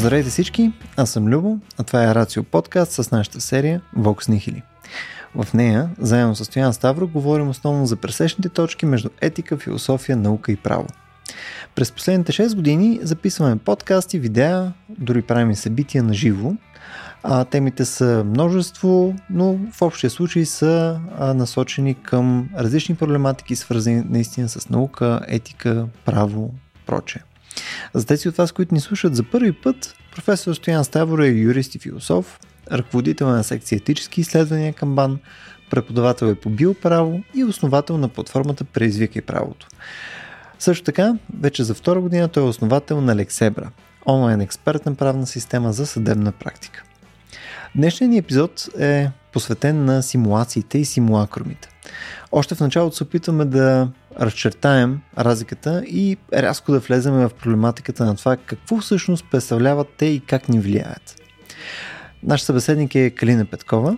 [0.00, 4.62] Здравейте всички, аз съм Любо, а това е Рацио подкаст с нашата серия Vox Nihili.
[5.34, 10.52] В нея, заедно с Стоян Ставро, говорим основно за пресечните точки между етика, философия, наука
[10.52, 10.86] и право.
[11.74, 16.52] През последните 6 години записваме подкасти, видеа, дори правим събития на живо.
[17.22, 24.04] А, темите са множество, но в общия случай са а, насочени към различни проблематики, свързани
[24.08, 26.54] наистина с наука, етика, право,
[26.86, 27.22] прочее.
[27.94, 31.74] За тези от вас, които ни слушат за първи път, професор Стоян Ставро е юрист
[31.74, 32.38] и философ,
[32.72, 35.18] ръководител на секция етически изследвания към БАН,
[35.70, 39.66] преподавател е по биоправо и основател на платформата Преизвикай правото.
[40.58, 43.70] Също така, вече за втора година той е основател на Лексебра,
[44.06, 46.82] онлайн експертна правна система за съдебна практика.
[47.76, 51.68] Днешният ни епизод е посветен на симулациите и симулакрумите.
[52.32, 53.88] Още в началото се опитваме да
[54.20, 60.20] разчертаем разликата и рязко да влеземе в проблематиката на това какво всъщност представляват те и
[60.20, 61.22] как ни влияят.
[62.22, 63.96] Наш събеседник е Калина Петкова.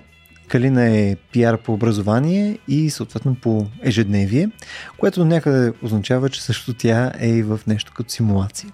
[0.48, 4.50] Калина е пиар по образование и съответно по ежедневие,
[4.98, 8.70] което някъде означава, че също тя е и в нещо като симулации.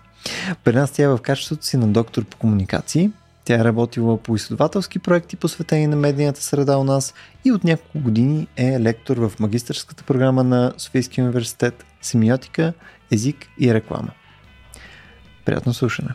[0.64, 3.10] При нас тя е в качеството си на доктор по комуникации,
[3.48, 7.98] тя е работила по изследователски проекти, посветени на медийната среда у нас и от няколко
[7.98, 12.72] години е лектор в магистърската програма на Софийския университет Семиотика,
[13.12, 14.10] език и реклама.
[15.44, 16.08] Приятно слушане!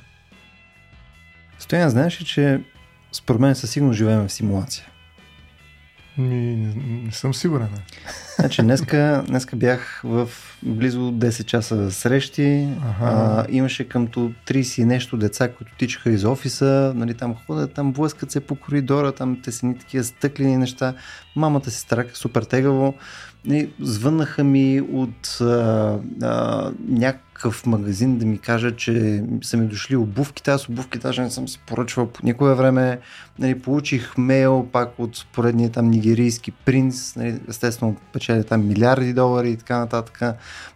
[1.59, 2.61] Стоян, знаеш ли, че
[3.11, 4.85] според мен със сигурност живеем в симулация?
[6.17, 6.73] Ми, не,
[7.05, 7.69] не съм сигурен.
[8.39, 10.29] Значи, днеска, днеска бях в
[10.63, 12.67] близо 10 часа срещи.
[13.01, 16.93] А, имаше къмто 30 и нещо деца, които тичаха из офиса.
[16.95, 20.93] Нали, там ходят, там блъскат се по коридора, там те са ни такива стъклени неща.
[21.35, 22.93] Мамата се страка супер тегаво.
[23.45, 29.95] И звъннаха ми от а, а, някакъв магазин да ми кажа, че са ми дошли
[29.95, 30.51] обувките.
[30.51, 32.99] Аз обувки даже не съм си поръчвал по никое време.
[33.39, 37.15] Нали, получих мейл пак от поредния там нигерийски принц.
[37.15, 40.21] Нали, естествено печели там милиарди долари и така нататък.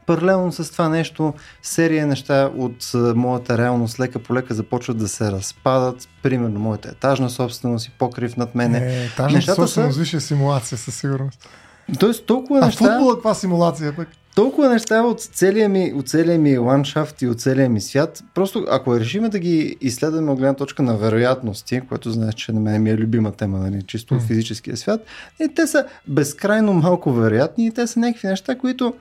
[0.05, 5.31] Паралелно с това нещо, серия неща от моята реалност лека по лека започват да се
[5.31, 6.09] разпадат.
[6.23, 8.78] Примерно моята етажна собственост и покрив над мене.
[8.78, 9.99] Е, етажна собственост, са...
[9.99, 11.49] висша симулация със сигурност.
[11.99, 12.85] Тоест толкова а неща...
[12.85, 14.07] А футбола каква симулация пък?
[14.35, 18.23] Толкова неща от целия, ми, от целия ми ландшафт и от целия ми свят.
[18.33, 22.59] Просто ако решим да ги изследваме от гледна точка на вероятности, което знаеш, че на
[22.59, 24.27] мен ми е любима тема, нали, чисто mm.
[24.27, 25.05] физическия свят,
[25.39, 28.93] и те са безкрайно малко вероятни и те са някакви неща, които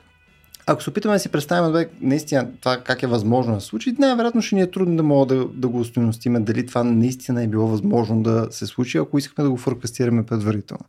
[0.66, 3.96] ако се опитаме да си представим бе, наистина това как е възможно да се случи,
[3.98, 7.46] най-вероятно ще ни е трудно да мога да, да го устойностиме дали това наистина е
[7.46, 10.84] било възможно да се случи, ако искахме да го форкастираме предварително.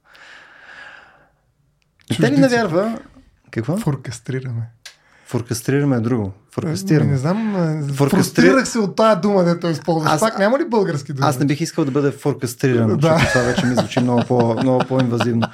[2.22, 3.00] Те ли навярва?
[3.52, 3.78] Какво?
[3.78, 4.70] Форкастрираме.
[5.28, 6.34] Форкастрираме е друго.
[6.52, 7.12] Форкастираме.
[7.12, 7.54] Не знам,
[7.94, 8.10] Форкастри...
[8.10, 10.12] фрустрирах се от тая дума, да той използваш.
[10.12, 10.20] Аз...
[10.20, 11.28] Пак няма ли български думи?
[11.28, 13.18] Аз не бих искал да бъде форкастриран, да.
[13.18, 15.48] защото това вече ми звучи много, по, много по-инвазивно.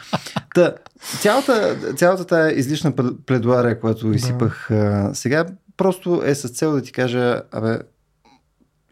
[0.56, 0.74] Та,
[1.20, 2.94] цялата, цялата тая излишна
[3.26, 5.10] пледуария, която изсипах да.
[5.14, 5.46] сега,
[5.78, 7.80] просто е с цел да ти кажа, абе,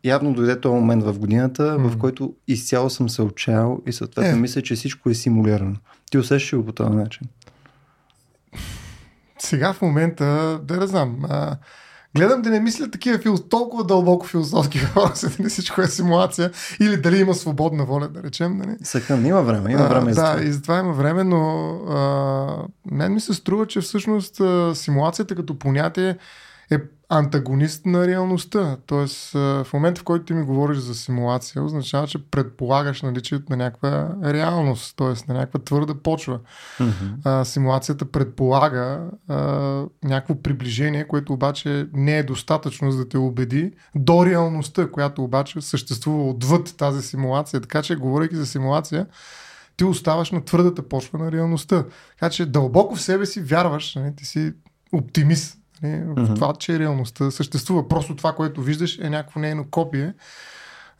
[0.03, 1.87] явно дойде този момент в годината, mm.
[1.87, 4.41] в който изцяло съм се отчаял и съответно е.
[4.41, 5.75] мисля, че всичко е симулирано.
[6.11, 7.27] Ти усещаш го по този начин?
[9.41, 11.55] Сега в момента, да не знам, а,
[12.15, 16.97] гледам да не мисля такива фил, толкова дълбоко философски въпроси, дали всичко е симулация или
[16.97, 18.57] дали има свободна воля, да речем.
[18.57, 18.77] Нали?
[18.83, 20.11] Съкън, има време, има време.
[20.11, 22.57] А, за да, и затова има време, но а,
[22.91, 26.17] мен ми се струва, че всъщност а, симулацията като понятие
[27.11, 28.77] антагонист на реалността.
[28.85, 33.57] Тоест, в момента, в който ти ми говориш за симулация, означава, че предполагаш наличието на
[33.57, 35.31] някаква реалност, т.е.
[35.31, 36.39] на някаква твърда почва.
[36.79, 36.91] Mm-hmm.
[37.23, 39.37] А, симулацията предполага а,
[40.03, 45.61] някакво приближение, което обаче не е достатъчно за да те убеди до реалността, която обаче
[45.61, 47.61] съществува отвъд тази симулация.
[47.61, 49.05] Така че, говорейки за симулация,
[49.77, 51.85] ти оставаш на твърдата почва на реалността.
[52.09, 54.01] Така че дълбоко в себе си вярваш, не?
[54.01, 54.53] Нали, ти си
[54.91, 56.35] оптимист Нали, в mm-hmm.
[56.35, 57.87] това, че реалността съществува.
[57.87, 60.13] Просто това, което виждаш е някакво нейно копие,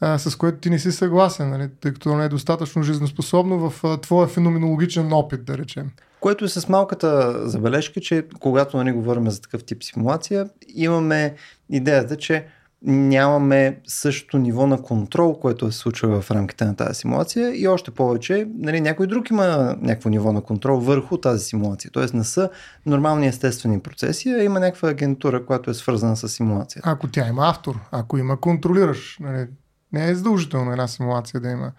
[0.01, 3.83] а, с което ти не си съгласен, нали, тъй като не е достатъчно жизнеспособно в
[3.83, 5.91] а, твоя феноменологичен опит, да речем.
[6.19, 11.35] Което е с малката забележка, че когато нали, говорим за такъв тип симулация, имаме
[11.69, 12.45] идеята, че
[12.85, 17.91] нямаме същото ниво на контрол, което се случва в рамките на тази симулация и още
[17.91, 21.91] повече, нали, някой друг има някакво ниво на контрол върху тази симулация.
[21.91, 22.49] Тоест не са
[22.85, 26.89] нормални естествени процеси, а има някаква агентура, която е свързана с симулацията.
[26.91, 29.47] Ако тя има автор, ако има контролираш, нали,
[29.93, 31.71] не е задължително една симулация да има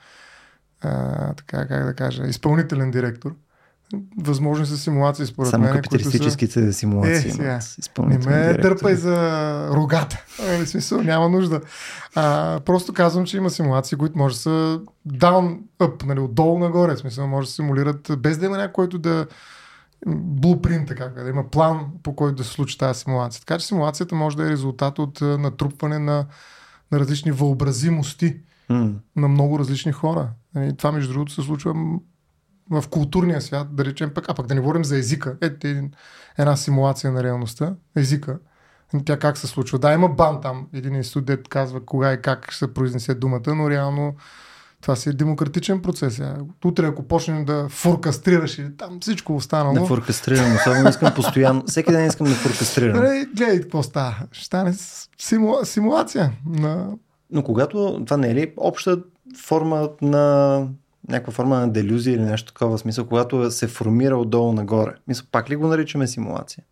[0.81, 3.35] а, така, как да кажа, изпълнителен директор.
[4.19, 5.75] Възможни са симулации според Само мен.
[5.75, 6.73] капиталистическите са...
[6.73, 7.31] симулации.
[7.31, 7.61] Е, сега.
[7.99, 10.25] Не ме дърпай за рогата.
[10.39, 11.61] В смисъл, няма нужда.
[12.15, 16.95] А, просто казвам, че има симулации, които може да са down, up, нали, отдолу нагоре.
[16.95, 19.27] В смисъл, може да симулират без да има някой, който да
[20.07, 23.41] блупринт, така, да има план по който да се случи тази симулация.
[23.41, 26.27] Така че симулацията може да е резултат от натрупване на,
[26.93, 28.37] на различни въобразимости
[28.71, 28.95] mm.
[29.17, 30.29] на много различни хора.
[30.57, 31.75] И нали, това, между другото, се случва
[32.71, 35.37] в културния свят, да речем пък, а пък да не говорим за езика.
[35.41, 35.67] Ето
[36.39, 38.39] една симулация на реалността, езика.
[39.05, 39.79] Тя как се случва?
[39.79, 43.55] Да, има бан там, един институт, дет казва кога и как ще се произнесе думата,
[43.55, 44.15] но реално
[44.81, 46.23] това си е демократичен процес.
[46.65, 49.75] Утре, ако почнем да фуркастрираш или там всичко останало.
[49.75, 51.65] Да фуркастрирам, особено искам постоянно.
[51.67, 53.01] Всеки ден искам да фуркастрирам.
[53.01, 54.17] Гледай, гледай какво става.
[54.33, 54.75] Ще стане
[55.19, 56.89] симула, симулация на...
[57.31, 59.03] Но когато това не е ли обща
[59.47, 60.67] форма на
[61.09, 64.95] някаква форма на делюзия или нещо такова смисъл, когато се формира отдолу нагоре.
[65.09, 66.65] Мисля, пак ли го наричаме симулация?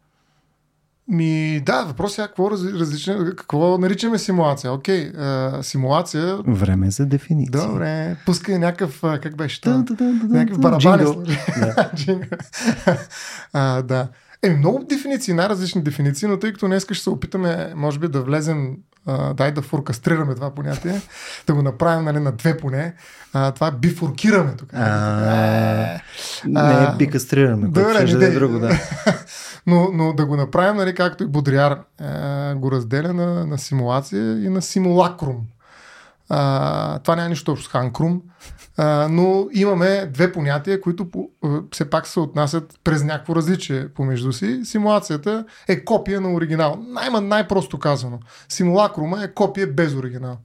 [1.08, 4.72] Ми, да, въпрос е какво, различно, какво наричаме симулация.
[4.72, 6.36] Окей, а, симулация...
[6.46, 7.68] Време за дефиниция.
[7.68, 9.76] Добре, пускай някакъв, как беше това?
[9.76, 11.24] Да, да, да, някакъв барабан.
[13.52, 13.82] Да.
[13.82, 14.08] да.
[14.42, 18.22] Е, много дефиниции, най-различни дефиниции, но тъй като днес ще се опитаме, може би, да
[18.22, 21.00] влезем, а, дай да фуркастрираме това понятие,
[21.46, 22.94] да го направим нали, на две поне.
[23.32, 24.68] А, това бифуркираме тук.
[24.72, 26.00] А,
[26.44, 28.70] не, бикастрираме, Добре, ще да е друго, да.
[29.66, 34.44] но, но да го направим, нали, както и Бодриар а, го разделя на, на симулация
[34.44, 35.36] и на симулакрум.
[36.28, 38.22] А, това няма нищо общо с Ханкрум,
[38.82, 41.30] а, но имаме две понятия, които по,
[41.72, 44.60] все пак се отнасят през някакво различие помежду си.
[44.64, 46.78] Симулацията е копия на оригинал.
[46.88, 48.18] Най- най-просто казано.
[48.48, 50.36] Симулакрума е копия без оригинал.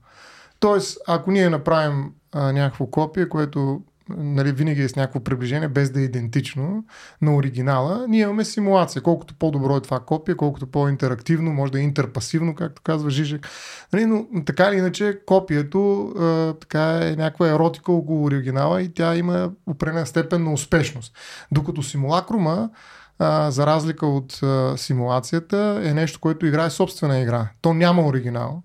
[0.60, 5.90] Тоест, ако ние направим а, някакво копие, което нали, винаги е с някакво приближение, без
[5.90, 6.84] да е идентично
[7.22, 9.02] на оригинала, ние имаме симулация.
[9.02, 13.48] Колкото по-добро е това копие, колкото по-интерактивно, може да е интерпасивно, както казва Жижек.
[13.92, 19.16] Нали, но така или иначе, копието а, така е някаква еротика около оригинала и тя
[19.16, 21.18] има определена степен на успешност.
[21.52, 22.70] Докато симулакрума
[23.18, 27.48] а, за разлика от а, симулацията, е нещо, което играе собствена игра.
[27.60, 28.62] То няма оригинал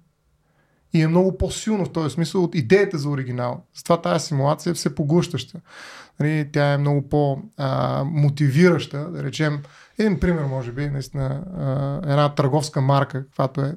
[0.94, 3.64] и е много по-силно в този смисъл от идеята за оригинал.
[3.76, 5.60] Затова тази симулация е все поглъщаща.
[6.20, 9.64] Нали, тя е много по-мотивираща, да речем.
[10.00, 11.44] Един пример, може би, наистина,
[12.04, 13.76] една търговска марка, каквато е,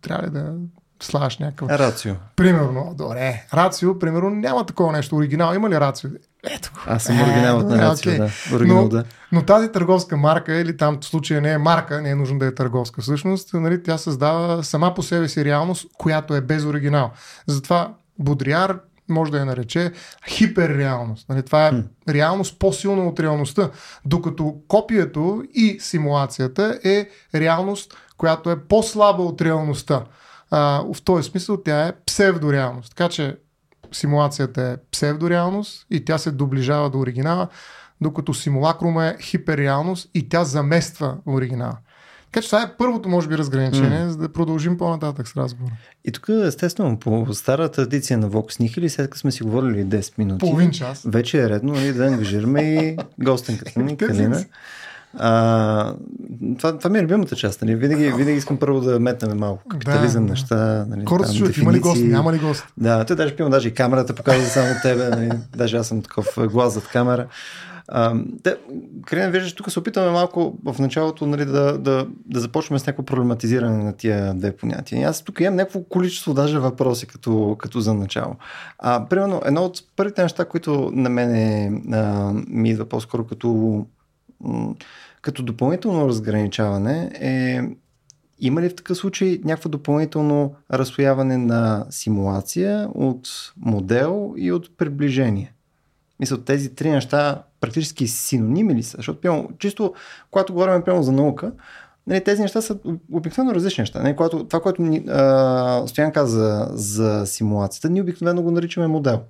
[0.00, 0.54] трябва ли да
[1.02, 1.70] слагаш някакъв...
[1.70, 2.14] Рацио.
[2.36, 3.46] Примерно, добре.
[3.54, 5.16] Рацио, примерно, няма такова нещо.
[5.16, 6.10] Оригинал има ли рацио?
[6.50, 8.18] Ето Аз съм оригинал от на рацио, okay.
[8.18, 8.56] да.
[8.56, 9.04] Оригинал, но, да.
[9.32, 12.46] Но тази търговска марка, или там в случая не е марка, не е нужно да
[12.46, 17.10] е търговска всъщност, нали, тя създава сама по себе си реалност, която е без оригинал.
[17.46, 18.78] Затова Бодриар
[19.08, 19.92] може да я нарече
[20.28, 21.28] хиперреалност.
[21.28, 21.84] Нали, това е hmm.
[22.08, 23.70] реалност по-силна от реалността,
[24.04, 30.04] докато копието и симулацията е реалност, която е по-слаба от реалността.
[30.50, 32.96] А, в този смисъл тя е псевдореалност.
[32.96, 33.36] Така че
[33.92, 37.48] симулацията е псевдореалност и тя се доближава до оригинала,
[38.00, 41.76] докато симулакрума е хиперреалност и тя замества оригинала.
[42.36, 44.06] Така че това е първото, може би, разграничение, mm.
[44.06, 45.72] за да продължим по-нататък с разговора.
[46.04, 50.18] И тук, естествено, по стара традиция на Vox Nihili, след като сме си говорили 10
[50.18, 51.02] минути, Половин час.
[51.06, 54.44] вече е редно нали, да ангажираме и гостенката ни, Калина.
[55.18, 55.94] А,
[56.58, 57.62] това, това ми е любимата част.
[57.62, 57.74] Нали?
[57.74, 60.86] Винаги, винаги искам първо да метнем малко капитализъм, да, неща.
[60.88, 62.64] Нали, Хората се чуят, има ли гост, няма ли гост?
[62.76, 65.08] Да, те даже пивам, даже и камерата показва само тебе.
[65.08, 65.30] Нали?
[65.56, 67.26] Даже аз съм такъв глас зад камера.
[68.42, 68.56] Те,
[69.06, 73.04] Крина, виждаш, тук се опитаме малко в началото нали, да, да, да започваме с някакво
[73.04, 75.00] проблематизиране на тия две понятия.
[75.00, 78.36] И аз тук имам някакво количество даже въпроси като, като за начало.
[78.78, 83.86] А, примерно, едно от първите неща, които на мене а, ми идва по-скоро като
[85.26, 87.60] като допълнително разграничаване е
[88.38, 95.52] има ли в такъв случай някакво допълнително разстояване на симулация от модел и от приближение?
[96.20, 98.96] Мисля, тези три неща практически синоними ли са?
[98.96, 99.94] Защото, пълно, чисто,
[100.30, 101.52] когато говорим пълно за наука,
[102.06, 102.78] нали, тези неща са
[103.12, 104.02] обикновено различни неща.
[104.02, 109.22] Нали, когато, това, което ни, а, Стоян каза за симулацията, ние обикновено го наричаме модел.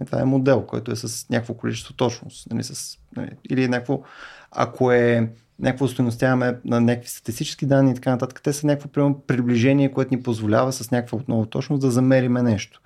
[0.00, 2.50] Нали, това е модел, който е с някакво количество точност.
[2.50, 4.02] Нали, с, нали, или някакво
[4.50, 9.20] ако е някакво устойностяваме на някакви статистически данни и така нататък, те са някакво примерно,
[9.26, 12.80] приближение, което ни позволява с някаква отново точност да замериме нещо.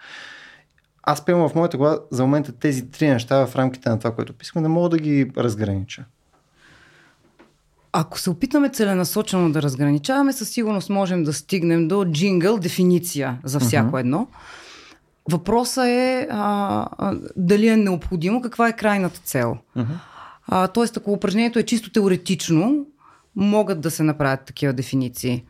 [1.02, 4.33] Аз приемам в моята глава за момента тези три неща в рамките на това, което
[4.33, 6.04] писаме, не мога да ги разгранича.
[7.92, 13.61] Ако се опитаме целенасочено да разграничаваме, със сигурност можем да стигнем до джингъл дефиниция за
[13.61, 14.00] всяко uh-huh.
[14.00, 14.28] едно.
[15.30, 19.56] Въпросът е а, а, дали е необходимо, каква е крайната цел.
[19.76, 19.87] Uh-huh.
[20.48, 22.86] А, тоест, ако упражнението е чисто теоретично,
[23.36, 25.44] могат да се направят такива дефиниции.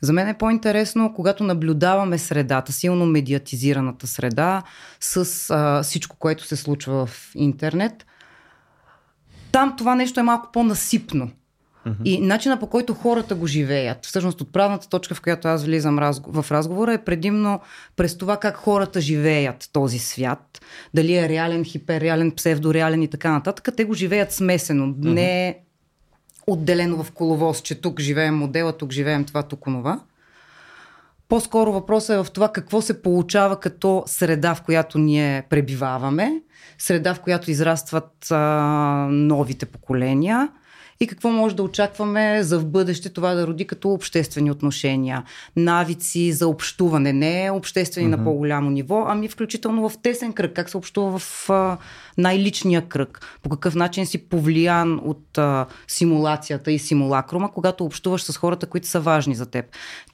[0.00, 4.62] За мен е по-интересно, когато наблюдаваме средата, силно медиатизираната среда,
[5.00, 8.06] с а, всичко, което се случва в интернет.
[9.52, 11.30] Там това нещо е малко по-насипно.
[12.04, 16.46] И начина по който хората го живеят, всъщност отправната точка, в която аз влизам в
[16.50, 17.60] разговора, е предимно
[17.96, 20.60] през това как хората живеят този свят.
[20.94, 23.68] Дали е реален, хиперреален, псевдореален и така нататък.
[23.76, 24.94] Те го живеят смесено.
[24.98, 25.58] Не е
[26.46, 30.00] отделено в коловоз, че тук живеем модела, тук живеем това, тук онова.
[31.28, 36.42] По-скоро въпросът е в това какво се получава като среда, в която ние пребиваваме,
[36.78, 38.36] среда, в която израстват а,
[39.10, 40.48] новите поколения–
[41.00, 45.24] и какво може да очакваме за в бъдеще това да роди като обществени отношения,
[45.56, 48.16] навици за общуване, не обществени mm-hmm.
[48.16, 51.78] на по-голямо ниво, ами включително в тесен кръг, как се общува в а,
[52.18, 58.36] най-личния кръг, по какъв начин си повлиян от а, симулацията и симулакрума, когато общуваш с
[58.36, 59.64] хората, които са важни за теб.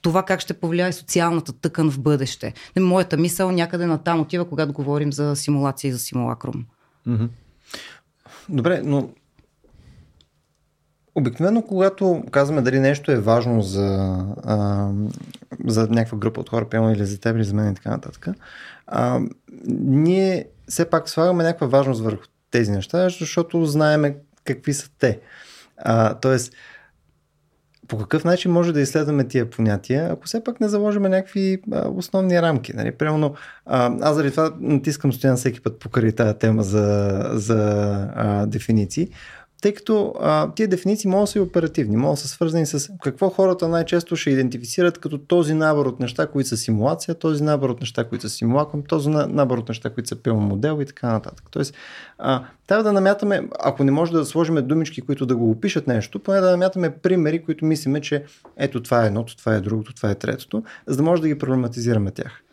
[0.01, 2.53] Това как ще повлияе социалната тъкан в бъдеще.
[2.79, 6.65] Моята мисъл някъде на там отива, когато говорим за симулация и за симулакрум.
[7.07, 7.27] Mm-hmm.
[8.49, 9.09] Добре, но
[11.15, 14.89] Обикновено, когато казваме дали нещо е важно за, а,
[15.65, 18.27] за някаква група от хора, пълно или за теб, или за мен и така нататък,
[18.87, 19.19] а,
[19.67, 25.19] ние все пак слагаме някаква важност върху тези неща, защото знаеме какви са те.
[25.77, 26.53] А, тоест,
[27.87, 31.89] по какъв начин може да изследваме тия понятия, ако все пак не заложиме някакви а,
[31.89, 32.73] основни рамки.
[32.73, 32.91] Нали?
[32.91, 37.59] Примерно, а, аз заради това натискам стоян всеки път покрай тази тема за, за
[38.15, 39.09] а, дефиниции,
[39.63, 42.89] тъй като а, тия дефиниции могат да са и оперативни, могат да са свързани с
[43.03, 47.69] какво хората най-често ще идентифицират като този набор от неща, които са симулация, този набор
[47.69, 51.07] от неща, които са симулакъм, този набор от неща, които са пилно модел и така
[51.07, 51.45] нататък.
[51.51, 51.75] Тоест,
[52.17, 56.19] а, трябва да намятаме, ако не може да сложим думички, които да го опишат нещо,
[56.19, 58.23] поне да намятаме примери, които мислиме, че
[58.57, 61.37] ето това е едното, това е другото, това е третото, за да може да ги
[61.37, 62.43] проблематизираме тях.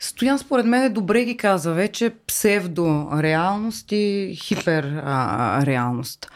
[0.00, 6.30] Стоян според мен е добре ги каза вече псевдореалност и хиперреалност.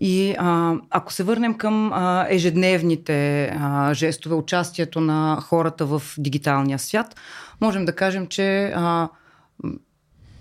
[0.00, 6.78] И а, ако се върнем към а, ежедневните а, жестове, участието на хората в дигиталния
[6.78, 7.16] свят,
[7.60, 9.08] можем да кажем, че а,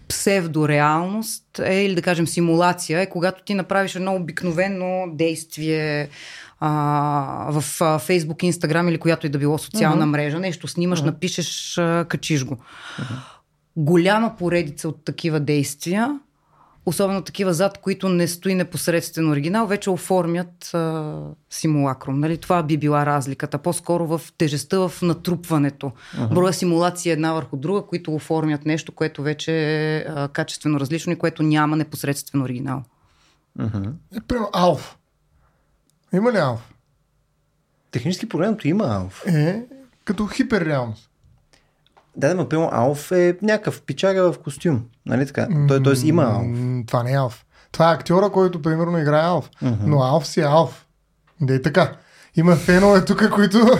[0.07, 6.09] псевдореалност е, или да кажем симулация, е когато ти направиш едно обикновено действие,
[6.59, 6.69] а,
[7.51, 10.09] в а, Facebook, Instagram или която и да било социална uh-huh.
[10.09, 11.05] мрежа, нещо снимаш, uh-huh.
[11.05, 12.55] напишеш, а, качиш го.
[12.55, 13.15] Uh-huh.
[13.75, 16.19] Голяма поредица от такива действия,
[16.85, 21.15] особено такива зад, които не стои непосредствен оригинал, вече оформят а,
[21.49, 22.19] симулакрум.
[22.19, 22.37] Нали?
[22.37, 23.57] Това би била разликата.
[23.57, 25.91] По-скоро в тежестта, в натрупването.
[26.17, 26.33] Uh-huh.
[26.33, 31.17] Броя симулации една върху друга, които оформят нещо, което вече е а, качествено различно и
[31.17, 32.83] което няма непосредствен оригинал.
[34.15, 34.97] Е, примерно Алф.
[36.13, 36.73] Има ли алф?
[37.91, 39.23] Технически погледното има алф.
[39.27, 39.63] Е,
[40.03, 41.09] като хиперреалност.
[42.17, 44.83] Да, да, например, Алф е някакъв пичага в костюм.
[45.05, 45.47] Нали така?
[45.67, 46.07] Той, т.е.
[46.07, 46.47] има Алф.
[46.87, 47.45] Това не е Алф.
[47.71, 49.49] Това е актьора, който примерно играе Алф.
[49.63, 49.77] Uh-huh.
[49.85, 50.85] Но Алф си е Алф.
[51.41, 51.91] Да и така
[52.37, 53.79] има фенове тук, които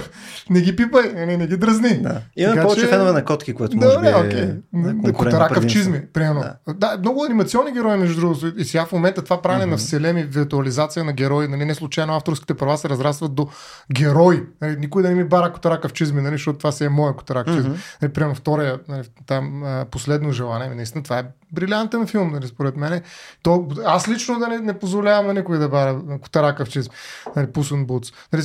[0.49, 2.01] не ги пипай, не, не ги дразни.
[2.01, 2.21] Да.
[2.35, 2.87] Има така, повече че...
[2.87, 5.09] фенове на котки, което може да, би okay.
[5.09, 6.43] е Котарака в чизми, примерно.
[6.67, 6.73] Да.
[6.73, 6.97] да.
[6.99, 8.53] много анимационни герои, между другото.
[8.57, 9.69] И сега в момента това правене mm-hmm.
[9.69, 13.47] на вселени, виртуализация на герои, нали, не случайно авторските права се разрастват до
[13.93, 14.43] герои.
[14.61, 17.15] Нали, никой да не ми бара Котарака в чизми, нали, защото това си е моя
[17.15, 17.71] Котарака в чизми.
[17.71, 18.01] Mm-hmm.
[18.01, 22.75] Нали, примерно втория, нали, там последно желание, нали, наистина това е брилянтен филм, нали, според
[22.75, 23.01] мен.
[23.43, 26.93] То, аз лично да не, не позволявам на никой да бара Котарака в чизми.
[27.35, 28.11] Нали, Пусун Буц.
[28.33, 28.44] Нали,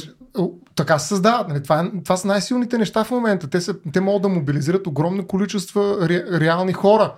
[0.74, 1.48] така се създават.
[1.48, 1.62] Нали?
[1.62, 3.50] Това, е, това са най-силните неща в момента.
[3.50, 7.14] Те, са, те могат да мобилизират огромни количества ре, реални хора.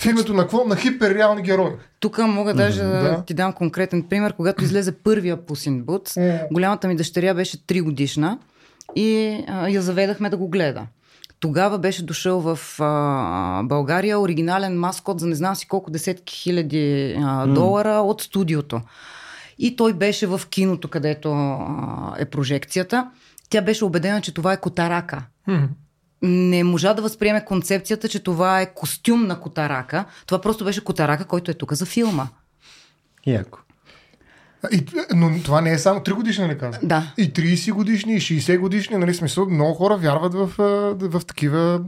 [0.00, 0.64] В името на какво?
[0.64, 1.70] На хиперреални герои.
[2.00, 4.32] Тук мога даже mm-hmm, да ти дам конкретен пример.
[4.32, 6.52] Когато излезе първия Пусин Буц, mm.
[6.52, 8.38] голямата ми дъщеря беше 3 годишна
[8.96, 10.86] и а, я заведахме да го гледа.
[11.40, 17.16] Тогава беше дошъл в а, България оригинален маскот за не знам си колко десетки хиляди
[17.22, 18.00] а, долара mm.
[18.00, 18.80] от студиото.
[19.62, 23.10] И той беше в киното, където а, е прожекцията.
[23.50, 25.22] Тя беше убедена, че това е котарака.
[25.48, 25.68] Mm-hmm.
[26.22, 30.04] Не можа да възприеме концепцията, че това е костюм на котарака.
[30.26, 32.28] Това просто беше котарака, който е тук за филма.
[33.26, 33.58] Яко.
[34.72, 36.88] И, но това не е само 3 годишни, не казвам.
[36.88, 37.12] Да.
[37.18, 41.80] И 30 годишни, и 60 годишни, нали, смисъл, много хора вярват в, в, в такива,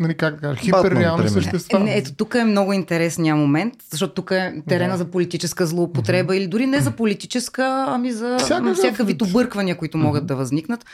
[0.00, 1.78] нали, как кажа, хиперреални същества.
[1.78, 4.98] Не, ето, тук е много интересния момент, защото тук е терена да.
[4.98, 6.36] за политическа злоупотреба mm-hmm.
[6.36, 10.02] или дори не за политическа, ами за всяка, всяка вид обърквания, които mm-hmm.
[10.02, 10.84] могат да възникнат,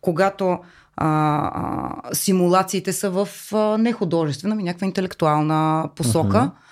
[0.00, 0.58] когато а,
[0.96, 6.36] а, симулациите са в а, нехудожествена, ами някаква интелектуална посока.
[6.36, 6.66] Mm-hmm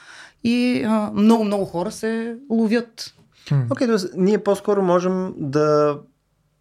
[0.44, 3.14] и а, много-много хора се ловят.
[3.70, 5.98] Окей, okay, ние по-скоро можем да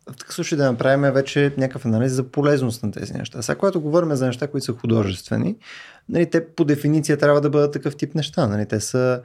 [0.09, 3.41] в такъв случай да направим вече някакъв анализ за полезност на тези неща.
[3.41, 5.55] Сега, когато говорим за неща, които са художествени,
[6.09, 8.47] нали, те по дефиниция трябва да бъдат такъв тип неща.
[8.47, 9.21] Нали, те са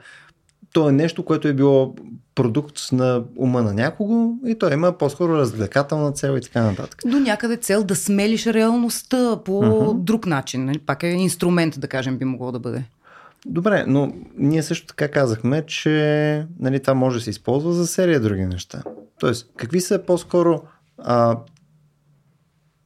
[0.73, 1.95] то е нещо, което е било
[2.35, 7.01] продукт на ума на някого и той има по-скоро развлекателна цел и така нататък.
[7.05, 9.99] До някъде цел да смелиш реалността по uh-huh.
[9.99, 10.65] друг начин.
[10.65, 10.79] Нали?
[10.79, 12.83] Пак е инструмент, да кажем, би могло да бъде.
[13.45, 18.19] Добре, но ние също така казахме, че нали, това може да се използва за серия
[18.19, 18.83] други неща.
[19.19, 20.63] Тоест, какви са по-скоро
[20.97, 21.37] а,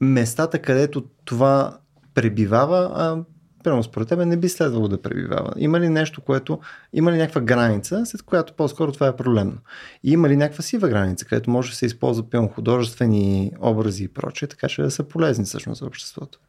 [0.01, 1.77] местата, където това
[2.13, 3.23] пребивава, а
[3.63, 5.53] Примерно според тебе не би следвало да пребивава.
[5.57, 6.59] Има ли нещо, което,
[6.93, 9.57] има ли някаква граница, след която по-скоро това е проблемно?
[10.03, 14.07] И има ли някаква сива граница, където може да се използва пълно художествени образи и
[14.07, 16.39] прочее, така че да са полезни всъщност за обществото?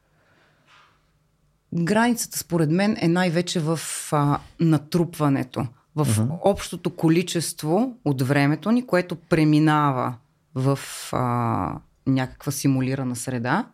[1.75, 3.81] Границата според мен е най-вече в
[4.13, 5.67] а, натрупването,
[5.97, 6.39] в uh-huh.
[6.43, 10.15] общото количество от времето ни, което преминава
[10.55, 10.79] в
[11.13, 13.67] а, някаква симулирана среда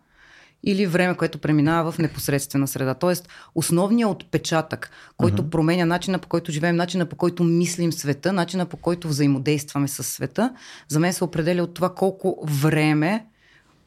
[0.64, 2.94] или време, което преминава в непосредствена среда.
[2.94, 5.50] Тоест, основният отпечатък, който uh-huh.
[5.50, 10.04] променя начина по който живеем, начина по който мислим света, начина по който взаимодействаме с
[10.04, 10.54] света,
[10.88, 13.26] за мен се определя от това колко време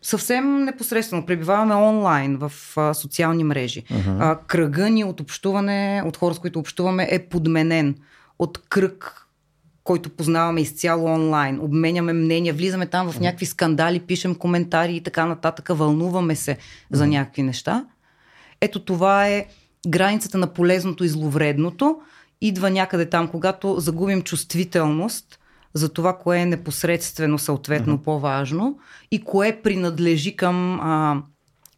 [0.03, 3.83] съвсем непосредствено пребиваваме онлайн в а, социални мрежи.
[3.83, 4.17] Uh-huh.
[4.19, 7.95] А, кръга ни от общуване, от хора, с които общуваме, е подменен
[8.39, 9.19] от кръг
[9.83, 15.25] който познаваме изцяло онлайн, обменяме мнения, влизаме там в някакви скандали, пишем коментари и така
[15.25, 16.57] нататък, вълнуваме се
[16.91, 17.85] за някакви неща.
[18.61, 19.45] Ето това е
[19.87, 21.99] границата на полезното и зловредното.
[22.41, 25.39] Идва някъде там, когато загубим чувствителност
[25.73, 28.03] за това, кое е непосредствено, съответно, uh-huh.
[28.03, 28.79] по-важно
[29.11, 31.21] и кое принадлежи към а,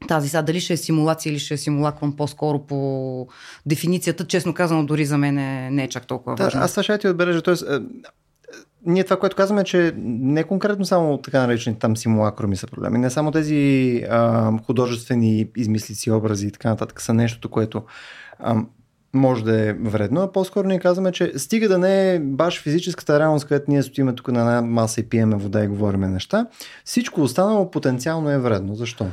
[0.08, 3.28] тази сега, дали ще е симулация или ще е симулаквам по-скоро по
[3.66, 6.62] дефиницията, честно казано, дори за мен е, не е чак толкова важно.
[6.62, 7.42] Аз ще ти отбележа.
[7.42, 7.80] Тоест, е,
[8.86, 13.10] ние това, което казваме, че не конкретно само така наречени там симулакроми са проблеми, не
[13.10, 17.84] само тези а, художествени измислици, образи и така нататък са нещото, което
[18.40, 18.56] а,
[19.16, 23.20] може да е вредно, а по-скоро ние казваме, че стига да не е баш физическата
[23.20, 26.48] реалност, където ние стоиме тук на една маса и пиеме вода и говориме неща,
[26.86, 28.76] всичко останало потенциално е вредно.
[28.76, 29.06] Защо?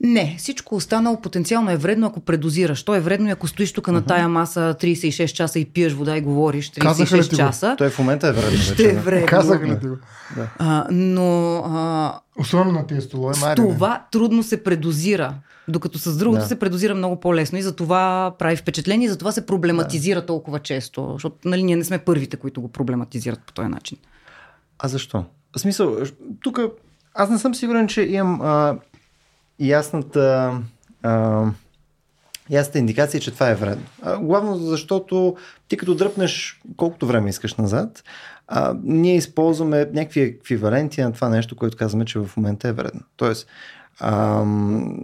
[0.00, 2.82] Не, всичко останало потенциално е вредно, ако предозираш.
[2.82, 3.92] То е вредно и ако стоиш тук uh-huh.
[3.92, 7.74] на тая маса 36 часа и пиеш вода и говориш 36 часа.
[7.78, 8.58] Той в момента е вредно.
[8.58, 9.26] Ще е вредно.
[9.26, 9.96] Казаха ли ти го?
[10.36, 10.48] Да.
[10.58, 11.56] А, но...
[11.66, 13.34] А, Особено на тези столове.
[13.34, 15.34] С това трудно се предозира.
[15.68, 16.48] Докато с другото да.
[16.48, 20.26] се предозира много по-лесно и за това прави впечатление и за това се проблематизира да.
[20.26, 21.10] толкова често.
[21.12, 23.98] Защото нали, ние не сме първите, които го проблематизират по този начин.
[24.78, 25.24] А защо?
[25.56, 25.96] В смисъл,
[26.42, 26.60] тук
[27.14, 28.78] аз не съм сигурен, че имам а,
[29.60, 30.58] ясната,
[31.02, 31.44] а,
[32.50, 33.86] ясната индикация, че това е вредно.
[34.02, 35.36] А, главно защото
[35.68, 38.04] ти като дръпнеш колкото време искаш назад,
[38.48, 43.00] а, ние използваме някакви еквиваленти на това нещо, което казваме, че в момента е вредно.
[43.16, 43.46] Тоест,
[44.00, 44.98] Ам,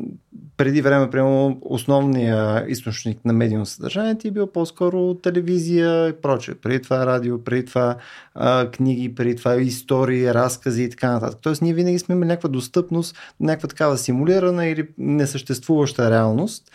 [0.57, 6.55] преди време, примерно, основният източник на медийно съдържание ти е бил по-скоро телевизия и прочее.
[6.55, 7.97] Преди това радио, преди това
[8.35, 11.39] а, книги, преди това истории, разкази и така нататък.
[11.43, 16.71] Тоест ние винаги сме имали някаква достъпност, някаква такава симулирана или несъществуваща реалност,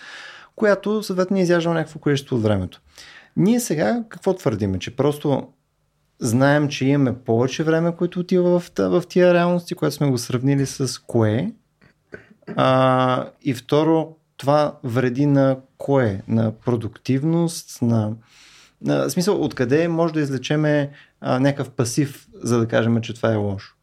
[0.55, 2.81] която съответно ни изяжда някакво количество от времето.
[3.37, 4.79] Ние сега какво твърдиме?
[4.79, 5.47] Че просто
[6.19, 10.65] знаем, че имаме повече време, което отива в, в тия реалности, което сме го сравнили
[10.65, 11.51] с кое,
[12.55, 16.21] а, и второ, това вреди на кое?
[16.27, 18.11] На продуктивност, на,
[18.81, 23.35] на смисъл, откъде може да излечеме а, някакъв пасив, за да кажем, че това е
[23.35, 23.73] лошо?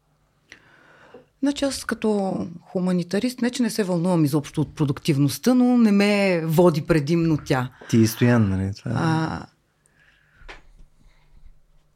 [1.41, 6.41] Значи аз като хуманитарист не, че не се вълнувам изобщо от продуктивността, но не ме
[6.45, 7.69] води предимно тя.
[7.89, 8.71] Ти и стоян, нали?
[8.75, 8.91] Това...
[8.91, 8.93] Е.
[8.97, 9.45] А,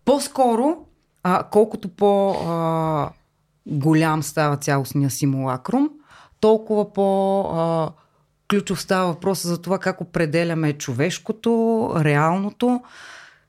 [0.05, 0.77] по-скоро,
[1.23, 3.09] а, колкото по а,
[3.65, 5.89] голям става цялостния симулакрум,
[6.39, 7.91] толкова по а,
[8.49, 12.81] ключов става въпроса за това как определяме човешкото, реалното.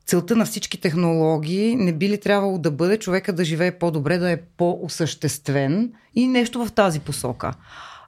[0.06, 4.30] Целта на всички технологии не би ли трябвало да бъде човека да живее по-добре, да
[4.30, 7.52] е по-осъществен и нещо в тази посока.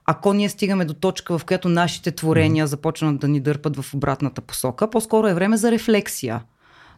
[0.05, 4.41] Ако ние стигаме до точка, в която нашите творения започнат да ни дърпат в обратната
[4.41, 6.43] посока, по-скоро е време за рефлексия.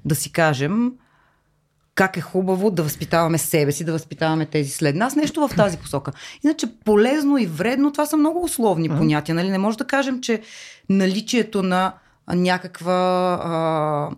[0.05, 0.91] Да си кажем,
[1.95, 5.15] как е хубаво да възпитаваме себе си, да възпитаваме тези след нас.
[5.15, 6.11] Нещо в тази посока.
[6.43, 8.97] Иначе полезно и вредно, това са много условни mm-hmm.
[8.97, 9.35] понятия.
[9.35, 9.49] Нали?
[9.49, 10.41] Не може да кажем, че
[10.89, 11.93] наличието на
[12.33, 12.93] някаква
[13.43, 14.09] а,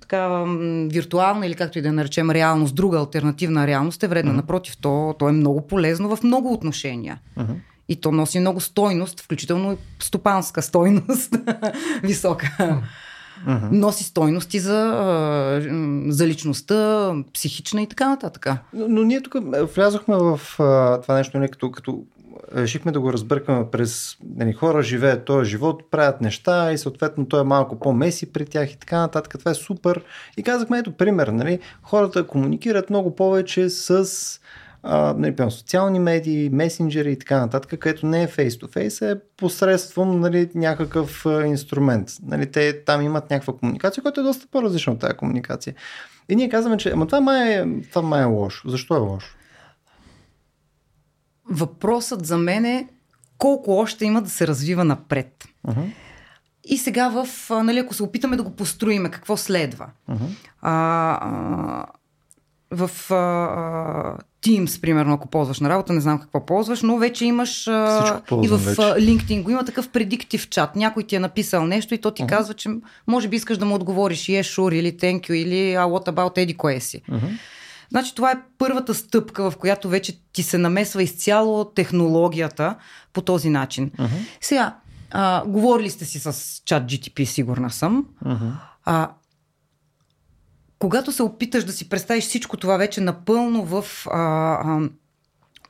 [0.00, 0.44] така,
[0.92, 4.32] виртуална или както и да наречем реалност, друга альтернативна реалност е вредна.
[4.32, 4.36] Mm-hmm.
[4.36, 7.18] Напротив, то, то е много полезно в много отношения.
[7.38, 7.56] Mm-hmm.
[7.88, 11.36] И то носи много стойност, включително и стопанска стойност,
[12.02, 12.82] висока.
[13.48, 13.70] Mm-hmm.
[13.70, 15.60] носи стойности за,
[16.08, 18.46] за личността, психична и така нататък.
[18.72, 19.34] Но, но ние тук
[19.74, 22.04] влязохме в а, това нещо, не, нали, като, като
[22.54, 27.40] решихме да го разбъркаме през нали, хора живеят този живот, правят неща и съответно той
[27.40, 29.38] е малко по-меси при тях и така нататък.
[29.38, 30.02] Това е супер.
[30.36, 34.10] И казахме, ето пример, нали, хората комуникират много повече с
[34.88, 40.50] а, нали, социални медии, месенджери и така нататък, където не е face-to-face, е посредством нали,
[40.54, 42.08] някакъв а, инструмент.
[42.22, 45.74] Нали, те там имат някаква комуникация, която е доста по-различна от тази комуникация.
[46.28, 48.70] И ние казваме, че ама това май е, това май е лошо.
[48.70, 49.36] Защо е лошо?
[51.50, 52.88] Въпросът за мен е
[53.38, 55.44] колко още има да се развива напред.
[55.66, 55.92] Uh-huh.
[56.64, 59.86] И сега в, нали, ако се опитаме да го построиме, какво следва?
[60.10, 60.28] Uh-huh.
[60.60, 61.86] А, а,
[62.70, 67.68] в а, Teams, примерно, ако ползваш на работа, не знам какво ползваш, но вече имаш
[67.68, 68.80] а, и в вече.
[68.80, 70.76] LinkedIn го има такъв предиктив чат.
[70.76, 72.28] Някой ти е написал нещо и то ти uh-huh.
[72.28, 72.68] казва, че
[73.06, 76.38] може би искаш да му отговориш yes, sure или thank you или а, what about
[76.38, 77.02] еди кое си.
[77.10, 77.38] Uh-huh.
[77.90, 82.74] Значи това е първата стъпка, в която вече ти се намесва изцяло технологията
[83.12, 83.90] по този начин.
[83.90, 84.08] Uh-huh.
[84.40, 84.76] Сега,
[85.10, 88.06] а, говорили сте си с чат GTP, сигурна съм.
[88.24, 88.52] Uh-huh.
[88.84, 89.08] А,
[90.78, 94.88] когато се опиташ да си представиш всичко това вече напълно в а, а,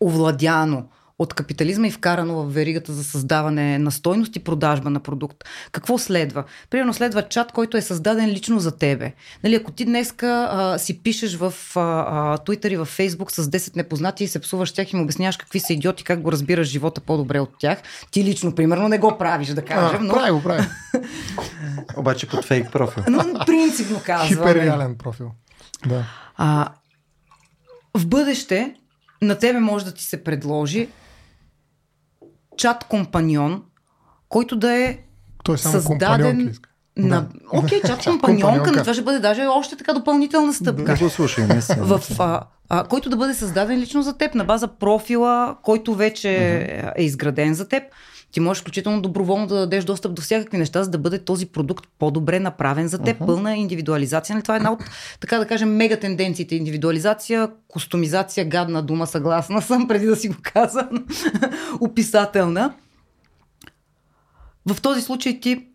[0.01, 0.89] овладяно
[1.19, 5.45] от капитализма и вкарано в веригата за създаване на стойност и продажба на продукт.
[5.73, 6.45] Какво следва?
[6.71, 9.13] Примерно следва чат, който е създаден лично за тебе.
[9.45, 13.51] Нали, ако ти днеска а, си пишеш в а, а, Twitter и в Facebook с
[13.51, 16.69] 10 непознати и се псуваш тях и му обясняваш какви са идиоти, как го разбираш
[16.69, 17.79] живота по-добре от тях,
[18.11, 20.01] ти лично, примерно, не го правиш, да кажем.
[20.03, 20.15] А, но...
[20.15, 20.67] Прави го, прави.
[21.97, 23.05] Обаче под фейк профил.
[23.09, 24.29] Но принципно казвам.
[24.29, 25.31] Хиперреален профил.
[25.87, 26.05] Да.
[26.37, 26.69] А,
[27.95, 28.75] в бъдеще
[29.23, 30.89] на тебе може да ти се предложи
[32.57, 33.63] чат компаньон,
[34.29, 34.99] който да е
[35.45, 36.55] Той е само създаден
[36.97, 37.27] на...
[37.53, 40.95] Окей, okay, чат компаньонка, но това ще бъде даже още така допълнителна стъпка.
[40.95, 41.47] Да го слушай,
[41.79, 46.29] в, а, а, който да бъде създаден лично за теб, на база профила, който вече
[46.29, 46.93] uh-huh.
[46.97, 47.83] е изграден за теб.
[48.33, 51.87] Ти можеш включително доброволно да дадеш достъп до всякакви неща, за да бъде този продукт
[51.99, 53.19] по-добре направен за теб.
[53.19, 53.27] Uh-huh.
[53.27, 54.35] Пълна индивидуализация.
[54.35, 54.43] Нали?
[54.43, 54.81] Това е една от,
[55.21, 56.57] така да кажем, мега тенденциите.
[56.57, 61.07] Индивидуализация, кустомизация, гадна дума, съгласна съм, преди да си го казвам.
[61.81, 62.75] Описателна.
[64.67, 65.67] В този случай ти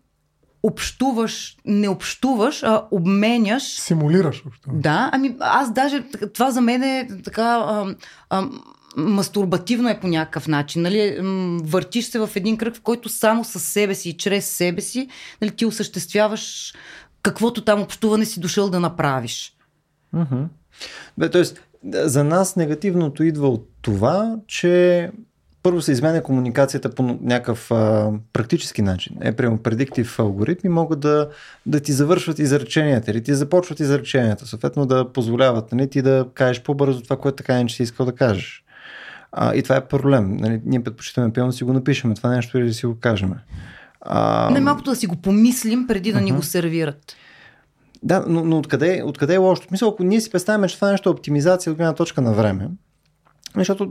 [0.62, 3.62] общуваш, не общуваш, а обменяш.
[3.62, 4.42] Симулираш.
[4.72, 7.94] Да, ами аз даже, това за мен е така а,
[8.30, 8.48] а,
[8.96, 10.82] мастурбативно е по някакъв начин.
[10.82, 11.18] Нали?
[11.64, 15.08] Въртиш се в един кръг, в който само със себе си и чрез себе си
[15.40, 16.74] нали, ти осъществяваш
[17.22, 19.56] каквото там общуване си дошъл да направиш.
[20.14, 20.44] Mm-hmm.
[21.18, 25.10] Бе, тоест, за нас негативното идва от това, че
[25.62, 29.16] първо се изменя комуникацията по някакъв а, практически начин.
[29.20, 31.28] Е, прямо предиктив алгоритми могат да,
[31.66, 36.62] да ти завършват изреченията или ти започват изреченията, съответно да позволяват нали, ти да кажеш
[36.62, 38.61] по-бързо това, което така не си искал да кажеш.
[39.32, 40.36] А, и това е проблем.
[40.36, 43.34] Нали, ние предпочитаме пилно да си го напишем това нещо или да си го кажем.
[44.00, 44.50] А...
[44.50, 46.24] Не малкото да си го помислим преди да uh-huh.
[46.24, 47.16] ни го сервират.
[48.02, 49.62] Да, но, но откъде, откъде е лошо?
[49.70, 52.68] Мисля, ако ние си представяме, че това нещо е оптимизация от гледна точка на време,
[53.56, 53.90] защото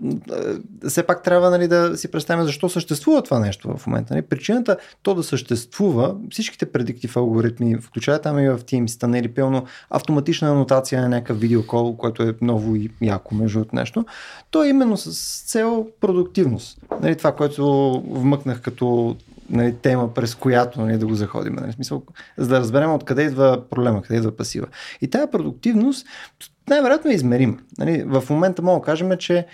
[0.83, 4.13] е, все пак трябва нали, да си представим защо съществува това нещо в момента.
[4.13, 4.21] Нали.
[4.25, 10.49] Причината то да съществува, всичките предиктив алгоритми, включая там и в Teams, нали, пълно автоматична
[10.49, 14.05] анотация на някакъв видеокол, което е ново и яко между от нещо,
[14.51, 16.77] то е именно с цел продуктивност.
[17.01, 19.15] Нали, това, което вмъкнах като
[19.51, 21.53] нали, тема, през която нали, да го заходим.
[21.53, 22.03] Нали, смисъл,
[22.37, 24.67] за да разберем откъде идва проблема, къде идва пасива.
[25.01, 26.07] И тази продуктивност
[26.69, 27.57] най-вероятно е измерима.
[27.77, 29.47] Нали, в момента мога да кажем, че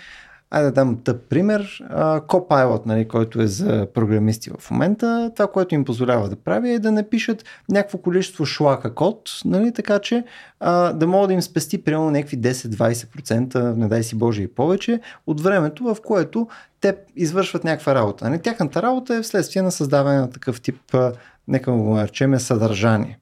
[0.50, 1.82] Айде да дам тъп пример.
[2.28, 6.78] Copilot, нали, който е за програмисти в момента, това, което им позволява да прави е
[6.78, 10.24] да напишат някакво количество шлака код, нали, така че
[10.60, 15.00] а, да могат да им спести примерно някакви 10-20%, не дай си Боже и повече,
[15.26, 16.48] от времето, в което
[16.80, 18.30] те извършват някаква работа.
[18.30, 18.42] Нали.
[18.42, 20.96] Тяхната работа е вследствие на създаване на такъв тип,
[21.48, 23.18] нека го наречем, съдържание.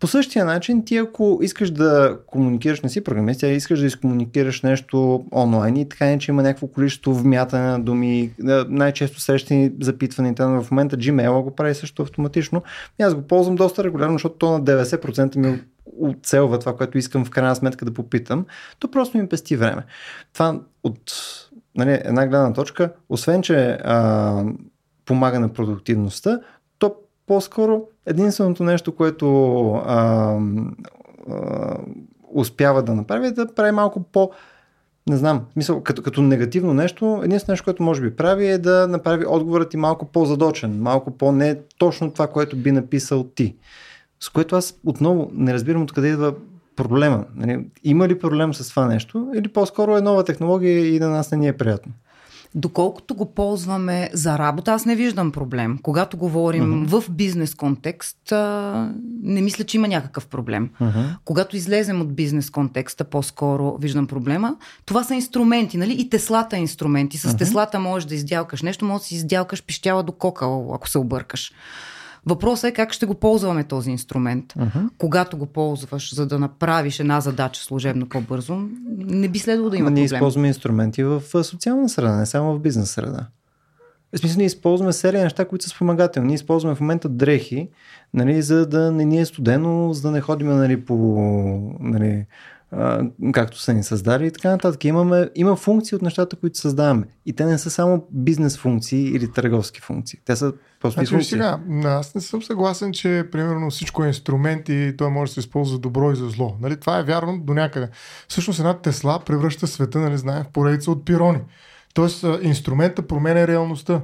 [0.00, 4.62] По същия начин, ти ако искаш да комуникираш, не си програмист, а искаш да изкомуникираш
[4.62, 8.32] нещо онлайн и така не, че има някакво количество вмятане на думи,
[8.68, 12.62] най-често срещани запитваните, в момента Gmail го прави също автоматично.
[13.00, 15.60] И аз го ползвам доста регулярно, защото то на 90% ми
[16.00, 18.46] оцелва това, което искам в крайна сметка да попитам,
[18.78, 19.82] то просто ми пести време.
[20.32, 21.12] Това от
[21.76, 24.44] нали, една гледна точка, освен че а,
[25.04, 26.40] помага на продуктивността,
[27.30, 30.38] по-скоро единственото нещо, което а,
[31.30, 31.76] а,
[32.34, 34.30] успява да направи е да прави малко по-
[35.08, 38.88] не знам, мисъл, като, като негативно нещо, единственото нещо, което може би прави е да
[38.88, 43.56] направи отговорът ти малко по-задочен, малко по-не точно това, което би написал ти.
[44.20, 46.34] С което аз отново не разбирам откъде идва
[46.82, 47.24] проблема.
[47.36, 47.64] Нали?
[47.84, 51.38] Има ли проблем с това нещо или по-скоро е нова технология и на нас не
[51.38, 51.92] ни е приятно?
[52.54, 55.78] Доколкото го ползваме за работа, аз не виждам проблем.
[55.82, 57.00] Когато говорим uh-huh.
[57.00, 60.70] в бизнес контекст, а, не мисля, че има някакъв проблем.
[60.80, 61.16] Uh-huh.
[61.24, 64.56] Когато излезем от бизнес контекста, по-скоро виждам проблема.
[64.84, 65.96] Това са инструменти, нали?
[66.00, 67.18] И Теслата е инструменти.
[67.18, 67.38] С uh-huh.
[67.38, 71.52] Теслата можеш да издялкаш нещо, можеш да си издялкаш пищяла до кокъл, ако се объркаш.
[72.26, 74.52] Въпросът е как ще го ползваме този инструмент.
[74.52, 74.88] Uh-huh.
[74.98, 79.90] Когато го ползваш, за да направиш една задача служебно по-бързо, не би следвало да има
[79.90, 80.16] Но ние проблем.
[80.16, 83.26] използваме инструменти в социална среда, не само в бизнес среда.
[84.12, 86.26] В смисъл, ние използваме серия неща, които са спомагателни.
[86.26, 87.68] Ние използваме в момента дрехи,
[88.14, 90.94] нали, за да не ни е студено, за да не ходим нали, по
[91.80, 92.26] нали,
[93.32, 94.84] както са ни създали и така нататък.
[94.84, 97.06] Имаме, има функции от нещата, които създаваме.
[97.26, 100.18] И те не са само бизнес функции или търговски функции.
[100.24, 101.30] Те са просто Значи, функции.
[101.30, 105.40] сега, аз не съм съгласен, че примерно всичко е инструмент и той може да се
[105.40, 106.56] използва за добро и за зло.
[106.60, 107.88] Нали, това е вярно до някъде.
[108.28, 111.40] Всъщност една Тесла превръща света, нали, знаем, в поредица от пирони.
[111.94, 114.00] Тоест инструмента променя реалността.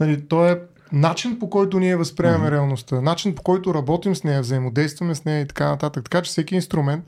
[0.00, 0.56] Нали, той е
[0.92, 2.50] начин по който ние възприемаме mm-hmm.
[2.50, 6.04] реалността, начин по който работим с нея, взаимодействаме с нея и така нататък.
[6.04, 7.04] Така че всеки инструмент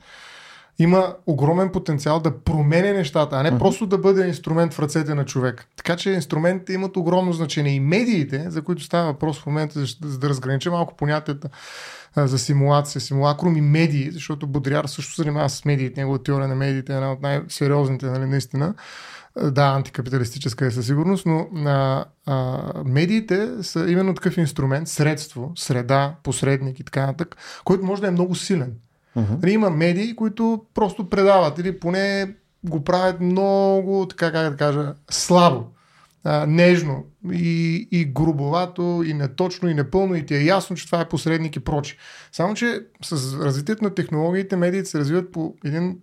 [0.78, 3.58] има огромен потенциал да променя нещата, а не uh-huh.
[3.58, 5.66] просто да бъде инструмент в ръцете на човек.
[5.76, 7.74] Така че инструментите имат огромно значение.
[7.74, 11.48] И медиите, за които става въпрос в момента, за, да разгранича малко понятията
[12.16, 16.54] за симулация, симулакрум и медии, защото Бодриар също се занимава с медиите, негова теория на
[16.54, 18.74] медиите е една от най-сериозните, нали, наистина.
[19.42, 26.14] Да, антикапиталистическа е със сигурност, но а, а, медиите са именно такъв инструмент, средство, среда,
[26.22, 28.72] посредник и така нататък, който може да е много силен.
[29.16, 29.48] Uh-huh.
[29.48, 35.64] Има медии, които просто предават или поне го правят много, така как да кажа, слабо,
[36.24, 41.00] а, нежно и, и грубовато, и неточно, и непълно, и ти е ясно, че това
[41.00, 41.98] е посредник и прочи.
[42.32, 45.98] Само, че с развитието на технологиите медиите се развиват по един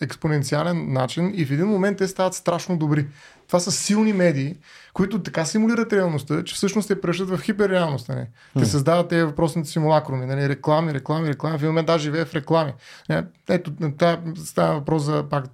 [0.00, 3.06] експоненциален начин и в един момент те стават страшно добри.
[3.46, 4.56] Това са силни медии,
[4.96, 8.08] които така симулират реалността, че всъщност те превръщат в хиперреалност.
[8.08, 8.26] Нали?
[8.58, 10.26] Те създават тези въпросните симулакруми.
[10.26, 10.48] Нали?
[10.48, 11.58] Реклами, реклами, реклами.
[11.58, 12.72] Филме даже живее в реклами.
[13.48, 15.44] Ето, това става въпрос за пак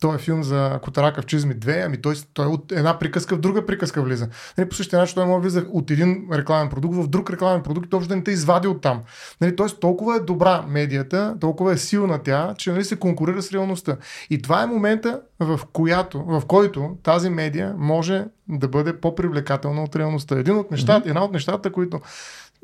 [0.00, 3.66] този филм за Котарака в Чизми 2, ами той, той от една приказка в друга
[3.66, 4.28] приказка влиза.
[4.58, 7.62] Нали, по същия начин той може да влиза от един рекламен продукт в друг рекламен
[7.62, 9.02] продукт и точно да не те извади от там.
[9.40, 13.52] Нали, Тоест толкова е добра медията, толкова е силна тя, че нали, се конкурира с
[13.52, 13.96] реалността.
[14.30, 19.96] И това е момента, в, която, в който тази медия може да бъде по-привлекателна от
[19.96, 20.38] реалността.
[20.38, 21.08] Един от нещата, mm-hmm.
[21.08, 22.00] Една от нещата, които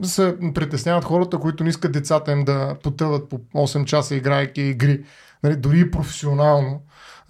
[0.02, 5.04] се притесняват хората, които не искат децата им да потъват по 8 часа играйки игри,
[5.42, 6.80] нали, дори и професионално,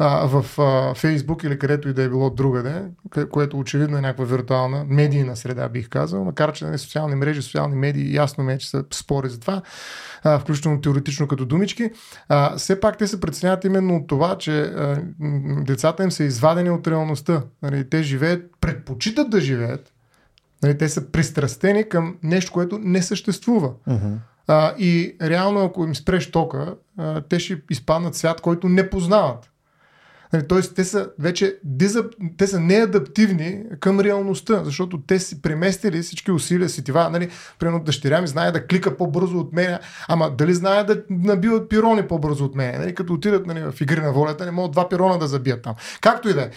[0.02, 2.82] а, в а, Фейсбук или където и да е било другаде,
[3.30, 7.76] което очевидно е някаква виртуална медийна среда, бих казал, макар че нали, социални мрежи, социални
[7.76, 9.62] медии, ясно ме, е, че са спори за това,
[10.24, 11.90] а, включително теоретично като думички,
[12.28, 15.02] а, все пак те се преценяват именно от това, че а,
[15.66, 17.42] децата им са извадени от реалността.
[17.62, 19.92] Нали, те живеят, предпочитат да живеят,
[20.62, 23.70] нали, те са пристрастени към нещо, което не съществува.
[23.88, 24.16] Uh-huh.
[24.46, 29.49] А, и реално, ако им спреш тока, а, те ще изпаднат свят, който не познават.
[30.32, 32.06] Нали, Тоест, те са вече дизап...
[32.38, 36.84] те са неадаптивни към реалността, защото те си преместили всички усилия си.
[36.84, 41.02] Това, нали, примерно дъщеря ми знае да клика по-бързо от мен, ама дали знае да
[41.10, 42.80] набиват пирони по-бързо от мен.
[42.80, 45.74] Нали, като отидат нали, в игри на волята, не могат два пирона да забият там.
[46.00, 46.50] Както и да е.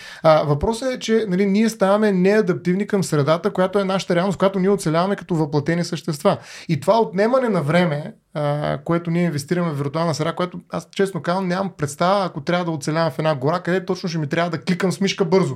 [0.46, 4.70] Въпросът е, че нали, ние ставаме неадаптивни към средата, която е нашата реалност, която ние
[4.70, 6.38] оцеляваме като въплатени същества.
[6.70, 11.22] И това отнемане на време а, което ние инвестираме в виртуална среда, което аз честно
[11.22, 14.50] казвам нямам представа, ако трябва да оцелявам в една гора, къде точно ще ми трябва
[14.50, 15.56] да кликам с мишка бързо.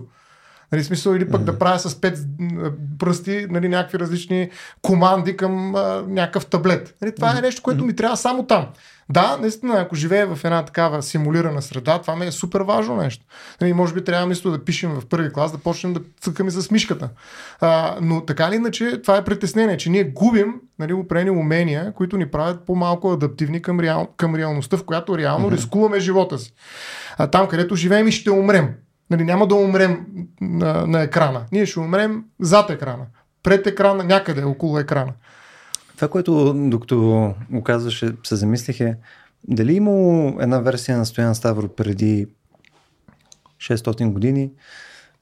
[0.71, 1.45] Нали, смисъл, или пък mm-hmm.
[1.45, 2.19] да правя с пет
[2.99, 4.49] пръсти нали, някакви различни
[4.81, 6.95] команди към а, някакъв таблет.
[7.01, 7.37] Нали, това mm-hmm.
[7.37, 8.67] е нещо, което ми трябва само там.
[9.09, 13.25] Да, наистина, ако живея в една такава симулирана среда, това ми е супер важно нещо.
[13.61, 16.71] Нали, може би трябва мисля да пишем в първи клас, да почнем да цъкаме с
[16.71, 17.09] мишката.
[17.61, 22.17] А, но така или иначе, това е притеснение, че ние губим нали, определени умения, които
[22.17, 25.55] ни правят по-малко адаптивни към, реал, към реалността, в която реално mm-hmm.
[25.55, 26.53] рискуваме живота си.
[27.17, 28.69] А, там, където живеем и ще умрем.
[29.09, 30.05] Нали, няма да умрем
[30.41, 31.45] на, на екрана.
[31.51, 33.05] Ние ще умрем зад екрана,
[33.43, 35.13] пред екрана, някъде около екрана.
[35.97, 38.97] Това, което докато го казваше, се замислих е
[39.47, 42.27] дали имало една версия на Стоян Ставро преди
[43.57, 44.51] 600 години,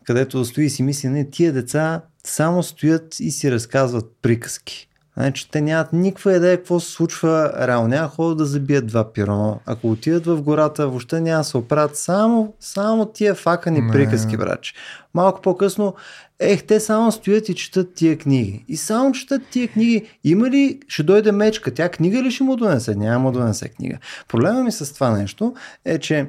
[0.03, 4.89] където стои и си мисли, не, тия деца само стоят и си разказват приказки.
[5.17, 7.87] Значи, те нямат никаква идея какво се случва реално.
[7.87, 9.59] Няма ходят да забият два пиро.
[9.65, 13.91] Ако отидат в гората, въобще няма да се оправят само, само тия факани Не.
[13.91, 14.73] приказки, браче.
[15.13, 15.95] Малко по-късно,
[16.39, 18.65] ех, те само стоят и четат тия книги.
[18.67, 20.05] И само четат тия книги.
[20.23, 22.95] Има ли, ще дойде мечка, тя книга ли ще му донесе?
[22.95, 23.97] Няма му донесе книга.
[24.27, 25.53] Проблема ми с това нещо
[25.85, 26.27] е, че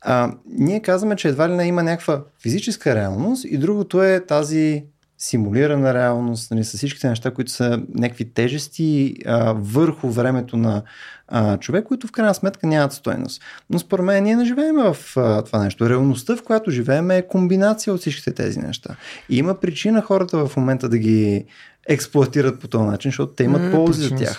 [0.00, 4.84] а, ние казваме, че едва ли не има някаква физическа реалност и другото е тази
[5.18, 10.82] симулирана реалност, нали, с всичките неща, които са някакви тежести а, върху времето на
[11.28, 13.42] а, човек, които в крайна сметка нямат стойност.
[13.70, 15.90] Но според мен ние не живеем в а, това нещо.
[15.90, 18.96] Реалността, в която живеем е комбинация от всичките тези неща.
[19.28, 21.44] И има причина хората в момента да ги
[21.88, 24.38] експлуатират по този начин, защото те имат Е, ползи за тях.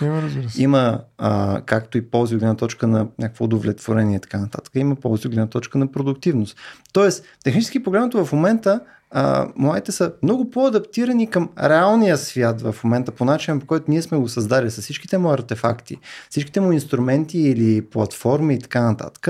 [0.58, 4.72] Има а, както и ползи от гледна точка на някакво удовлетворение и така нататък.
[4.74, 6.56] Има ползи от гледна точка на продуктивност.
[6.92, 13.12] Тоест, технически погледнато в момента а, младите са много по-адаптирани към реалния свят в момента
[13.12, 15.96] по начин, по който ние сме го създали с всичките му артефакти,
[16.30, 19.28] всичките му инструменти или платформи и така нататък.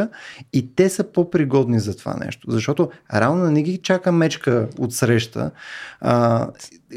[0.53, 2.51] И те са по-пригодни за това нещо.
[2.51, 5.51] Защото реално не ги чака мечка от среща,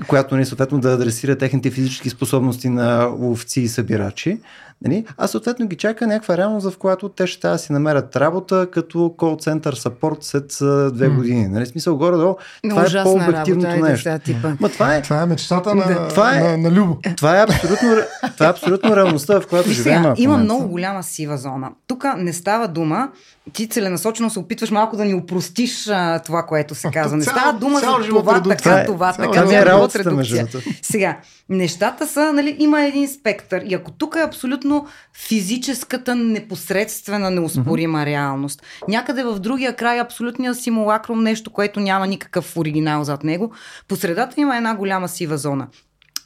[0.08, 4.40] която ни съответно да адресира техните физически способности на ловци и събирачи.
[4.82, 5.06] Нали?
[5.18, 8.68] А съответно ги чака някаква реалност, в която те ще трябва да си намерят работа
[8.72, 10.58] като кол център сапорт след
[10.94, 11.48] две години.
[11.48, 11.66] Нали?
[11.66, 12.36] Смисъл горе-долу,
[12.70, 14.04] това е по-обективното работа, нещо.
[14.04, 14.52] сега типа.
[14.60, 16.08] Ма това е, Това е мечтата на, Да.
[16.08, 16.98] Това е- на, на Любо.
[17.18, 17.90] това е абсолютно,
[18.34, 20.04] това е абсолютно реалността, в която живеем.
[20.18, 20.38] има момента.
[20.44, 21.70] много голяма сива зона.
[21.88, 23.10] Тук не става дума,
[23.54, 27.18] ти целенасочено се опитваш малко да ни упростиш а, това, което се казва.
[27.18, 28.58] Не става дума за това, редукция.
[28.58, 30.62] така, Това е- така, Това е работата, между редукция.
[30.62, 30.80] другото.
[30.82, 31.18] Сега,
[31.50, 33.62] нещата са, нали, има един спектър.
[33.66, 34.88] И ако тук е абсолютно
[35.28, 43.04] физическата, непосредствена, неоспорима реалност, някъде в другия край абсолютния симулакрум, нещо, което няма никакъв оригинал
[43.04, 43.52] зад него,
[43.88, 45.68] по средата има една голяма сива зона.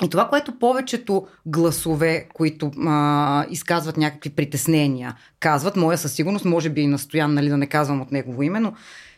[0.03, 6.69] И това, което повечето гласове, които а, изказват някакви притеснения, казват, моя със сигурност, може
[6.69, 8.73] би и настоян, нали, да не казвам от негово име, но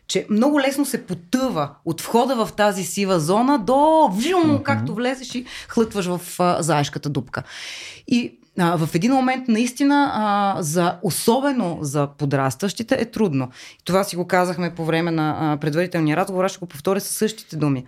[0.08, 4.64] че много лесно се потъва от входа в тази сива зона до вжум, mm-hmm.
[4.64, 7.44] както влезеш и хлътваш в а, заешката дупка.
[8.08, 13.50] И а, в един момент наистина, а, за, особено за подрастващите, е трудно.
[13.82, 17.02] И това си го казахме по време на а, предварителния разговор, аз ще го повторя
[17.02, 17.86] със същите думи.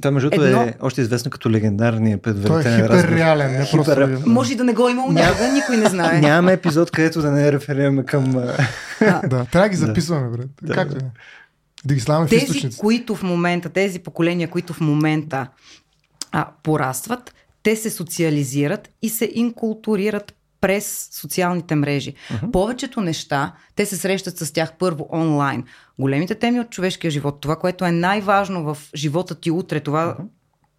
[0.00, 3.90] Това между другото Едно- е още известно като легендарния Той е предварителен хиперреален, не просто...
[3.92, 6.20] Хипер- Може и да не го е имало някога, никой не знае.
[6.20, 8.36] Нямаме епизод, където да не реферираме към...
[8.36, 8.56] а,
[9.00, 10.48] Да, трябва да ги записваме, брат.
[10.62, 10.94] Да, Как да.
[10.94, 11.04] да?
[11.84, 12.78] Да ги слагаме в Тези, източници.
[12.78, 15.46] които в момента, тези поколения, които в момента
[16.32, 22.14] а, порастват, те се социализират и се инкултурират през социалните мрежи.
[22.14, 22.50] Uh-huh.
[22.50, 25.64] Повечето неща, те се срещат с тях първо онлайн.
[25.98, 30.24] Големите теми от човешкия живот, това, което е най-важно в живота ти утре, това, uh-huh.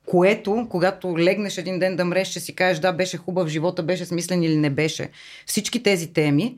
[0.05, 4.05] което, когато легнеш един ден да мреш, ще си кажеш, да, беше хубав живота, беше
[4.05, 5.09] смислен или не беше.
[5.45, 6.57] Всички тези теми,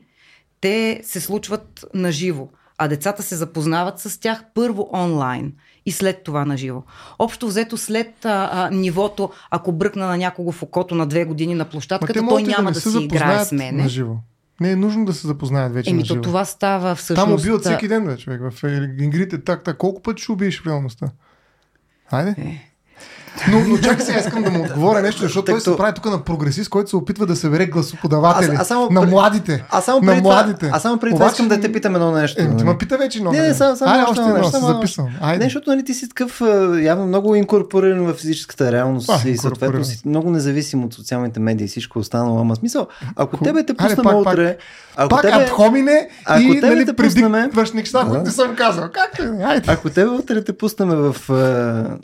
[0.60, 5.52] те се случват наживо, а децата се запознават с тях първо онлайн
[5.86, 6.84] и след това наживо.
[7.18, 11.54] Общо взето след а, а, нивото, ако бръкна на някого в окото на две години
[11.54, 13.82] на площадката, той няма да, се си играе с мене.
[13.82, 14.16] на живо.
[14.60, 16.20] Не е нужно да се запознаят вече Еми, на живо.
[16.20, 17.26] то това става всъщност...
[17.26, 18.40] Там убиват всеки ден, човек.
[18.50, 18.64] В
[18.98, 19.76] игрите так, так.
[19.76, 21.06] Колко пъти ще убиеш в реалността?
[22.10, 22.30] Хайде.
[22.38, 22.73] Е.
[23.50, 26.20] Но, но чакай сега, искам да му отговоря нещо, защото той се прави тук на
[26.20, 29.64] прогресист, който се опитва да събере гласоподаватели Аз- аз само на младите.
[29.70, 30.70] Аз само на преди това, младите.
[30.72, 32.42] аз само преди това искам да те питам едно нещо.
[32.42, 32.64] Е, ти нали?
[32.64, 33.38] ме пита вече номер.
[33.38, 35.06] Не, не, само, само Айде, още едно нещо, само- записвам.
[35.06, 35.44] Не, Айде.
[35.44, 36.46] защото нали, ти си такъв а,
[36.80, 41.64] явно много инкорпориран в физическата реалност А, и съответно си много независим от социалните медии
[41.64, 42.40] и всичко останало.
[42.40, 44.56] Ама смисъл, ако тебе те пуснем утре,
[44.96, 48.56] ако Пак тебе, ад хомине ако и нали, те пуснеме- предикваш неща, които не съм
[48.56, 48.84] казал.
[48.84, 49.20] Как?
[49.44, 49.64] Айде.
[49.66, 51.96] ако тебе утре те пуснем в а,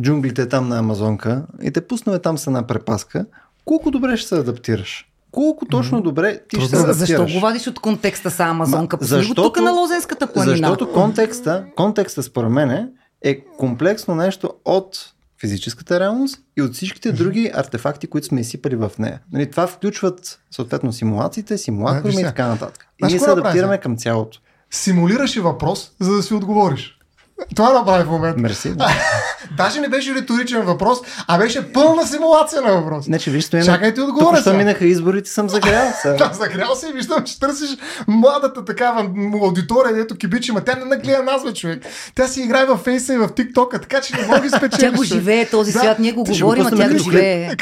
[0.00, 3.26] джунглите там на Амазонка и те пуснем там с една препаска,
[3.64, 5.06] колко добре ще се адаптираш?
[5.30, 6.84] Колко точно добре ти ще се Трудно.
[6.90, 7.08] адаптираш?
[7.08, 8.98] Защо го вадиш от контекста са Амазонка?
[9.00, 10.56] Ма, защото- тук на Лозенската планина.
[10.56, 12.90] Защото контекста, контекста според мен
[13.22, 18.90] е комплексно нещо от физическата реалност и от всичките други артефакти, които сме изсипали в
[18.98, 19.20] нея.
[19.32, 22.86] Нали, това включват съответно симулациите, симулакруми виж и така нататък.
[23.02, 24.38] И ние се адаптираме към цялото.
[24.70, 26.98] Симулираш и въпрос, за да си отговориш.
[27.56, 28.40] Това направи в момента.
[28.40, 28.74] Мерси.
[29.56, 33.06] Даже не беше риторичен въпрос, а беше пълна симулация на въпрос.
[33.06, 34.56] Не, че виж, стоя Чакай ти отговоря Току-що сега.
[34.56, 35.92] минаха изборите, съм загрял.
[36.04, 37.70] Да, загрял се и виждам, че търсиш
[38.08, 39.10] младата такава
[39.42, 41.82] аудитория, дето кибичи, ма тя не нагледа нас, бе, човек.
[42.14, 44.80] Тя си играе във фейса и в тиктока, така че не мога да спечелиш.
[44.80, 47.56] Тя го живее този Да, свят, ние го говорим, а тя го като живее.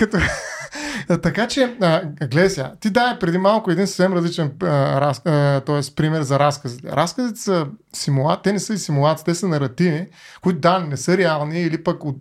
[1.08, 1.20] Като...
[1.22, 5.62] така че, а, гледай сега, ти дай преди малко един съвсем различен а, раз, а,
[5.96, 6.88] пример за разказите.
[6.88, 10.06] Разказите са симулации, те не са и симулации, те са наративи,
[10.42, 12.16] които да, не са реални или пък от,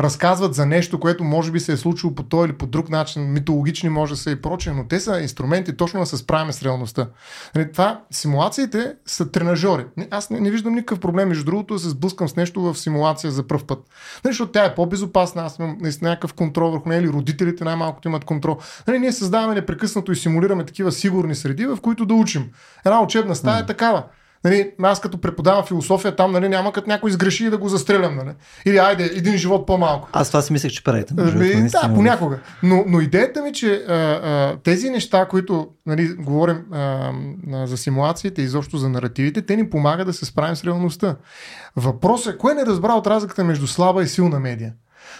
[0.00, 3.32] разказват за нещо, което може би се е случило по този или по друг начин,
[3.32, 6.62] митологични може да са и прочее, но те са инструменти точно да се справяме с
[6.62, 7.08] реалността.
[7.54, 9.84] Нали, това, симулациите са тренажери.
[10.10, 13.30] Аз не, не виждам никакъв проблем, между другото, да се сблъскам с нещо в симулация
[13.30, 13.78] за първ път.
[14.24, 18.08] Нали, защото тя е по-безопасна, аз имам наистина някакъв контрол върху нея, или родителите най-малкото
[18.08, 18.58] имат контрол.
[18.86, 22.50] Нали, ние създаваме непрекъснато и симулираме такива сигурни среди, в които да учим.
[22.86, 24.04] Една учебна стая е такава.
[24.44, 28.16] Нали, аз като преподавам философия, там нали, няма като някой сгреши и да го застрелям.
[28.16, 28.30] Нали.
[28.66, 30.08] Или айде, един живот по-малко.
[30.12, 31.14] Аз това си мислех, че правите.
[31.18, 32.38] Ами, да, понякога.
[32.62, 37.12] Но, но идеята ми, че а, а, тези неща, които нали, говорим а,
[37.52, 41.16] а, за симулациите и изобщо за наративите, те ни помагат да се справим с реалността.
[41.76, 44.72] Въпросът е, кое не разбра от разликата между слаба и силна медия?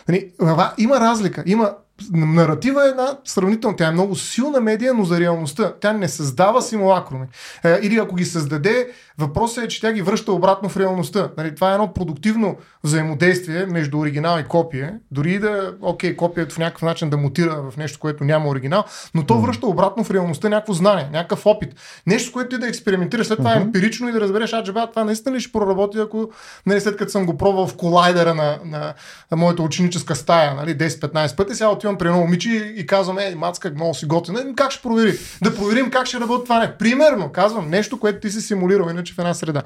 [0.08, 0.32] Нали,
[0.78, 1.42] има разлика.
[1.46, 1.70] Има
[2.12, 5.74] Наратива е една сравнително, тя е много силна медия, но за реалността.
[5.80, 7.26] Тя не създава симулакроми.
[7.64, 8.88] Е, или ако ги създаде,
[9.18, 11.30] въпросът е, че тя ги връща обратно в реалността.
[11.36, 14.94] Нали, това е едно продуктивно взаимодействие между оригинал и копие.
[15.10, 18.84] Дори да, окей, копието в някакъв начин да мутира в нещо, което няма оригинал,
[19.14, 21.74] но то връща обратно в реалността някакво знание, някакъв опит.
[22.06, 23.62] Нещо, което ти да експериментираш, след това uh-huh.
[23.62, 26.30] емпирично и да разбереш, а, джеба, това наистина ли ще проработи, ако
[26.66, 28.94] нали, след като съм го пробвал в колайдера на, на,
[29.30, 33.34] на моята ученическа стая, нали, 10-15 пъти, сега отивам при едно момиче и казвам, ей,
[33.34, 34.40] мацка, много си готина.
[34.42, 35.18] Ами, как ще провери?
[35.42, 36.58] Да проверим как ще работи това.
[36.58, 36.76] Не.
[36.76, 39.62] Примерно, казвам нещо, което ти си симулирал иначе в една среда.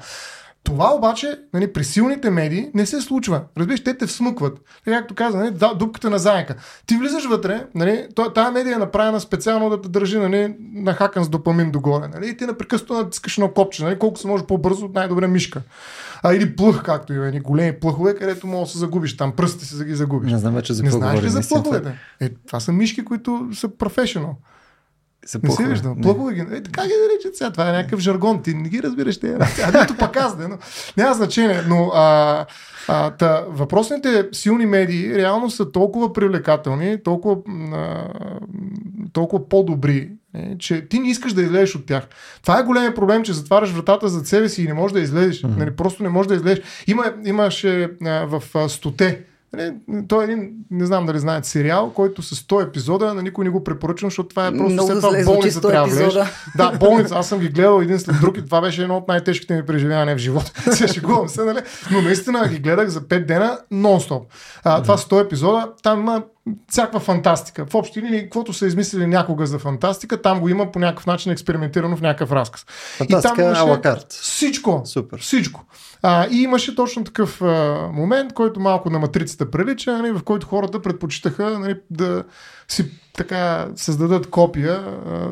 [0.63, 3.41] Това обаче нали, при силните медии не се случва.
[3.57, 4.57] Разбираш, те те всмукват.
[4.85, 6.55] Така както каза, нали, дупката на заека.
[6.85, 11.29] Ти влизаш вътре, нали, тази медия е направена специално да те държи нали, нахакан с
[11.29, 12.07] допамин догоре.
[12.07, 15.61] Нали, и ти непрекъснато натискаш едно копче, нали, колко се може по-бързо, най-добре мишка.
[16.23, 19.17] А или плъх, както и големи плъхове, където може да се загубиш.
[19.17, 20.31] Там пръстите си да ги загубиш.
[20.31, 21.93] Не знам вече за Не знаеш ли за плъховете?
[22.19, 24.37] Е, това са мишки, които са професионал.
[25.27, 25.95] За не си виждал.
[26.01, 26.39] Плъхове ги.
[26.39, 27.51] Е, така ги наричат сега.
[27.51, 28.43] Това е някакъв жаргон.
[28.43, 29.19] Ти не ги разбираш.
[29.19, 29.37] Те.
[29.63, 30.57] А нито пък аз, не, но,
[30.97, 31.61] няма значение.
[31.67, 32.45] Но а,
[32.87, 37.37] а, та, въпросните силни медии реално са толкова привлекателни, толкова,
[37.73, 38.09] а,
[39.13, 42.07] толкова по-добри, е, че ти не искаш да излезеш от тях.
[42.41, 45.41] Това е големия проблем, че затваряш вратата зад себе си и не можеш да излезеш.
[45.41, 45.57] Mm-hmm.
[45.57, 46.61] Нали, просто не можеш да излезеш.
[46.87, 49.23] Има, имаше а, в а, стоте
[49.53, 49.73] Нали,
[50.07, 53.51] той е един, не знам дали знаете, сериал, който с 100 епизода, на никой не
[53.51, 56.29] го препоръчвам, защото това е просто след това болница трябва да.
[56.57, 59.55] Да, болница, аз съм ги гледал един след друг и това беше едно от най-тежките
[59.55, 60.71] ми преживявания в живота.
[60.75, 61.59] Се шегувам се, нали?
[61.91, 64.21] Но наистина ги гледах за 5 дена нон-стоп.
[64.63, 66.23] А, това 100 епизода, там има
[66.69, 67.65] всякаква фантастика.
[67.65, 71.31] В общи линии, каквото са измислили някога за фантастика, там го има по някакъв начин
[71.31, 72.65] експериментирано в някакъв разказ.
[72.97, 73.65] Фантастика и там имаше
[74.09, 74.81] Всичко.
[74.85, 75.19] Супер.
[75.19, 75.65] Всичко.
[76.01, 80.47] А, и имаше точно такъв а, момент, който малко на матрицата прилича, нали, в който
[80.47, 82.23] хората предпочитаха нали, да
[82.71, 84.83] си така създадат копия,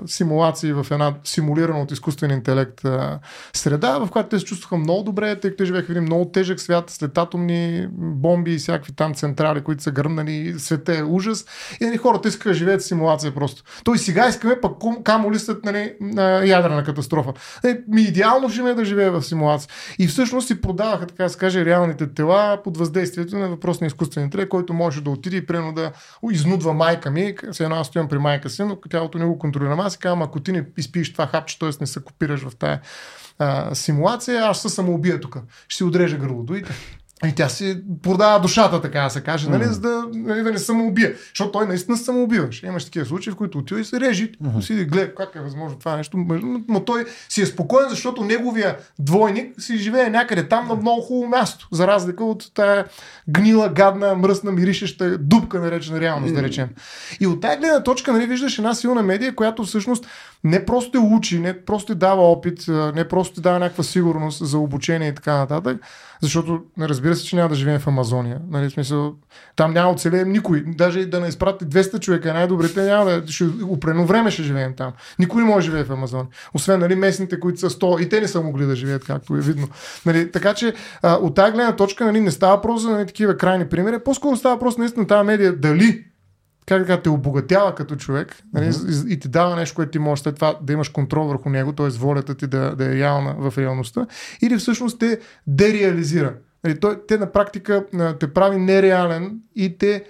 [0.06, 2.82] симулации в една симулирана от изкуствен интелект
[3.54, 6.60] среда, в която те се чувстваха много добре, тъй като живееха в един много тежък
[6.60, 11.46] свят след атомни бомби и всякакви там централи, които са гръмнали, света е ужас.
[11.82, 13.64] И нали, хората искаха да живеят симулация просто.
[13.84, 14.72] Той сега искаме пък
[15.04, 15.94] камо ли след нали,
[16.50, 17.34] ядрена катастрофа.
[17.64, 19.70] Нали, ми идеално ще ме да живее в симулация.
[20.00, 24.24] И всъщност си продаваха, така да каже, реалните тела под въздействието на въпрос на изкуствен
[24.24, 25.92] интелект, който може да отиде и прено да
[26.32, 27.29] изнудва майка ми.
[27.52, 29.76] Се едно аз стоям при майка си, но тялото не го контролира.
[29.80, 31.70] Аз си казвам, ако ти не изпиеш това хапче, т.е.
[31.82, 32.82] не се копираш в тая
[33.40, 35.38] а, симулация, аз се самоубия тук.
[35.68, 36.56] Ще си отрежа гърлото.
[36.56, 36.64] И
[37.26, 39.72] и тя си продава душата, така да се каже, нали, mm-hmm.
[39.72, 41.16] за да, нали, да не самоубие.
[41.30, 42.64] Защото той наистина се самоубиваш.
[42.64, 44.32] Имаш такива случаи, в които отива и се режи.
[44.32, 44.62] Mm-hmm.
[44.62, 46.18] Си гледа как е възможно това нещо.
[46.68, 51.30] Но той си е спокоен, защото неговия двойник си живее някъде там на много хубаво
[51.30, 51.68] място.
[51.72, 52.86] За разлика от тая
[53.30, 56.36] гнила, гадна, мръсна, миришеща дупка, наречена реалност, mm-hmm.
[56.36, 56.70] да речем.
[57.20, 60.08] И от тази гледна точка нали, виждаш една силна медия, която всъщност
[60.44, 62.66] не просто те учи, не просто ти дава опит,
[62.96, 65.82] не просто ти дава някаква сигурност за обучение и така нататък,
[66.22, 68.40] защото разбира се, че няма да живеем в Амазония.
[68.50, 69.16] Нали, смисъл,
[69.56, 70.64] там няма оцелеем никой.
[70.68, 73.32] Даже да не изпрати 200 човека, най-добрите няма да.
[73.32, 74.94] Ще, упрено време ще живеем там.
[75.20, 76.28] Никой не може да живее в Амазония.
[76.54, 79.42] Освен нали, местните, които са 100, и те не са могли да живеят, както е
[79.42, 79.68] видно.
[80.06, 83.38] Нали, така че а, от тази гледна точка нали, не става просто за нали, такива
[83.38, 84.00] крайни примери.
[84.00, 86.06] По-скоро става просто наистина тази медия дали
[86.70, 89.10] как така те обогатява като човек нали, mm-hmm.
[89.10, 91.74] и, и ти дава нещо, което ти можеш след това да имаш контрол върху него,
[91.74, 91.90] т.е.
[91.90, 94.08] волята ти да, да е реална в реалността,
[94.42, 96.34] или всъщност те дереализира.
[96.64, 97.86] Нали, той, те на практика
[98.20, 100.04] те прави нереален и те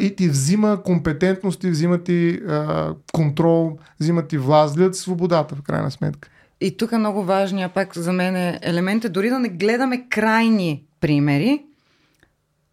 [0.00, 5.90] и ти взима компетентност, и взима ти а, контрол, взима ти власт, свободата в крайна
[5.90, 6.28] сметка.
[6.60, 10.08] И тук е много важния пак за мен е елемент е дори да не гледаме
[10.08, 11.62] крайни примери,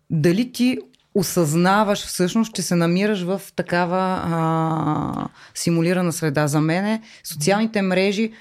[0.09, 0.79] дали ти
[1.15, 6.47] осъзнаваш всъщност, че се намираш в такава а, симулирана среда.
[6.47, 8.31] За мене социалните мрежи,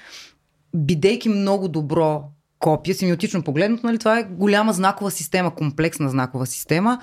[0.75, 2.23] бидейки много добро
[2.59, 7.01] копия, семиотично погледнато, нали, това е голяма знакова система, комплексна знакова система.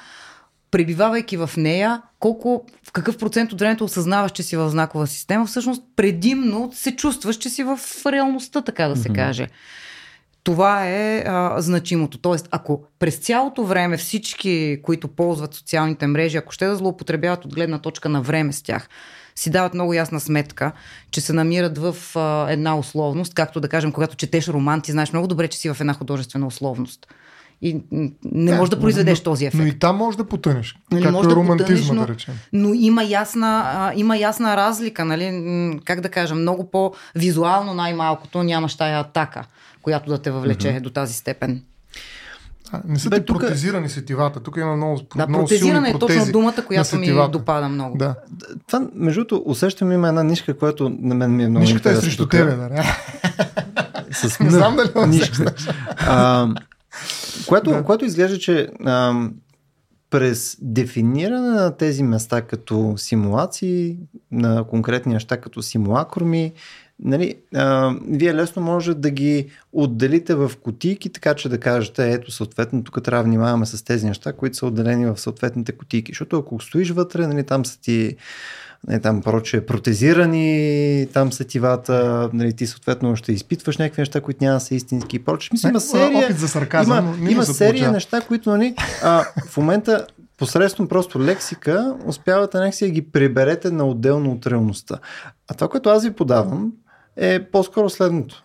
[0.70, 5.46] Пребивавайки в нея, колко, в какъв процент от времето осъзнаваш, че си в знакова система,
[5.46, 9.14] всъщност предимно се чувстваш, че си в реалността, така да се mm-hmm.
[9.14, 9.48] каже.
[10.43, 12.18] Това е а, значимото.
[12.18, 17.55] Тоест, ако през цялото време всички, които ползват социалните мрежи, ако ще да злоупотребяват от
[17.55, 18.88] гледна точка на време с тях,
[19.34, 20.72] си дават много ясна сметка,
[21.11, 25.12] че се намират в а, една условност, както да кажем, когато четеш роман, ти знаеш
[25.12, 27.07] много добре, че си в една художествена условност.
[27.62, 27.80] И
[28.24, 29.62] не да, можеш да произведеш но, този ефект.
[29.62, 30.76] Но и там можеш да потънеш.
[30.91, 32.34] Нали, както може е романтизма, да, но, да речем.
[32.53, 35.80] Но има ясна, а, има ясна разлика, нали?
[35.84, 39.45] Как да кажа, много по-визуално най-малкото нямаш тая атака,
[39.82, 40.80] която да те въвлече mm-hmm.
[40.80, 41.62] до тази степен.
[42.72, 43.40] А, не са Бе, ти тук...
[43.40, 44.40] протезирани сетивата.
[44.40, 47.98] Тук има много, да, много протезиране е точно думата, която ми допада много.
[47.98, 48.14] Да.
[48.66, 51.96] Това, между другото, усещам има една нишка, която на мен ми е много Нишката е
[51.96, 52.30] срещу тук.
[52.30, 52.84] тебе, да.
[54.12, 55.74] С не знам дали нишката.
[55.98, 56.48] А,
[57.46, 57.84] което, да.
[57.84, 59.28] което изглежда, че а,
[60.10, 63.96] през дефиниране на тези места като симулации,
[64.32, 66.52] на конкретни неща като симулакруми,
[67.05, 72.30] нали, а, вие лесно може да ги отделите в кутийки, така че да кажете, ето
[72.30, 76.12] съответно тук трябва да внимаваме с тези неща, които са отделени в съответните кутийки.
[76.12, 78.16] Защото ако стоиш вътре, нали, там са ти
[78.88, 84.44] нали, там проче протезирани, там са тивата, нали, ти съответно ще изпитваш някакви неща, които
[84.44, 85.48] няма са истински и проче.
[85.53, 90.07] Мисля, има серия, опит за сарказъм, има, има серия неща, които нали, а, в момента
[90.36, 94.98] посредством просто лексика успявате някакси да ги приберете на отделно от реалността.
[95.48, 96.72] А това, което аз ви подавам,
[97.20, 98.44] е по-скоро следното.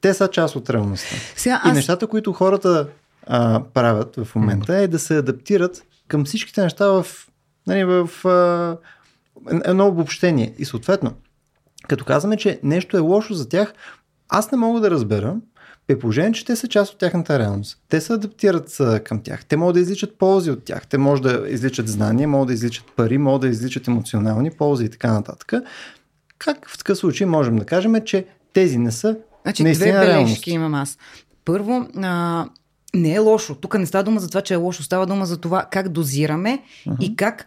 [0.00, 1.16] Те са част от реалността.
[1.36, 1.70] Сега, аз...
[1.70, 2.88] И нещата, които хората
[3.26, 7.06] а, правят в момента е да се адаптират към всичките неща в,
[7.66, 8.76] нали, в а,
[9.64, 10.54] едно обобщение.
[10.58, 11.14] И съответно,
[11.88, 13.74] като казваме, че нещо е лошо за тях,
[14.28, 15.36] аз не мога да разбера,
[15.86, 17.78] при положение, че те са част от тяхната реалност.
[17.88, 19.44] Те се адаптират към тях.
[19.44, 20.86] Те могат да изличат ползи от тях.
[20.86, 24.88] Те могат да изличат знания, могат да изличат пари, могат да изличат емоционални ползи и
[24.88, 25.52] така нататък.
[26.44, 30.46] Как в такъв случай можем да кажем, че тези не са Значи две бележки реалност.
[30.46, 30.98] имам аз.
[31.44, 32.46] Първо, а,
[32.94, 33.54] не е лошо.
[33.54, 34.82] Тук не става дума за това, че е лошо.
[34.82, 37.00] Става дума за това как дозираме uh-huh.
[37.00, 37.46] и как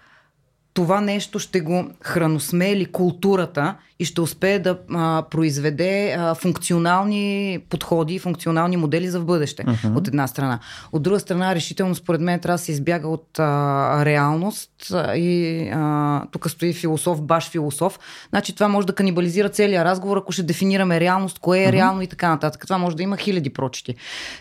[0.74, 8.20] това нещо ще го храносмели културата и ще успее да а, произведе а, функционални подходи,
[8.20, 9.98] функционални модели за в бъдеще, uh-huh.
[9.98, 10.60] от една страна.
[10.92, 14.72] От друга страна, решително според мен трябва да се избяга от а, реалност
[15.16, 18.00] и а, тук стои философ, баш философ.
[18.30, 21.72] Значи това може да канибализира целия разговор, ако ще дефинираме реалност, кое е uh-huh.
[21.72, 22.64] реално и така нататък.
[22.64, 23.96] Това може да има хиляди прочити.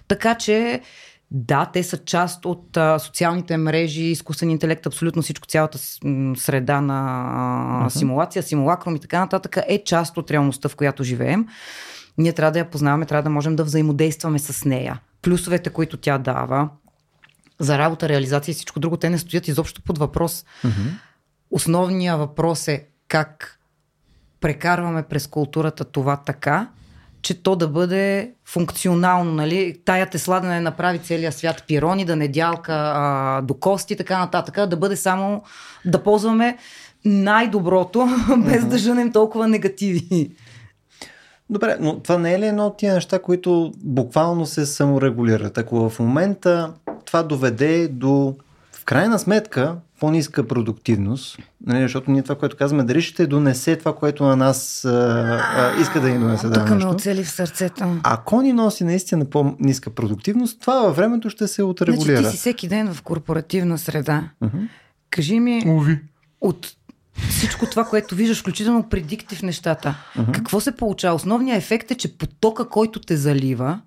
[0.09, 0.81] Така че
[1.35, 5.79] да, те са част от а, социалните мрежи, изкуствен интелект, абсолютно всичко, цялата
[6.37, 7.99] среда на а, uh-huh.
[7.99, 11.47] симулация, симулакрум и така нататък е част от реалността, в която живеем.
[12.19, 15.01] Ние трябва да я познаваме, трябва да можем да взаимодействаме с нея.
[15.23, 16.69] Плюсовете, които тя дава
[17.59, 20.45] за работа, реализация и всичко друго, те не стоят изобщо под въпрос.
[20.65, 20.99] Uh-huh.
[21.51, 23.59] Основният въпрос е как
[24.41, 26.69] прекарваме през културата това така,
[27.23, 29.81] че то да бъде функционално, нали?
[29.85, 34.19] Тая Тесла да не направи целия свят пирони, да не дялка а, до кости така
[34.19, 35.43] нататък, да бъде само
[35.85, 36.57] да ползваме
[37.05, 38.09] най-доброто,
[38.39, 40.31] без да жънем толкова негативи.
[41.51, 45.59] Добре, но това не е ли едно от тия неща, които буквално се саморегулират?
[45.59, 46.73] Ако в момента
[47.05, 48.35] това доведе до
[48.73, 53.97] в крайна сметка по-ниска продуктивност, нали, защото ние това, което казваме, дали ще донесе това,
[53.97, 54.91] което на нас а,
[55.57, 56.51] а, иска да ни донесе.
[56.51, 58.01] Тук ме оцели в сърцето.
[58.03, 62.17] Ако ни носи наистина по-ниска продуктивност, това във времето ще се отрегулира.
[62.17, 64.31] Значи ти си всеки ден в корпоративна среда.
[64.43, 64.69] Uh-huh.
[65.11, 65.99] Кажи ми, Уви.
[66.41, 66.73] от
[67.29, 70.33] всичко това, което виждаш, включително предиктив нещата, uh-huh.
[70.33, 71.15] какво се получава?
[71.15, 73.81] Основният ефект е, че потока, който те залива,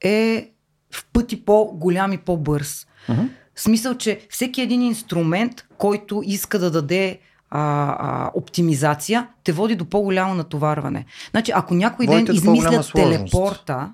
[0.00, 0.50] е
[0.90, 2.86] в пъти по-голям и по-бърз.
[3.08, 3.28] Uh-huh.
[3.54, 7.18] В смисъл, че всеки един инструмент, който иска да даде
[7.50, 11.04] а, а, оптимизация, те води до по-голямо натоварване.
[11.30, 13.92] Значи, ако някой ден измислят телепорта,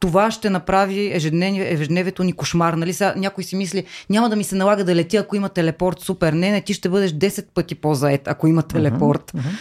[0.00, 2.72] това ще направи ежедневието ни кошмар.
[2.72, 2.92] Нали?
[2.92, 6.00] Сега някой си мисли, няма да ми се налага да летя, ако има телепорт.
[6.00, 6.32] Супер.
[6.32, 9.32] Не, не, ти ще бъдеш 10 пъти по-заед, ако има телепорт.
[9.32, 9.58] Uh-huh, uh-huh.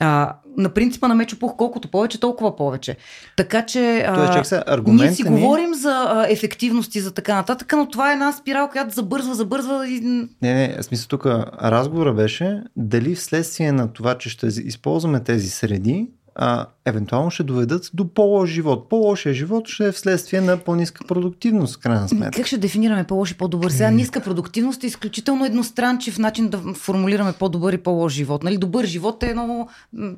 [0.00, 2.96] А, на принципа на Мечопух, колкото повече, толкова повече.
[3.36, 5.40] Така че Тоест, се, ние си ни...
[5.40, 9.34] говорим за а, ефективност и за така нататък, но това е една спирал, която забързва,
[9.34, 10.00] забързва и...
[10.00, 11.26] Не, не, в смисъл тук
[11.62, 17.90] разговора беше дали вследствие на това, че ще използваме тези среди, а, евентуално ще доведат
[17.94, 18.88] до по-лош живот.
[18.88, 22.36] По-лошия живот ще е вследствие на по-ниска продуктивност, в крайна сметка.
[22.36, 23.70] Как ще дефинираме по-лош и по-добър?
[23.70, 28.42] Сега ниска продуктивност е изключително едностранчив начин да формулираме по-добър и по-лош живот.
[28.42, 28.56] Нали?
[28.56, 29.68] Добър живот е едно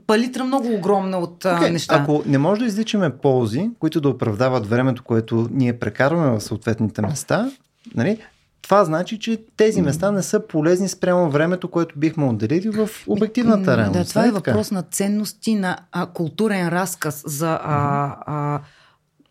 [0.07, 1.95] палитра много огромна от Okay, неща.
[1.95, 7.03] Ако не може да изличаме ползи, които да оправдават времето, което ние прекарваме в съответните
[7.03, 7.51] места,
[7.95, 8.19] нали,
[8.63, 13.71] това значи, че тези места не са полезни спрямо времето, което бихме отделили в обективната
[13.71, 13.99] М, реалност.
[13.99, 14.51] Да, това е нали така?
[14.51, 18.61] въпрос на ценности, на а, културен разказ за а, а,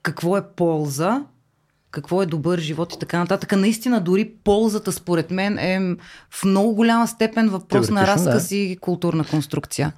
[0.02, 1.24] какво е полза,
[1.92, 3.52] какво е добър живот и така нататък.
[3.52, 5.96] Наистина, дори ползата, според мен, е
[6.30, 9.94] в много голяма степен въпрос на разказ и културна конструкция.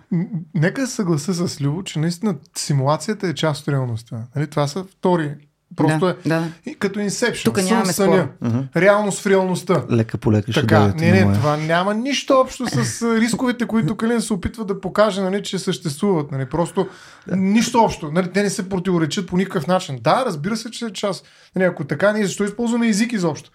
[0.54, 4.24] Нека да се съглася с Любо, че наистина симулацията е част от реалността.
[4.36, 4.48] Нали?
[4.48, 5.36] Това са втори.
[5.76, 6.48] Просто да, е да.
[6.66, 7.46] и като Inception.
[7.46, 8.28] Тук сън нямаме в съня.
[8.38, 8.64] спор.
[8.76, 9.84] Реалност в реалността.
[9.92, 11.36] Лека по лека ще Така, дойдете не, не, моя.
[11.36, 16.32] това няма нищо общо с рисковете, които Калин се опитва да покаже, нали, че съществуват.
[16.32, 16.88] Нали, просто
[17.28, 17.36] да.
[17.36, 18.12] нищо общо.
[18.12, 20.00] Нали, те не се противоречат по никакъв начин.
[20.02, 21.26] Да, разбира се, че е част.
[21.56, 23.52] Нали, ако така, ние защо използваме език изобщо?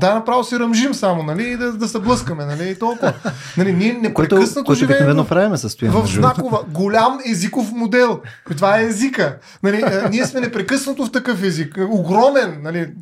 [0.00, 3.12] Да, направо се ръмжим само, нали, и да, да се блъскаме, нали, и толкова.
[3.56, 8.20] Нали, ние Което, непрекъснато което живеем в, правим в знакова, голям езиков модел.
[8.56, 9.36] Това е езика.
[9.62, 11.78] Нали, а, ние сме непрекъснато в такъв език.
[11.90, 12.92] Огромен, нали,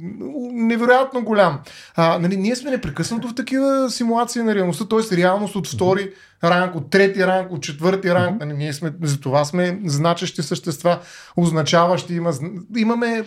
[0.52, 1.58] невероятно голям.
[1.96, 5.16] А, нали, ние сме непрекъснато в такива симулации на реалността, т.е.
[5.16, 6.10] реалност от втори
[6.44, 8.40] ранг, от трети ранг, от четвърти ранг.
[8.40, 10.98] Нали, ние сме, за това сме значещи същества,
[11.36, 12.14] означаващи.
[12.14, 12.32] Има,
[12.76, 13.24] имаме,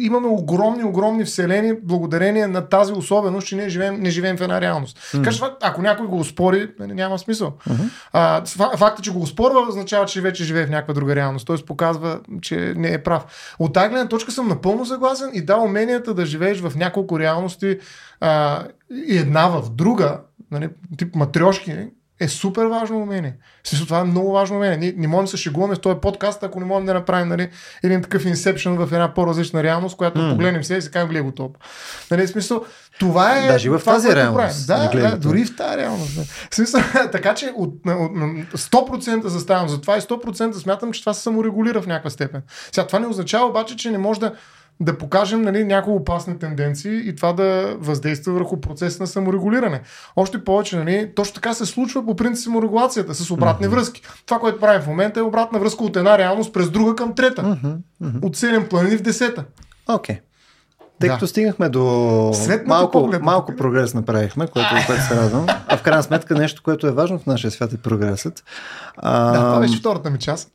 [0.00, 4.60] имаме огромни, огромни вселени, благодарение на тази особеност, че ние живеем, не живеем в една
[4.60, 4.98] реалност.
[5.12, 7.52] Така че, ако някой го спори, нали, няма смисъл.
[8.12, 11.46] А, фа- факта, че го оспорва, означава, че вече живее в някаква друга реалност.
[11.46, 11.56] Т.е.
[11.56, 13.54] показва, че не е прав.
[13.58, 17.78] От тази гледна точка съм напълно съгласен и да, уменията да живееш в няколко реалности
[18.20, 18.62] а,
[19.08, 20.20] и една в друга,
[20.50, 20.68] нали,
[20.98, 21.76] тип матрешки,
[22.24, 23.34] е супер важно умение.
[23.64, 24.76] Смисъл, това е много важно умение.
[24.76, 27.50] Ние не можем да се шегуваме с този подкаст, ако не можем да направим нали,
[27.82, 30.30] един такъв инсепшн в една по-различна реалност, която mm.
[30.30, 31.56] погледнем се и си кажем, гледай го топ.
[32.10, 32.64] Нали, смисъл,
[32.98, 33.46] това е.
[33.48, 34.66] Даже в това, тази реалност.
[34.66, 36.16] Да, да, го дори в тази реалност.
[36.16, 36.24] Да.
[36.50, 36.80] Смисъл,
[37.12, 41.82] така че от, от 100% заставам за това и 100% смятам, че това се саморегулира
[41.82, 42.42] в някаква степен.
[42.72, 44.32] Сега, това не означава обаче, че не може да
[44.80, 49.80] да покажем нали, някои опасни тенденции и това да въздейства върху процеса на саморегулиране.
[50.16, 53.70] Още повече, нали, точно така се случва по принцип саморегулацията с обратни mm-hmm.
[53.70, 54.02] връзки.
[54.26, 57.42] Това, което правим в момента е обратна връзка от една реалност през друга към трета.
[57.42, 58.26] Мгм, мгм.
[58.26, 59.44] От 7 планини в 10.
[59.88, 60.20] Окей.
[61.00, 61.14] Тъй Да.
[61.14, 65.46] като стигнахме до Светната малко, поглед малко прогрес направихме, което, което се радвам.
[65.68, 68.44] А в крайна сметка нещо, което е важно в нашия свят е прогресът.
[68.96, 70.50] А, Да, това беше втората ми част.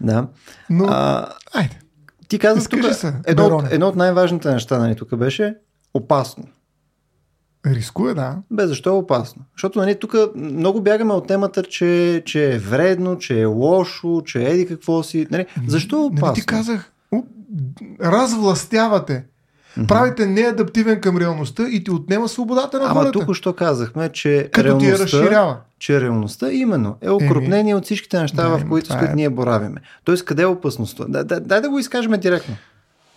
[0.00, 0.26] да.
[0.70, 1.78] Но, А, айде.
[2.30, 2.80] Ти каза тук,
[3.26, 5.54] едно, от, едно от най-важните неща нали, тук беше
[5.94, 6.44] опасно.
[7.66, 8.36] Рискуе, да.
[8.50, 9.42] Бе, защо е опасно?
[9.56, 14.44] Защото нали, тук много бягаме от темата, че, че е вредно, че е лошо, че
[14.44, 15.26] еди какво си.
[15.30, 16.26] Нали, защо е опасно?
[16.26, 17.24] Нали ти казах, у-
[19.78, 20.16] развластявате.
[20.16, 23.12] Правите неадаптивен към реалността и ти отнема свободата на Ама хората.
[23.12, 25.56] тук що казахме, че като ти я реалността, разширява.
[25.78, 29.14] че реалността именно е окрупнение от всичките неща, да, в които, с които е.
[29.14, 29.80] ние боравиме.
[30.04, 31.04] Тоест, къде е опасността?
[31.08, 32.56] Да, да, дай да го изкажем директно.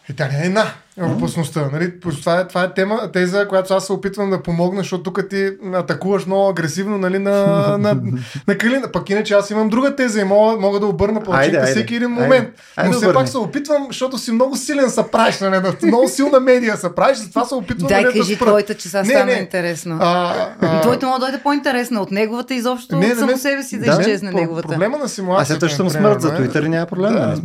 [0.09, 0.65] И тя не е една
[0.97, 1.69] е опасността.
[1.73, 1.99] Нали?
[1.99, 5.49] Това, е, това е тема, теза, която аз се опитвам да помогна, защото тук ти
[5.73, 7.31] атакуваш много агресивно нали, на,
[7.77, 8.01] на,
[8.47, 8.91] на Калина.
[8.91, 11.71] Пък иначе аз имам друга теза и мога, мога да обърна Айде, айде.
[11.71, 12.21] всеки един Айде.
[12.21, 12.49] момент.
[12.75, 13.19] Айде Но все обърни.
[13.19, 16.95] пак се опитвам, защото си много силен са правиш, нали, да, много силна медия са
[16.95, 18.45] правиш, затова се опитвам Дай нали, да кажи спра.
[18.45, 19.31] твоята, че сега стана не.
[19.31, 19.97] интересно.
[20.01, 23.79] А, а, Твоята може да дойде по-интересна от неговата, изобщо Не, не, само себе си
[23.79, 24.67] да, Да, изчезне неговата.
[24.67, 25.59] Проблема на Аз симулацията.
[25.59, 27.19] след ще съм смърт за е- Twitter няма проблем, Да.
[27.19, 27.41] нали.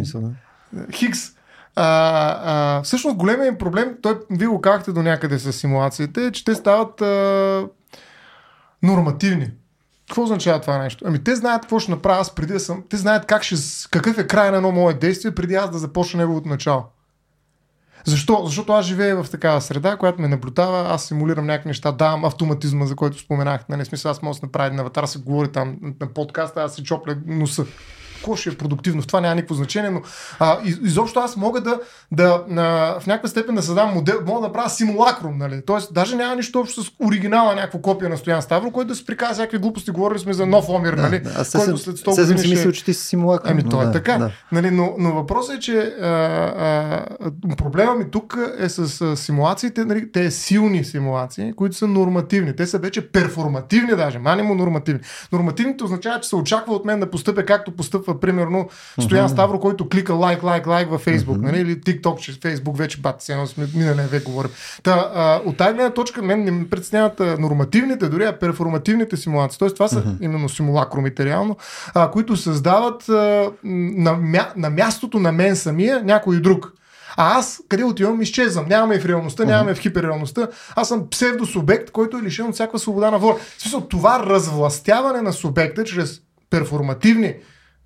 [0.73, 0.93] Да.
[0.93, 1.38] Хикс.
[1.81, 6.45] А, а, всъщност големият проблем, той, вие го казахте до някъде с симулациите, е, че
[6.45, 7.67] те стават а,
[8.83, 9.51] нормативни.
[10.09, 11.05] Какво означава това нещо?
[11.09, 12.85] Ами те знаят какво ще направя аз преди да съм.
[12.89, 13.57] Те знаят как ще,
[13.91, 16.85] какъв е край на едно мое действие преди аз да започна неговото начало.
[18.05, 18.43] Защо?
[18.45, 22.87] Защото аз живея в такава среда, която ме наблюдава, аз симулирам някакви неща, давам автоматизма,
[22.87, 23.69] за който споменах.
[23.69, 26.83] Нали, смисъл, аз мога да направя един аватар, се говори там на подкаста, аз се
[26.83, 27.65] чопля носа.
[28.19, 29.03] Какво ще е продуктивно?
[29.03, 30.03] В това няма никакво значение, но
[30.39, 31.81] а, из, изобщо аз мога да,
[32.13, 35.63] да на, в някаква степен да създам модел, мога да направя симулакрум, нали?
[35.67, 39.05] Тоест, даже няма нищо общо с оригинала, някакво копия на Стоян Ставро, който да се
[39.05, 39.91] приказва всякакви глупости.
[39.91, 41.19] Говорили сме за нов Омир, нали?
[41.19, 43.51] Да, аз който след 100 съм години си мислил, че ти си симулакър.
[43.51, 44.19] Ами то е да, така.
[44.19, 44.31] Да.
[44.53, 49.85] Нали, но, но въпросът е, че а, а, проблема ми тук е с а, симулациите.
[49.85, 52.57] Нали, те силни симулации, които са нормативни.
[52.57, 55.01] Те са вече перформативни даже, манимо нормативни.
[55.33, 58.69] Нормативните означава, че се очаква от мен да постъпя както постъпват настъпва примерно
[59.01, 61.61] Стоян Ставро, който клика лайк, лайк, лайк във Фейсбук, нали?
[61.61, 64.51] или TikTok, че Фейсбук вече бат, се едно сме миналия век говорим.
[64.83, 69.59] Та, а, от тази гледна точка мен не ме притесняват нормативните, дори а перформативните симулации.
[69.59, 71.57] Тоест това са именно симулакромите реално,
[71.95, 76.73] а, които създават а, на, мя, на мястото на мен самия някой друг.
[77.21, 78.67] А аз къде отивам, изчезвам.
[78.69, 80.49] Нямаме в реалността, нямаме в хиперреалността.
[80.77, 83.37] Аз съм псевдосубект, който е лишен от всяка свобода на воля.
[83.59, 87.35] В смисъл, това развластяване на субекта чрез перформативни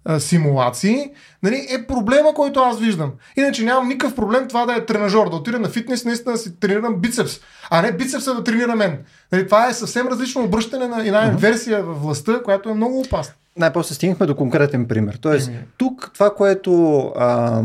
[0.05, 1.11] а, симулации,
[1.43, 3.13] нали, е проблема, който аз виждам.
[3.37, 6.61] Иначе нямам никакъв проблем това да е тренажор, да отида на фитнес, наистина да си
[6.61, 7.41] тренирам бицепс,
[7.71, 8.99] а не бицепса да тренира мен.
[9.33, 13.35] Нали, това е съвсем различно обръщане на една инверсия във властта, която е много опасна.
[13.57, 15.19] Най-после стигнахме до конкретен пример.
[15.21, 15.59] Тоест, Еми.
[15.79, 17.63] тук това, което а,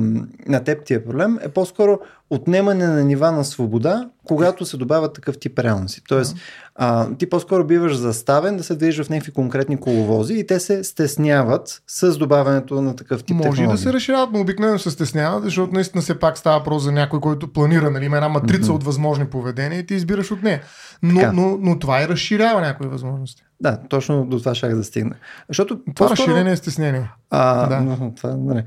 [0.47, 5.13] на теб ти е проблем, е по-скоро отнемане на нива на свобода, когато се добавят
[5.13, 6.01] такъв тип реалности.
[6.07, 6.37] Тоест,
[6.75, 10.83] а, ти по-скоро биваш заставен да се движиш в някакви конкретни коловози и те се
[10.83, 13.83] стесняват с добавянето на такъв тип Може и да технологии.
[13.83, 17.53] се разширяват, но обикновено се стесняват, защото наистина все пак става въпрос за някой, който
[17.53, 20.61] планира, нали, има една матрица от възможни поведения и ти избираш от нея.
[21.03, 21.31] Но, Така.
[21.31, 23.43] но, но това и разширява някои възможности.
[23.61, 25.15] Да, точно до това шах да стигна.
[25.47, 27.11] Защото Това по-скоро- разширение е стеснение.
[27.29, 27.75] А, Да.
[27.87, 28.11] да.
[28.11, 28.63] това, нали.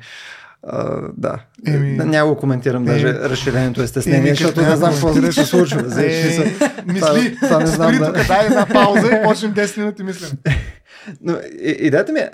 [0.63, 0.85] А,
[1.17, 1.39] да.
[1.67, 5.13] Еми- Да, Няма го коментирам, даже Еми- разширението е стеснение, Еми, защото не знам какво
[5.13, 5.81] да се случва.
[5.99, 6.55] Е,
[6.87, 8.13] мисли, това не знам, спри да.
[8.13, 10.31] тук, дай една пауза и почнем 10 минути мислим.
[11.23, 12.31] Но, и, идеята ми е,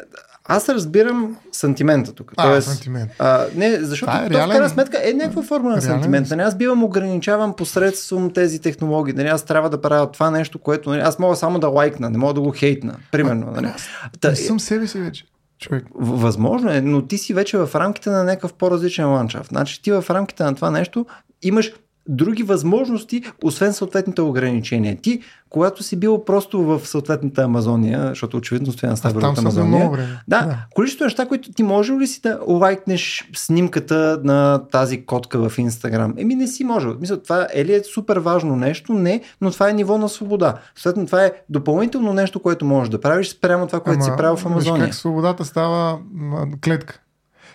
[0.48, 2.32] аз разбирам сантимента тук.
[2.36, 3.10] А, Тоест, сантимент.
[3.18, 5.82] А, не, защото Това е то в реален- крайна сметка е някаква форма на реален
[5.82, 6.30] сантимент.
[6.30, 9.14] Нали, аз бивам ограничаван посредством тези технологии.
[9.14, 12.18] Нали, аз трябва да правя това нещо, което нали, аз мога само да лайкна, не
[12.18, 12.94] мога да го хейтна.
[13.12, 13.52] Примерно.
[13.52, 13.68] Нали.
[14.20, 15.24] Та, Не съм себе си вече.
[15.58, 15.84] Човек.
[15.94, 19.48] Възможно е, но ти си вече в рамките на някакъв по-различен ландшафт.
[19.48, 21.06] Значи ти в рамките на това нещо
[21.42, 21.72] имаш
[22.08, 24.96] други възможности, освен съответните ограничения.
[25.02, 29.90] Ти, когато си бил просто в съответната Амазония, защото очевидно стоя на за Амазония,
[30.28, 35.48] да, да, количество неща, които ти може ли си да лайкнеш снимката на тази котка
[35.48, 36.14] в Инстаграм?
[36.16, 36.88] Еми не си може.
[37.00, 38.92] Мисля, това е ли е супер важно нещо?
[38.92, 40.54] Не, но това е ниво на свобода.
[40.74, 44.38] Съответно, това е допълнително нещо, което можеш да правиш спрямо това, което си правил в
[44.38, 44.84] виж Амазония.
[44.84, 45.98] как свободата става
[46.64, 47.00] клетка.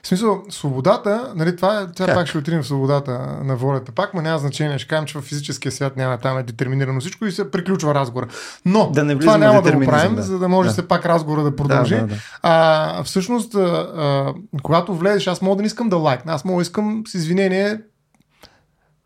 [0.04, 2.16] В смисъл, свободата, нали, това е, Как?
[2.16, 3.91] пак ще отидем в свободата на волята.
[3.91, 4.80] Пак, ма няма значение.
[4.80, 8.28] Ще кажем, че в физическия свят няма, там е детерминирано всичко и се приключва разговора.
[8.66, 10.22] Но Да не това няма да го правим, да.
[10.22, 10.74] за да може Да.
[10.74, 11.95] все пак разговора да продължи.
[11.95, 12.16] Да, да, да.
[12.41, 14.34] А, всъщност, а, а,
[14.64, 17.80] когато влезеш, аз мога да не искам да лайкна, аз мога да искам с извинение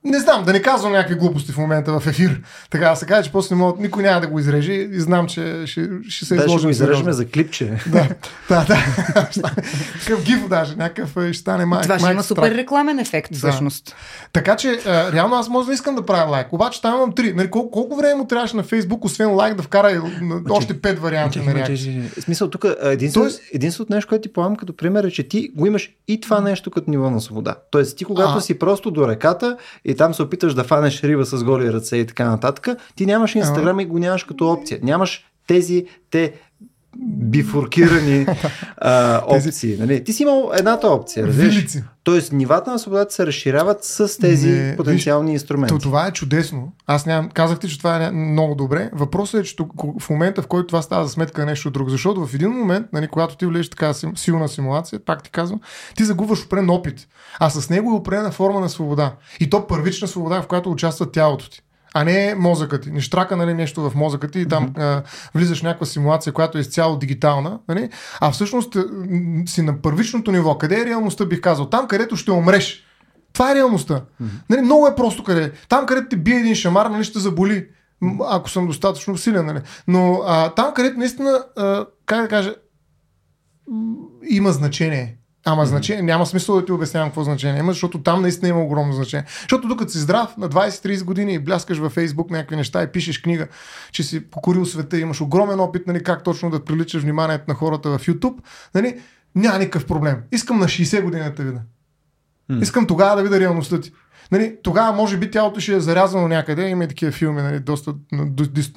[0.06, 2.42] не знам, да не казвам някакви глупости в момента в ефир.
[2.70, 5.28] Така да се каже, че после не мога, никой няма да го изреже и знам,
[5.28, 7.74] че ще, ще се Да, ще изложим го изрежем за клипче.
[7.88, 8.08] Да,
[8.50, 8.78] да, да.
[10.00, 13.38] Такъв гиф даже, някакъв е, ще стане май, Това ще има супер рекламен ефект, Да.
[13.38, 13.96] всъщност.
[14.34, 16.54] Така че, а, реално аз може да искам да правя лайк.
[16.54, 17.34] Обаче там имам три.
[17.34, 20.82] Нали, колко, колко време му трябваше на Фейсбук, освен лайк, да вкара и на- още
[20.82, 22.04] пет варианти на реакция?
[22.20, 25.66] Смисъл, тук единственото, Тоест- единственото нещо, което ти поемам като пример е, че ти го
[25.66, 27.56] имаш и това нещо като ниво на свобода.
[27.72, 28.42] Тоест, ти когато А.
[28.42, 32.08] си просто до реката и там се опиташ да фанеш риба с голи ръце и
[32.08, 34.80] така нататък, ти нямаш Инстаграм и го нямаш като опция.
[34.84, 36.34] Нямаш тези, те
[37.06, 38.26] бифуркирани
[38.78, 39.78] а, опции.
[39.80, 40.04] Нали?
[40.04, 41.66] Ти си имал едната опция, разбираш?
[42.04, 45.74] Тоест, нивата на свободата се разширяват с тези Не, потенциални виж, инструменти.
[45.74, 46.74] То, това е чудесно.
[46.88, 47.30] Аз нямам.
[47.30, 48.90] Казах ти, че това е много добре.
[48.94, 49.56] Въпросът е, че
[50.00, 51.90] в момента, в който това става за сметка на нещо друго.
[51.90, 55.60] Защото в един момент, нали, когато ти влезеш така силна симулация, пак ти казвам,
[55.96, 57.08] ти загубваш определен опит.
[57.40, 59.16] А с него е определена форма на свобода.
[59.40, 61.62] И то първична свобода, в която участва тялото ти.
[61.98, 62.92] А не мозъкът ти.
[62.92, 65.04] Не штрака нали, нещо в мозъка ти и там а,
[65.36, 67.60] влизаш в някаква симулация, която е изцяло дигитална.
[67.68, 67.90] Нали?
[68.20, 68.82] А всъщност м,
[69.48, 70.58] си на първичното ниво.
[70.58, 71.70] Къде е реалността, бих казал?
[71.70, 72.84] Там, където ще умреш.
[73.34, 73.94] Това е реалността.
[73.94, 74.28] Mm-hmm.
[74.50, 75.44] Нали, много е просто къде.
[75.44, 75.52] е.
[75.70, 77.68] Там, където ти бие един шамар, нали, ще заболи.
[78.30, 79.46] Ако съм достатъчно силен.
[79.46, 79.60] Нали.
[79.88, 82.56] Но а, там, където наистина, а, как да кажа,
[84.30, 85.18] има значение.
[85.48, 85.66] Ама mm-hmm.
[85.66, 89.26] значение, няма смисъл да ти обяснявам какво значение има, защото там наистина има огромно значение.
[89.42, 93.22] Защото докато си здрав на 20-30 години и бляскаш във Фейсбук някакви неща и пишеш
[93.22, 93.48] книга,
[93.92, 97.98] че си покорил света, имаш огромен опит, нали, как точно да привличаш вниманието на хората
[97.98, 98.36] в YouTube,
[98.76, 99.00] нали,
[99.36, 100.18] няма никакъв проблем.
[100.32, 101.62] Искам на 60 години да те видя.
[102.50, 102.60] М.
[102.62, 103.92] Искам тогава да видя реалността ти.
[104.32, 107.94] Нали, тогава може би тялото ще е зарязано някъде, има и такива филми, нали, доста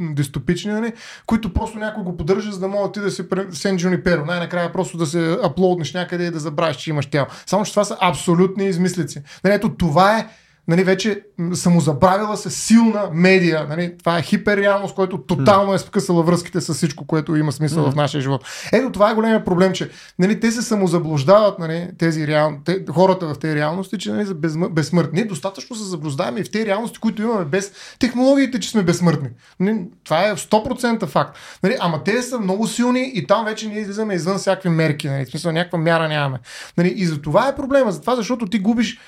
[0.00, 0.92] дистопични, нали,
[1.26, 4.24] които просто някой го поддържа, за да мога ти да си Сен Джуниперо.
[4.24, 7.26] Най-накрая просто да се аплоднеш някъде и да забравиш, че имаш тяло.
[7.46, 9.22] Само, че това са абсолютни измислици.
[9.44, 10.26] Нали, ето това е
[10.68, 11.20] нали, вече
[11.54, 13.66] самозабравила се силна медия.
[13.68, 17.90] Нали, това е хиперреалност, който тотално е скъсала връзките с всичко, което има смисъл mm.
[17.90, 18.44] в нашия живот.
[18.72, 22.52] Ето това е големия проблем, че нали, те се самозаблуждават нали, тези реал...
[22.64, 24.56] те, хората в тези реалности, че нали, са без...
[24.70, 25.24] безсмъртни.
[25.24, 29.28] Достатъчно се заблуждаваме и в тези реалности, които имаме без технологиите, че сме безсмъртни.
[29.60, 31.38] Нали, това е 100% факт.
[31.62, 35.08] Нали, ама те са много силни и там вече ние излизаме извън всякакви мерки.
[35.08, 36.38] Нали, в смисъл, някаква мяра нямаме.
[36.78, 37.92] Нали, и за това е проблема.
[37.92, 38.98] Затова, защото ти губиш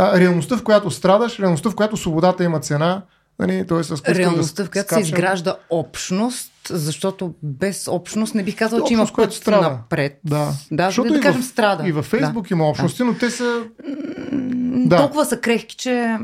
[0.00, 3.02] а, реалността, в която страдаш, реалността, в която свободата има цена.
[3.38, 3.82] Нали, т.е.
[3.82, 9.06] с реалността, в която се изгражда общност, защото без общност не бих казал, че има
[9.16, 9.70] път страда.
[9.70, 10.20] напред.
[10.24, 11.88] Да, да Защото да, да кажем в, страда.
[11.88, 12.54] И във Фейсбук да.
[12.54, 13.04] има общности, да.
[13.04, 13.62] но те са...
[14.86, 14.96] Да.
[14.96, 16.18] Толкова са крехки, че...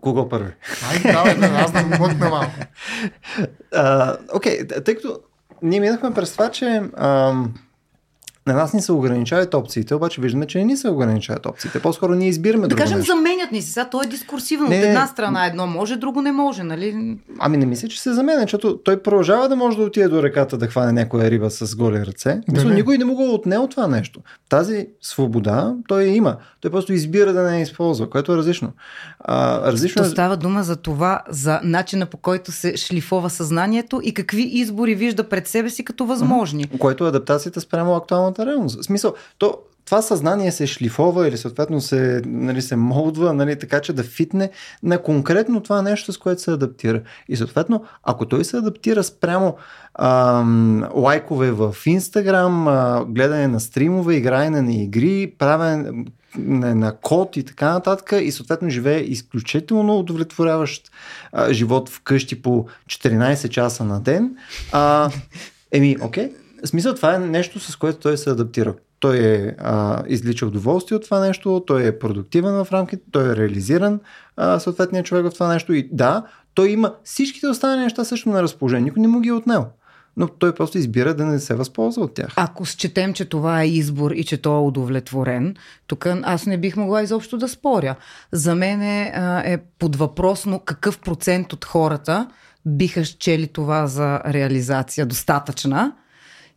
[0.00, 0.52] Кого първи?
[0.90, 2.54] Ай, давай, да, аз да мъкна малко.
[4.34, 5.20] Окей, тъй като
[5.62, 7.54] ние минахме през това, че ам,
[8.48, 11.80] на нас ни се ограничават опциите, обаче виждаме, че не ни се ограничават опциите.
[11.80, 13.12] По-скоро ние избираме да кажем, нещо.
[13.12, 13.72] заменят ни се.
[13.72, 14.68] Сега то е дискурсивно.
[14.68, 17.18] Не, От една страна едно може, друго не може, нали?
[17.38, 20.58] Ами не мисля, че се заменя, защото той продължава да може да отиде до реката
[20.58, 22.40] да хване някоя риба с голи ръце.
[22.48, 24.20] Да, Мисля, никой не му го отне от това нещо.
[24.48, 26.36] Тази свобода той има.
[26.60, 28.72] Той просто избира да не я използва, което е различно.
[29.20, 34.00] А, различно То е- става дума за това, за начина по който се шлифова съзнанието
[34.04, 36.64] и какви избори вижда пред себе си като възможни.
[36.78, 38.80] Което е адаптацията спрямо актуалната реалната реалност.
[38.80, 43.80] В смисъл, то, това съзнание се шлифова или съответно се, нали, се молдва, нали, така
[43.80, 44.50] че да фитне
[44.82, 47.02] на конкретно това нещо, с което се адаптира.
[47.28, 49.56] И съответно, ако той се адаптира спрямо
[49.94, 52.64] ам, лайкове в Инстаграм,
[53.08, 56.04] гледане на стримове, игране на игри, правене
[56.38, 60.90] на, код и така нататък и съответно живее изключително удовлетворяващ
[61.32, 64.36] а, живот вкъщи по 14 часа на ден.
[64.72, 65.10] А,
[65.72, 66.30] еми, окей,
[66.64, 68.74] смисъл, това е нещо, с което той се адаптира.
[69.00, 73.36] Той е а, излича удоволствие от това нещо, той е продуктивен в рамките, той е
[73.36, 74.00] реализиран
[74.36, 76.22] а, съответният човек в това нещо и да,
[76.54, 78.84] той има всичките останали неща също на разположение.
[78.84, 79.66] Никой не му ги е отнел.
[80.16, 82.32] Но той просто избира да не се възползва от тях.
[82.36, 85.56] Ако счетем, че това е избор и че той е удовлетворен,
[85.86, 87.94] тук аз не бих могла изобщо да споря.
[88.32, 89.12] За мен е,
[89.44, 92.28] е под въпросно какъв процент от хората
[92.66, 95.92] биха счели това за реализация достатъчна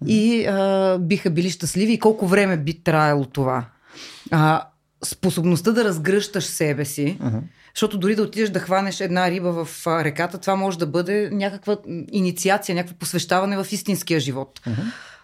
[0.08, 3.66] и а, биха били щастливи и колко време би траяло това.
[4.32, 4.68] А,
[5.04, 7.42] способността да разгръщаш себе си, uh-huh.
[7.76, 11.78] защото дори да отидеш да хванеш една риба в реката, това може да бъде някаква
[12.12, 14.62] инициация, някакво посвещаване в истинския живот.
[14.68, 14.84] Uh-huh.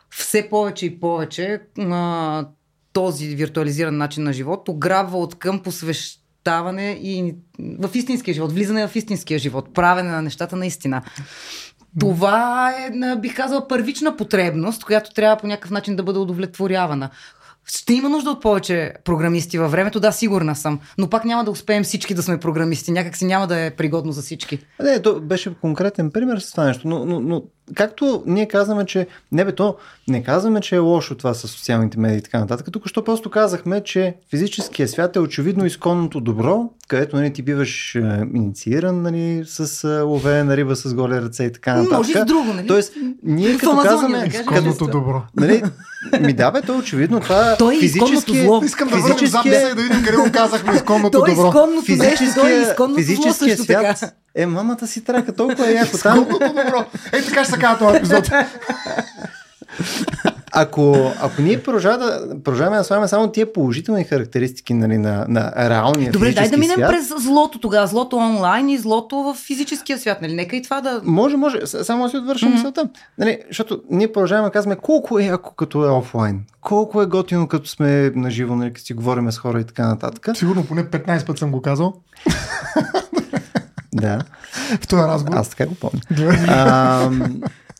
[0.09, 2.45] Все повече и повече а,
[2.93, 8.95] този виртуализиран начин на живот ограбва от към посвещаване и в истинския живот, влизане в
[8.95, 11.03] истинския живот, правене на нещата наистина.
[11.99, 17.09] Това е, бих казала, първична потребност, която трябва по някакъв начин да бъде удовлетворявана.
[17.65, 20.79] Ще има нужда от повече програмисти във времето, да, сигурна съм.
[20.97, 22.91] Но пак няма да успеем всички да сме програмисти.
[22.91, 24.59] Някак си няма да е пригодно за всички.
[24.83, 26.87] Не, то беше конкретен пример с това нещо.
[26.87, 27.43] Но, но, но
[27.75, 29.75] както ние казваме, че не бе, то
[30.07, 32.67] не казваме, че е лошо това с социалните медии и така нататък.
[32.71, 37.95] Тук що просто казахме, че физическия свят е очевидно изконното добро, където нали, ти биваш
[37.95, 37.99] е,
[38.33, 41.97] иницииран нали, с е, ловене на риба с голи ръце и така нататък.
[41.97, 42.67] Може и с друго, нали?
[42.67, 42.93] Тоест,
[43.23, 44.19] ние като казваме...
[44.19, 45.21] Да изконното добро.
[45.35, 45.63] Нали,
[46.21, 48.41] ми да, бе, то е очевидно това той е физически...
[48.41, 48.61] зло.
[48.63, 51.25] Искам да върнем записа и да видим къде го казахме изконното добро.
[51.25, 54.11] Той е изконното физическия, той е изконното физическия зло, свят така.
[54.35, 56.19] е мамата си трака, толкова е яко там.
[56.21, 56.85] Изконното добро.
[57.11, 58.29] Е, така ще се казва този епизод.
[60.51, 62.05] ако, ако ние продължаваме
[62.45, 66.75] да, да слагаме само тия положителни характеристики нали, на, на реалния Добре, дай да минем
[66.75, 67.87] свят, през злото тогава.
[67.87, 70.21] Злото онлайн и злото в физическия свят.
[70.21, 70.33] Нали?
[70.33, 71.01] Нека и това да...
[71.03, 71.59] Може, може.
[71.65, 72.53] Само си отвършим mm-hmm.
[72.53, 72.89] мисълта.
[73.17, 76.41] Нали, защото ние продължаваме да казваме колко е яко като е офлайн.
[76.61, 80.37] Колко е готино като сме наживо, нали, като си говорим с хора и така нататък.
[80.37, 81.93] Сигурно поне 15 път съм го казал.
[83.97, 84.19] да.
[84.81, 85.37] В този разговор.
[85.37, 86.01] Аз така го помня.
[86.47, 87.09] а,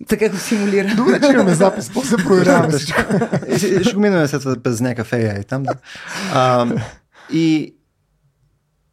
[0.07, 0.95] така го симулира.
[0.95, 3.01] Добре, че имаме запис, после проверяваме всичко.
[3.57, 5.63] Ще го минаме след това без някакъв AI там.
[5.63, 5.73] Да.
[6.33, 6.67] А,
[7.31, 7.73] и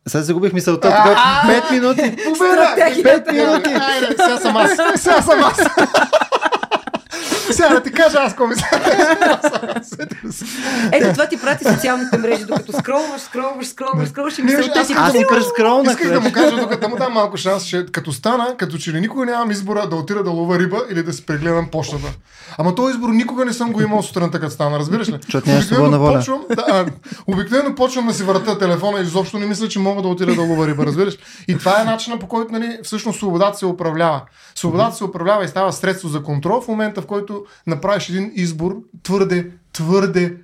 [0.08, 0.88] сега загубих мисълта.
[0.88, 2.16] Тук 5 минути.
[2.24, 2.74] Победа!
[2.76, 3.70] 5 минути.
[4.16, 4.70] Сега съм аз.
[4.96, 5.58] Сега съм аз.
[7.52, 8.80] Сега да ти кажа аз комисар.
[10.92, 15.12] Ето това ти прати социалните мрежи, докато скролваш, скролваш, скролваш, скролваш и мисълта си Аз
[15.12, 15.92] си скролнах.
[15.92, 19.00] Исках да му кажа, докато му дам малко шанс, че като стана, като че ли
[19.00, 22.12] никога нямам избора да отида да лова риба или да си прегледам почтата.
[22.58, 25.18] Ама този избор никога не съм го имал сутринта, като стана, разбираш ли?
[25.22, 26.18] Защото нямаш свободна воля.
[26.18, 26.86] Почвам, да,
[27.26, 30.42] обикновено почвам да си върта телефона и изобщо не мисля, че мога да отида да
[30.42, 31.18] лова риба, разбираш?
[31.48, 34.20] И това е начинът по който нали, всъщност свободата се управлява.
[34.54, 37.33] Свободата се управлява и става средство за контрол в момента, в който
[37.66, 40.36] направиш един избор твърде, твърде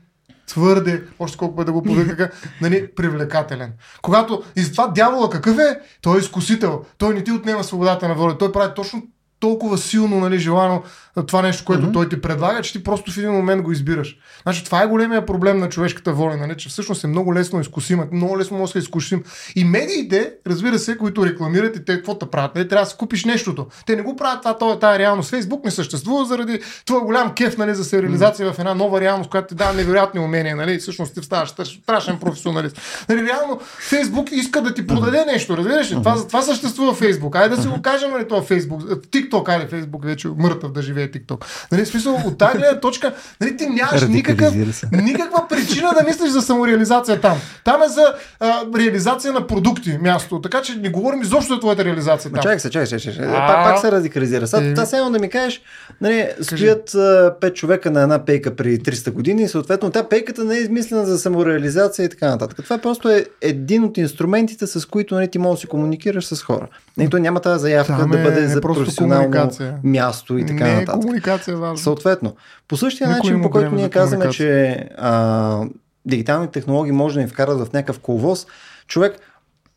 [0.50, 2.30] твърде, още колко път да го повика,
[2.60, 3.72] нали, привлекателен.
[4.02, 5.80] Когато и затова дявола какъв е?
[6.02, 6.84] Той е изкусител.
[6.98, 8.38] Той не ти отнема свободата на воля.
[8.38, 9.02] Той прави точно
[9.40, 10.82] толкова силно нали, желано
[11.26, 11.92] това нещо, което mm-hmm.
[11.92, 14.16] той ти предлага, че ти просто в един момент го избираш.
[14.42, 18.06] Значи, това е големия проблем на човешката воля, нали, че всъщност е много лесно изкусима,
[18.12, 19.22] много лесно може да се изкусим.
[19.56, 22.96] И медиите, разбира се, които рекламират и те какво да правят, нали, трябва да си
[22.98, 23.66] купиш нещото.
[23.86, 25.30] Те не го правят това, това, тази реалност.
[25.30, 28.54] Фейсбук не съществува заради твой голям кеф нали, за сериализация mm-hmm.
[28.54, 30.56] в една нова реалност, която ти дава невероятни умения.
[30.56, 32.80] Нали, всъщност ти ставаш страшен професионалист.
[33.08, 35.26] Нали, реално Фейсбук иска да ти продаде mm-hmm.
[35.26, 35.94] нещо, разбираш ли?
[35.94, 37.36] Това, това съществува Фейсбук.
[37.36, 38.82] Айде да си го кажем, нали, това Фейсбук.
[38.82, 41.44] TikTok, айде Фейсбук вече мъртъв да живее TikTok.
[41.72, 44.54] Нали, в смисъл, от тази гледна точка, нали, ти нямаш никакъв,
[44.92, 47.38] никаква причина да мислиш за самореализация там.
[47.64, 50.40] Там е за а, реализация на продукти място.
[50.40, 52.32] Така че не говорим изобщо за твоята реализация.
[52.32, 52.42] Там.
[52.42, 53.26] Чакай се, чакай се, чакай.
[53.26, 54.46] Пак, пак се радикализира.
[54.46, 54.74] Сега, е...
[54.74, 55.62] това едно да ми кажеш,
[56.00, 56.96] нали, стоят
[57.40, 61.06] пет човека на една пейка при 300 години и съответно тя пейката не е измислена
[61.06, 62.64] за самореализация и така нататък.
[62.64, 66.42] Това просто е един от инструментите, с които нали, ти можеш да си комуникираш с
[66.42, 66.68] хора.
[67.00, 69.50] Нали, то няма тази заявка Там да бъде е, за професионално
[69.84, 70.96] място и така не нататък.
[70.96, 71.78] Е комуникация важно.
[71.78, 72.36] Съответно,
[72.68, 75.64] по същия Никой начин, по който ние казваме, че а,
[76.06, 78.46] дигитални технологии може да ни вкарат в някакъв коловоз,
[78.86, 79.18] човек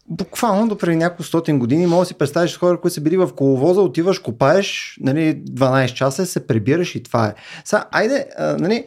[0.09, 3.29] буквално до преди няколко стотин години може да си представиш хора, които са били в
[3.35, 7.33] коловоза, отиваш, копаеш, нали, 12 часа, се прибираш и това е.
[7.65, 8.85] Сега, айде, а, нали,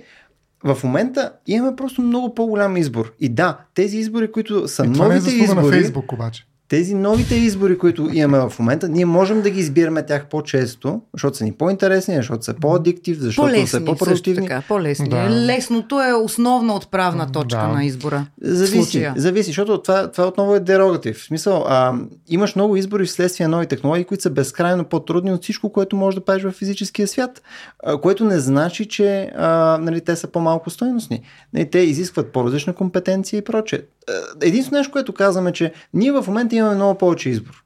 [0.65, 3.13] в момента имаме просто много по-голям избор.
[3.21, 5.67] И да, тези избори, които са и новите това не е избори.
[5.67, 10.07] на Фейсбук, обаче тези новите избори, които имаме в момента, ние можем да ги избираме
[10.07, 14.47] тях по-често, защото са ни по-интересни, защото са по-адиктив, защото по-лесни, са по-продуктивни.
[14.49, 15.09] Така, по-лесни.
[15.09, 15.31] Да.
[15.31, 17.69] Лесното е основна отправна точка Да.
[17.69, 18.27] на избора.
[18.41, 21.17] Зависи, зависи, защото това, това отново е дерогатив.
[21.19, 21.95] В смисъл, а,
[22.29, 26.19] имаш много избори вследствие на нови технологии, които са безкрайно по-трудни от всичко, което можеш
[26.19, 27.43] да правиш в физическия свят.
[27.85, 31.21] А, което не значи, че а, нали, те са по-малко стойностни.
[31.55, 33.81] Нали, те изискват по-различна компетенция и прочее.
[34.09, 34.13] А,
[34.43, 36.25] Единственото нещо, което казваме, че ние в
[36.63, 37.63] момента имаме много повече избор.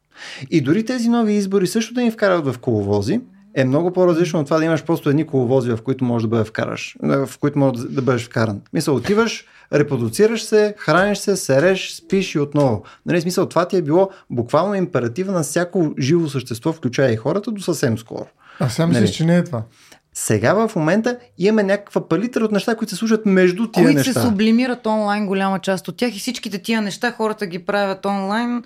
[0.51, 3.21] И дори тези нови избори също да ни вкарат в коловози,
[3.55, 6.45] е много по-различно от това да имаш просто едни коловози, в които можеш да бъде
[6.45, 8.61] вкараш, в които можеш да бъдеш вкаран.
[8.73, 12.83] Мисъл, отиваш, репродуцираш се, храниш се, сереш, спиш и отново.
[13.07, 17.51] Нали, смисъл, това ти е било буквално императива на всяко живо същество, включая и хората,
[17.51, 18.27] до съвсем скоро.
[18.61, 19.01] А сега Нали?
[19.01, 19.63] мислиш, че не е това.
[20.15, 24.13] Сега в момента имаме някаква палитра от неща, които се слушат между тия които неща.
[24.13, 28.63] се сублимират онлайн, голяма част от тях и всичките тия неща хората ги правят онлайн,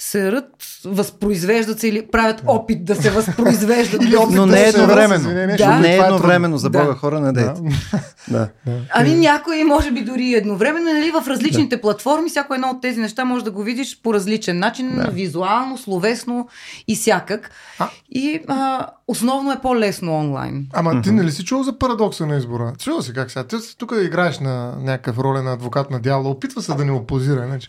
[0.00, 0.46] се рът,
[0.84, 4.02] възпроизвеждат се или правят опит да се възпроизвеждат.
[4.04, 5.24] Или опит Но да не се едновременно.
[5.58, 5.74] Да.
[5.74, 6.80] но Не е едновременно, за Да.
[6.80, 7.60] Бога хора, не дейте.
[8.28, 8.48] Да.
[8.90, 13.24] Ами някои, може би дори едновременно, нали, в различните платформи, всяко едно от тези неща
[13.24, 15.10] може да го видиш по различен начин, Да.
[15.10, 16.48] визуално, словесно
[16.88, 17.50] и всякак.
[17.78, 20.66] А- И а, основно е по-лесно онлайн.
[20.72, 22.72] Ама ти не ли си чул за парадокса на избора?
[22.78, 23.44] Чул си как сега?
[23.46, 26.30] Ти си тук играеш на някакъв роля на адвокат на дявола.
[26.30, 27.44] Опитва се да ни опозира.
[27.44, 27.68] Иначе.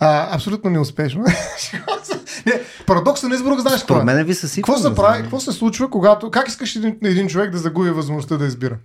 [0.00, 1.24] А, абсолютно неуспешно.
[2.46, 5.22] не, парадокса на избора, знаеш какво Според мен ви са Какво се прави?
[5.22, 6.30] Какво се случва, когато...
[6.30, 8.76] Как искаш един, един човек да загуби възможността да избира?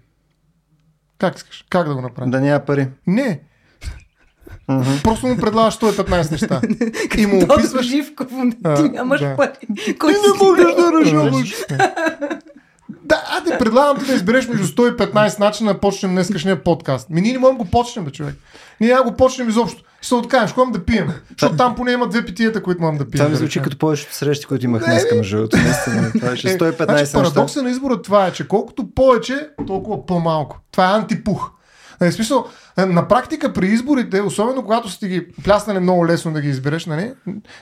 [1.17, 1.65] Как искаш?
[1.69, 2.31] Как да го направи?
[2.31, 2.87] Да няма пари.
[3.07, 3.41] Не.
[5.03, 6.61] Просто му предлагаш 115 неща.
[7.17, 7.85] И му описваш...
[7.85, 8.27] Живков,
[8.75, 9.35] ти нямаш да.
[9.35, 9.49] пари.
[9.99, 11.53] Кой Ти не можеш да решаваш.
[13.03, 17.09] Да, а ти предлагам ти да избереш между 115 начина да почнем днескашния подкаст.
[17.09, 18.35] Ми ние не можем го почнем, бе, човек.
[18.81, 19.83] Ние няма го почнем изобщо.
[20.03, 21.13] И се откажем, ходим да пием.
[21.29, 23.19] Защото там поне има две питията, които можем да пием.
[23.19, 25.17] Това ми звучи като повечето срещи, които имах Не, днес не.
[25.17, 25.57] между другото.
[25.57, 27.17] Наистина, това ще Е, 115 значи, неща.
[27.17, 30.59] парадокса на избора това е, че колкото повече, толкова по-малко.
[30.71, 31.51] Това е антипух.
[32.01, 32.45] Нали, В смисъл,
[32.77, 37.13] на практика при изборите, особено когато сте ги пляснали много лесно да ги избереш, нали,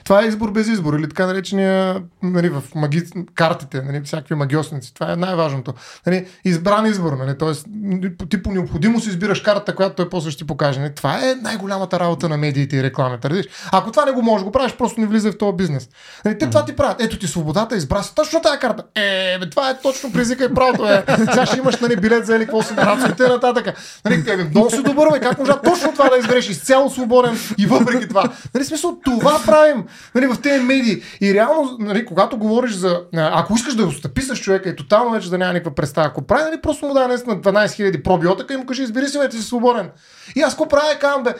[0.04, 3.02] това е избор без избор, или така наречения нали, в маги...
[3.34, 4.94] картите, нали, всякакви магиосници.
[4.94, 5.74] Това е най-важното.
[6.06, 8.26] Нали, избран избор, нали, т.е.
[8.26, 10.80] ти по необходимост избираш картата, която той после ще ти покаже.
[10.80, 10.94] Нали.
[10.94, 13.28] Това е най-голямата работа на медиите и рекламата.
[13.28, 13.46] Видиш?
[13.72, 15.88] Ако това не го можеш, го правиш, просто не влизай в този бизнес.
[16.24, 17.00] Нали, те това ти правят.
[17.00, 18.82] Ето ти свободата, избра си точно тази карта.
[18.94, 20.86] Е, бе, това е точно призика и правото.
[20.86, 21.04] Е.
[21.16, 23.74] Сега ще имаш нали, билет за какво си и нататък.
[24.04, 27.66] Нали, е, много си добър, бе, как можа точно това да избереш изцяло свободен и
[27.66, 28.24] въпреки това.
[28.54, 29.84] Нали, смисъл, това правим
[30.14, 31.02] нали, в тези медии.
[31.20, 33.00] И реално, нали, когато говориш за...
[33.14, 36.22] Ако искаш да го стъпи с човека и тотално вече да няма никаква представа, ако
[36.22, 39.30] прави, нали, просто му дай наистина 12 000 пробиотика и му кажи, избери си, бе,
[39.30, 39.90] си свободен.
[40.36, 41.34] И аз какво правя, казвам, бе,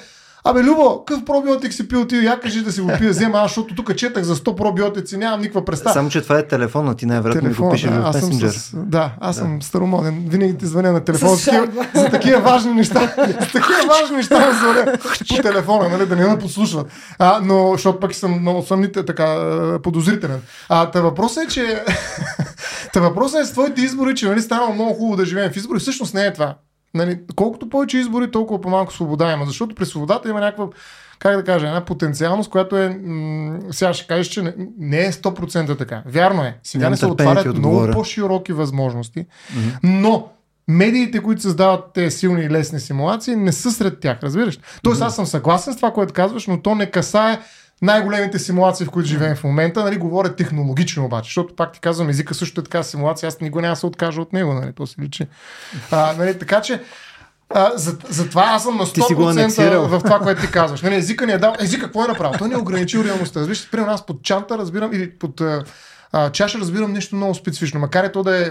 [0.45, 2.17] Абе, Любо, какъв пробиотик си пил ти?
[2.17, 5.41] Я кажи да си го пия, взема, аз, защото тук четах за 100 пробиотици, нямам
[5.41, 5.93] никаква представа.
[5.93, 8.33] Само, че това е телефон, ти най-вероятно ми го Телефон, пишеш да, в аз съм
[8.33, 10.25] с, да, аз съм старомоден.
[10.29, 13.15] Винаги ти звъня на телефона С за такива, за такива важни неща.
[13.17, 16.87] За такива важни неща звъня по телефона, нали, да не ме подслушват.
[17.19, 20.41] А, но, защото пък съм много съмните, така, подозрителен.
[20.69, 21.85] А, та въпросът е, че...
[22.93, 25.79] та въпросът е с твоите избори, че нали, станало много хубаво да живеем в избори.
[25.79, 26.55] Всъщност не е това.
[26.95, 29.47] Нали, колкото повече избори, толкова по-малко свобода има.
[29.47, 30.67] Защото при свободата има някаква,
[31.19, 35.13] как да кажа, една потенциалност, която е, м- сега ще кажеш, че не, не е
[35.13, 36.03] 100% така.
[36.07, 36.59] Вярно е.
[36.63, 39.27] Сега не се отварят ти много по-широки възможности,
[39.83, 40.29] но
[40.69, 44.59] медиите, които създават тези силни и лесни симулации, не са сред тях, разбираш?
[44.83, 47.41] Тоест аз съм съгласен с това, което казваш, но то не касае
[47.83, 52.09] най-големите симулации, в които живеем в момента, нали, говоря технологично обаче, защото пак ти казвам,
[52.09, 54.87] езика също е така симулация, аз никога няма да се откажа от него, нали, то
[54.87, 55.27] се личи.
[55.91, 56.83] А, нали, така че,
[57.55, 59.89] а, за, затова аз съм на Ти си го 100% анексирал.
[59.89, 60.83] в това, което ти казваш.
[60.83, 61.55] Нали, езика ни е дал.
[61.61, 62.39] Езика какво е направил?
[62.39, 63.41] Той ни е ограничил реалността.
[63.41, 65.41] Виж, примерно аз под чанта разбирам или под
[66.13, 68.51] а, чаша разбирам нещо много специфично, макар и то да е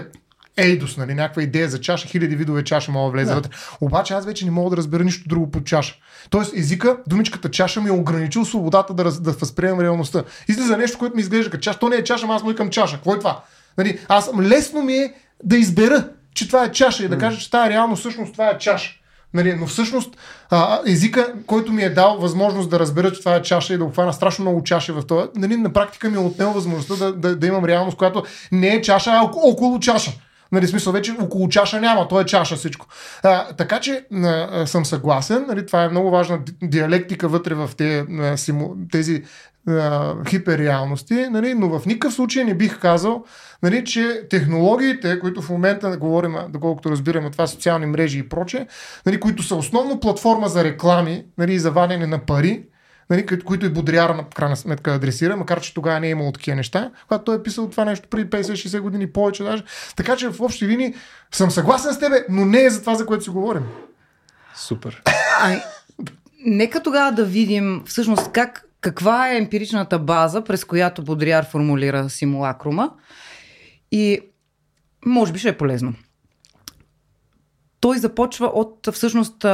[0.56, 3.50] Ейдос, нали, някаква идея за чаша, хиляди видове чаша мога да влезе вътре.
[3.80, 5.94] Обаче аз вече не мога да разбера нищо друго под чаша.
[6.30, 10.24] Тоест езика, думичката чаша ми е ограничил свободата да, раз, да възприемам реалността.
[10.48, 11.78] Излиза нещо, което ми изглежда като чаша.
[11.78, 12.96] То не е чаша, аз му викам чаша.
[12.96, 13.40] Какво е това?
[13.78, 15.12] Нали, аз лесно ми е
[15.44, 18.58] да избера, че това е чаша и да кажа, че тази реално всъщност това е
[18.58, 18.96] чаша.
[19.34, 20.16] Нали, но всъщност
[20.50, 23.84] а, езика, който ми е дал възможност да разбера, че това е чаша и да
[23.84, 27.36] обхвана страшно много чаши в това, нали, на практика ми е отнел възможността да, да,
[27.36, 30.12] да имам реалност, която не е чаша, а око- около чаша.
[30.52, 32.86] Нали, смисъл вече около чаша няма, то е чаша всичко.
[33.22, 37.70] А, така че а, съм съгласен, нали, това е много важна ди- диалектика вътре в
[37.76, 39.22] те, а, симу, тези
[39.68, 43.24] а, хиперреалности, нали, но в никакъв случай не бих казал,
[43.62, 48.66] нали, че технологиите, които в момента говорим, доколкото разбираме това, социални мрежи и проче,
[49.06, 52.62] нали, които са основно платформа за реклами нали, и за вадене на пари,
[53.10, 56.56] нали, които- и Бодрияр на крайна сметка адресира, макар че тогава не е имало такива
[56.56, 59.64] неща, когато той е писал това нещо преди 50-60 години повече даже.
[59.96, 60.94] Така че в общи линии
[61.32, 63.62] съм съгласен с тебе, но не е за това, за което си говорим.
[64.54, 65.02] Супер.
[65.40, 65.62] Ай,
[66.44, 72.90] нека тогава да видим всъщност как, каква е емпиричната база, през която Бодрияр формулира симулакрума.
[73.92, 74.20] И
[75.06, 75.94] може би ще е полезно.
[77.80, 79.44] Той започва от всъщност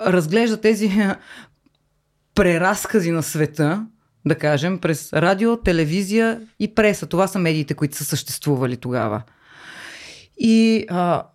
[0.00, 0.88] разглежда тези
[2.34, 3.86] преразкази на света,
[4.26, 7.06] да кажем, през радио, телевизия и преса.
[7.06, 9.22] Това са медиите, които са съществували тогава.
[10.38, 11.26] И а,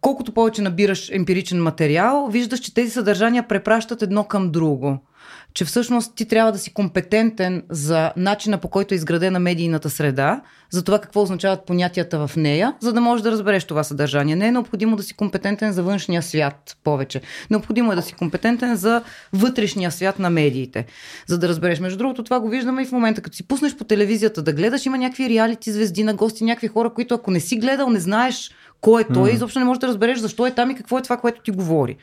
[0.00, 5.06] колкото повече набираш емпиричен материал, виждаш, че тези съдържания препращат едно към друго.
[5.54, 10.40] Че всъщност ти трябва да си компетентен за начина по който е изградена медийната среда,
[10.70, 14.36] за това какво означават понятията в нея, за да можеш да разбереш това съдържание.
[14.36, 17.20] Не е необходимо да си компетентен за външния свят повече.
[17.50, 20.86] Необходимо е да си компетентен за вътрешния свят на медиите.
[21.26, 21.80] За да разбереш.
[21.80, 24.86] Между другото, това го виждаме и в момента, като си пуснеш по телевизията да гледаш,
[24.86, 28.50] има някакви реалити звезди на гости, някакви хора, които ако не си гледал, не знаеш
[28.80, 31.16] кой е той, изобщо не можеш да разбереш защо е там и какво е това,
[31.16, 31.96] което ти говори.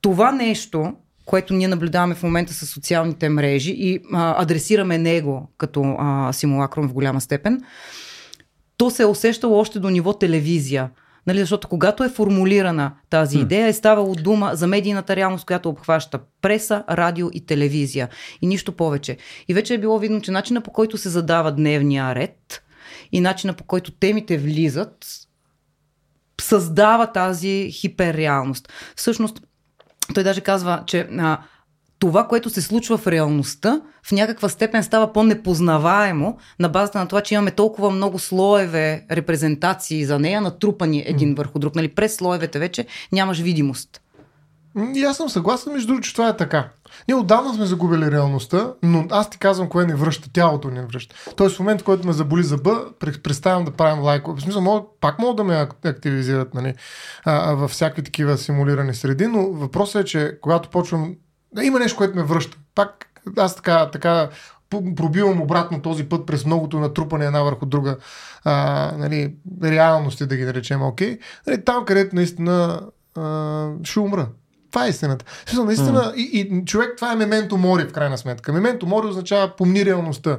[0.00, 0.92] Това нещо,
[1.28, 6.88] което ние наблюдаваме в момента с социалните мрежи и а, адресираме него като а, симулакрум
[6.88, 7.62] в голяма степен,
[8.76, 10.90] то се е усещало още до ниво телевизия.
[11.26, 16.20] Нали, защото когато е формулирана тази идея, е ставало дума за медийната реалност, която обхваща
[16.42, 18.08] преса, радио и телевизия.
[18.42, 19.16] И нищо повече.
[19.48, 22.62] И вече е било видно, че начина по който се задава дневния ред
[23.12, 25.06] и начина по който темите влизат,
[26.40, 28.72] създава тази хиперреалност.
[28.96, 29.40] Всъщност,
[30.14, 31.38] той даже казва, че а,
[31.98, 37.20] това, което се случва в реалността, в някаква степен става по-непознаваемо на базата на това,
[37.20, 41.74] че имаме толкова много слоеве репрезентации за нея, натрупани един върху друг.
[41.74, 44.00] Нали, през слоевете вече нямаш видимост.
[44.94, 46.68] И аз съм съгласен, между другото, че това е така.
[47.08, 51.16] Ние отдавна сме загубили реалността, но аз ти казвам кое не връща, тялото не връща.
[51.36, 54.40] Тоест в момента, в който ме заболи зъба, пре- преставам да правим лайкове.
[54.40, 56.74] В смисъл, мога, пак могат да ме ак- активизират нали,
[57.46, 61.14] във всякакви такива симулирани среди, но въпросът е, че когато почвам...
[61.62, 62.56] Има нещо, което ме връща.
[62.74, 63.06] Пак
[63.36, 64.28] аз така, така
[64.70, 67.96] пробивам обратно този път през многото натрупане една върху друга
[68.44, 71.18] а, нали, реалности, да ги наречем, окей.
[71.46, 72.80] Нали, там, където наистина
[73.16, 74.26] а, ще умра.
[74.78, 75.24] Това е истината.
[75.46, 76.14] Смисъл, наистина, mm.
[76.14, 78.52] и, и, човек, това е мементо мори, в крайна сметка.
[78.52, 80.38] Мементо мори означава помни реалността.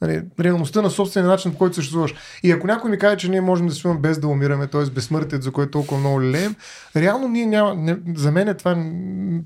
[0.00, 2.14] Нали, реалността на собствения начин, по който съществуваш.
[2.42, 4.84] И ако някой ми каже, че ние можем да свиваме без да умираме, т.е.
[4.84, 6.54] безсмъртието, за което толкова много лелеем,
[6.96, 7.74] реално ние няма.
[7.74, 8.76] Не, за мен е това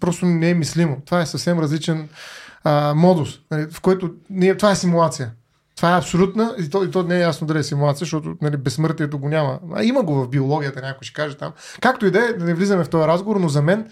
[0.00, 0.96] просто не е мислимо.
[1.04, 2.08] Това е съвсем различен
[2.64, 5.30] а, модус, нали, в който ние, това е симулация.
[5.76, 8.56] Това е абсолютна, и то, и то не е ясно дали е симулация, защото нали,
[8.56, 9.58] безсмъртието го няма.
[9.74, 11.52] А има го в биологията, някой ще каже там.
[11.80, 13.90] Както и да е, да не влизаме в този разговор, но за мен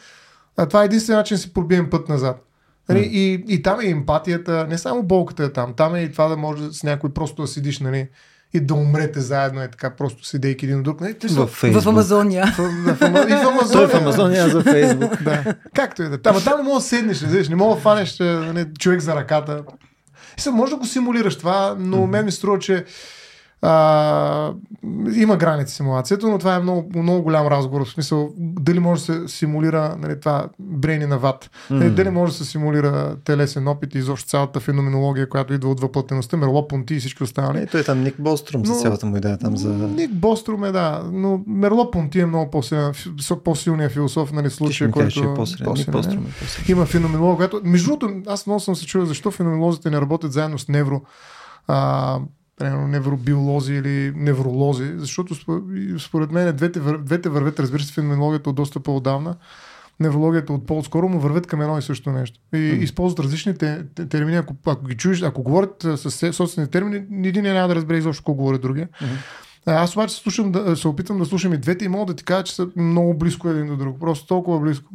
[0.57, 2.43] а, това е единствен начин да си пробием път назад.
[2.89, 3.09] Нали, mm.
[3.09, 6.37] и, и там е емпатията, не само болката е там, там е и това да
[6.37, 8.09] може с някой просто да седиш, нали,
[8.55, 11.01] и да умрете заедно, е така, просто седейки един от друг.
[11.01, 11.83] Нали, В Фейсбук.
[11.83, 12.47] В Амазония.
[12.47, 13.73] в, в, в, Ама- и в Амазония.
[13.73, 15.23] Той е в Амазония, аз за Фейсбук.
[15.23, 15.55] Да.
[15.75, 16.15] Както и да.
[16.15, 16.19] е.
[16.25, 19.17] Ама там не мога да седнеш, не, знаеш, не мога да фанеш нали, човек за
[19.17, 19.63] ръката.
[20.39, 22.85] И са, може да го симулираш това, но мен ми струва, че
[23.63, 24.53] а,
[25.15, 27.85] има граници симулацията, но това е много, много голям разговор.
[27.85, 31.91] В смисъл, дали може да се симулира нали, това брейни на ват, mm.
[31.91, 36.37] дали може да се симулира телесен опит и изобщо цялата феноменология, която идва от въплътеността,
[36.37, 37.59] Мерло Понти и всички останали.
[37.59, 39.69] Е, той е там Ник Бострум но, с цялата му идея там за...
[39.69, 42.51] Ник Бострум е, да, но Мерло Понти е много
[43.45, 45.21] по-силният философ, нали, случая, който...
[45.21, 46.33] Е по-силен, по-силен, по-силен, е по-силен.
[46.69, 47.61] Има феноменология, която...
[47.65, 51.03] Между другото, аз много съм се чувал защо феноменолозите не работят заедно с невро.
[51.69, 52.19] А,
[52.57, 55.35] примерно невробиолози или невролози, защото
[55.99, 59.37] според мен двете, двете вървят, разбира се, феноменологията от доста по-отдавна,
[60.01, 62.41] неврологията от по-скоро, но вървят към едно и също нещо.
[62.53, 62.79] И mm.
[62.79, 64.37] използват различните термини.
[64.37, 68.35] Ако, ако ги чуеш, ако говорят с собствени термини, един няма да разбере изобщо какво
[68.35, 68.89] говори другия.
[68.89, 69.19] Mm-hmm.
[69.67, 72.45] Аз обаче слушам, да, се опитам да слушам и двете и мога да ти кажа,
[72.45, 74.01] че са много близко един до друг.
[74.01, 74.91] Просто толкова близко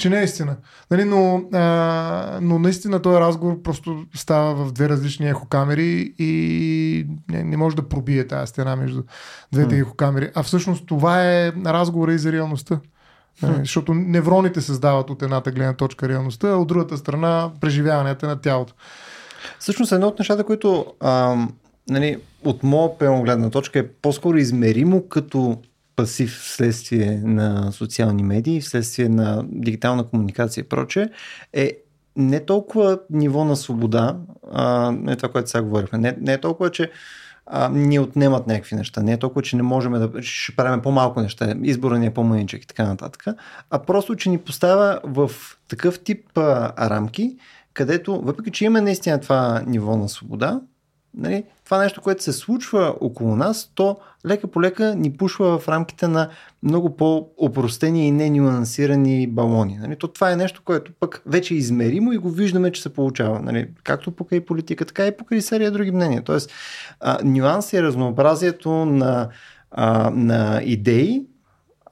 [0.00, 0.56] че не е истина.
[0.90, 7.44] Нали, но, а, но наистина този разговор просто става в две различни ехокамери и не,
[7.44, 9.02] не може да пробие тази стена между
[9.52, 9.80] двете mm.
[9.80, 10.30] ехокамери.
[10.34, 12.80] А всъщност това е разговора и за реалността.
[13.42, 13.58] Mm.
[13.58, 18.74] Защото невроните създават от едната гледна точка реалността, а от другата страна преживяванията на тялото.
[19.58, 21.52] Всъщност едно от нещата, които ам,
[21.90, 25.58] нали, от моя гледна точка е по-скоро измеримо като
[26.00, 31.08] пасив вследствие на социални медии, вследствие на дигитална комуникация и прочее,
[31.52, 31.72] е
[32.16, 34.16] не толкова ниво на свобода,
[34.52, 36.90] а, не това, което сега говорихме, не, не е толкова, че
[37.46, 41.20] а, ни отнемат някакви неща, не е толкова, че не можем да, ще правим по-малко
[41.20, 43.24] неща, избора ни е по-мъничък и така нататък,
[43.70, 45.30] а просто, че ни поставя в
[45.68, 47.36] такъв тип а, рамки,
[47.72, 50.60] където, въпреки, че има наистина това ниво на свобода,
[51.14, 53.96] нали, това нещо, което се случва около нас, то
[54.26, 56.28] лека по лека ни пушва в рамките на
[56.62, 59.78] много по-опростени и ненюансирани балони.
[59.80, 59.96] Нали?
[59.96, 63.40] То това е нещо, което пък вече е измеримо и го виждаме, че се получава.
[63.40, 63.68] Нали?
[63.84, 66.22] Както покрай политика, така и покрай серия други мнения.
[66.22, 66.52] Тоест,
[67.00, 69.28] а, нюанс и разнообразието на,
[69.70, 71.22] а, на идеи,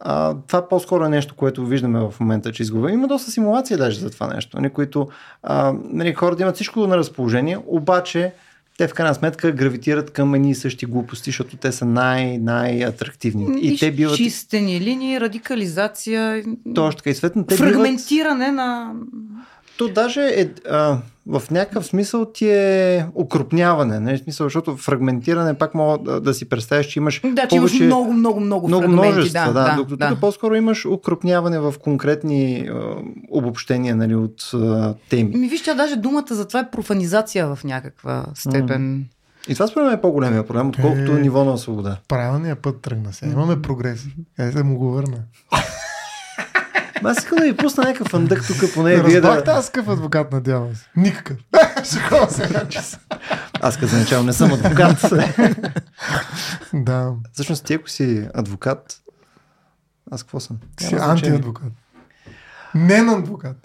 [0.00, 2.92] а, това по-скоро е нещо, което виждаме в момента, че изгубва.
[2.92, 5.08] Има доста симулации даже за това нещо, нали, които
[5.42, 8.34] а, нали, хората имат всичко на разположение, обаче
[8.78, 13.60] те в крайна сметка гравитират към едни и същи глупости, защото те са най- най-атрактивни.
[13.60, 14.16] И, и те биват...
[14.16, 16.44] Чистени линии, радикализация.
[16.74, 17.46] Точно така и светно.
[17.46, 18.56] Те фрагментиране биват...
[18.56, 18.94] на
[19.78, 24.18] то даже е, а, в някакъв смисъл ти е укрупняване, не?
[24.18, 28.12] смисъл, защото фрагментиране пак мога да, да си представиш, че имаш да, че имаш много,
[28.12, 30.20] много, много, много множество, да, да, да, докато да.
[30.20, 32.96] по-скоро имаш укрупняване в конкретни а,
[33.30, 35.36] обобщения нали, от а, теми.
[35.36, 39.06] Ми виж, че даже думата за това е профанизация в някаква степен.
[39.48, 41.96] И това според мен е по-големия проблем, отколкото е, ниво на свобода.
[42.08, 43.32] Правилният път тръгна сега.
[43.32, 44.06] Имаме прогрес.
[44.38, 45.18] Е, да му го върна.
[47.04, 49.42] Аз искам да ви пусна някакъв андък тук, поне не вие да...
[49.46, 50.86] аз какъв адвокат, надявам се.
[50.96, 51.36] Никакъв.
[51.84, 52.66] Шикова се
[53.60, 55.12] Аз като начало не съм адвокат.
[56.74, 57.12] да.
[57.32, 59.02] Всъщност ти ако си адвокат,
[60.10, 60.56] аз какво съм?
[60.80, 61.72] Си антиадвокат.
[62.74, 63.56] Не на адвокат.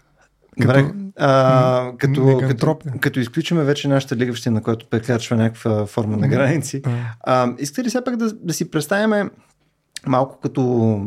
[0.58, 6.82] Добре, а, като, като, като изключиме вече нашата лигавщина, която прекрачва някаква форма на граници,
[7.20, 9.30] а, искате ли все пак да, да си представяме
[10.08, 10.62] малко като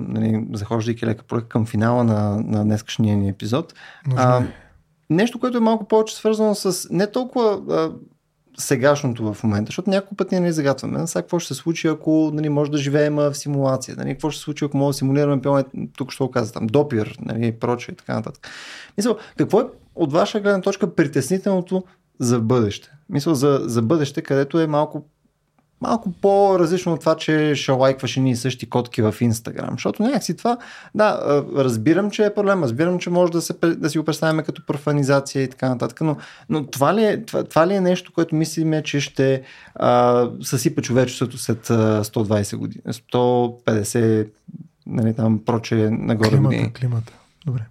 [0.09, 3.75] нали, захождайки лека проект към финала на, на днескашния ни епизод.
[4.17, 4.43] А,
[5.11, 7.93] нещо, което е малко повече свързано с не толкова а,
[8.59, 11.07] сегашното в момента, защото няколко пъти нали, загатваме.
[11.07, 13.97] Сега какво ще се случи, ако нали, може да живеем в симулация?
[13.99, 15.65] Нали, какво ще се случи, ако може да симулираме пилне,
[15.97, 18.49] тук що каза там, допир, нали, прочее и така нататък.
[18.97, 19.65] Мисля, какво е
[19.95, 21.85] от ваша гледна точка притеснителното
[22.21, 22.91] за бъдеще?
[23.09, 25.05] Мисля, за, за бъдеще, където е малко
[25.81, 29.71] малко по-различно от това, че ще лайкваш и същи котки в Инстаграм.
[29.73, 30.59] Защото някакси това,
[30.95, 34.67] да, разбирам, че е проблем, разбирам, че може да, се, да си го представяме като
[34.67, 36.17] профанизация и така нататък, но,
[36.49, 39.43] но това, ли е, това, това ли е нещо, което мислиме, че ще
[39.75, 44.29] а, съсипа човечеството след 120 години, 150,
[44.87, 46.73] нали, там проче нагоре климата, години?
[46.73, 47.13] Климата,
[47.47, 47.63] добре.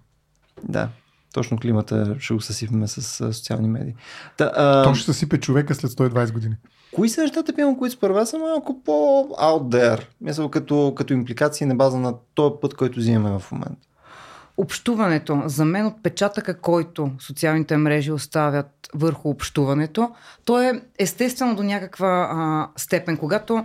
[0.68, 0.88] Да
[1.36, 3.94] точно климата ще го съсипеме с социални медии.
[4.36, 4.84] Та, а...
[4.84, 6.54] То ще съсипе човека след 120 години.
[6.96, 10.06] Кои са нещата, пием, които според вас са малко по-out there?
[10.20, 13.88] Мисля, като, като импликации на база на този път, който взимаме в момента.
[14.56, 15.42] Общуването.
[15.46, 20.10] За мен отпечатъка, който социалните мрежи оставят върху общуването,
[20.44, 23.16] то е естествено до някаква а, степен.
[23.16, 23.64] Когато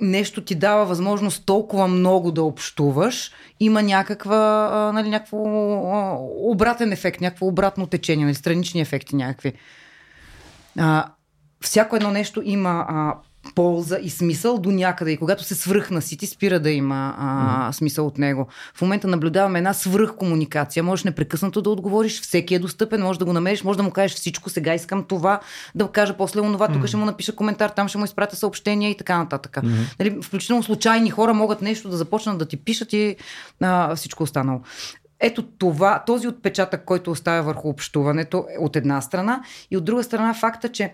[0.00, 6.18] нещо ти дава възможност толкова много да общуваш, има някаква, а, нали, някакво а,
[6.50, 9.52] обратен ефект, някакво обратно течение, нали, странични ефекти някакви.
[10.78, 11.06] А,
[11.62, 13.14] всяко едно нещо има а,
[13.54, 15.12] полза и смисъл до някъде.
[15.12, 18.46] И когато се свръхнасити, спира да има а, смисъл от него.
[18.74, 20.82] В момента наблюдаваме една свръхкомуникация.
[20.82, 24.16] Можеш непрекъснато да отговориш, всеки е достъпен, може да го намериш, може да му кажеш
[24.16, 25.40] всичко, сега искам това,
[25.74, 28.96] да кажа после онова, тук ще му напиша коментар, там ще му изпратя съобщения и
[28.96, 29.52] така нататък.
[29.52, 29.98] Mm-hmm.
[29.98, 33.16] Нали, включително случайни хора могат нещо да започнат да ти пишат и
[33.60, 34.60] а, всичко останало.
[35.20, 40.02] Ето това, този отпечатък, който оставя върху общуването е от една страна и от друга
[40.02, 40.92] страна факта, че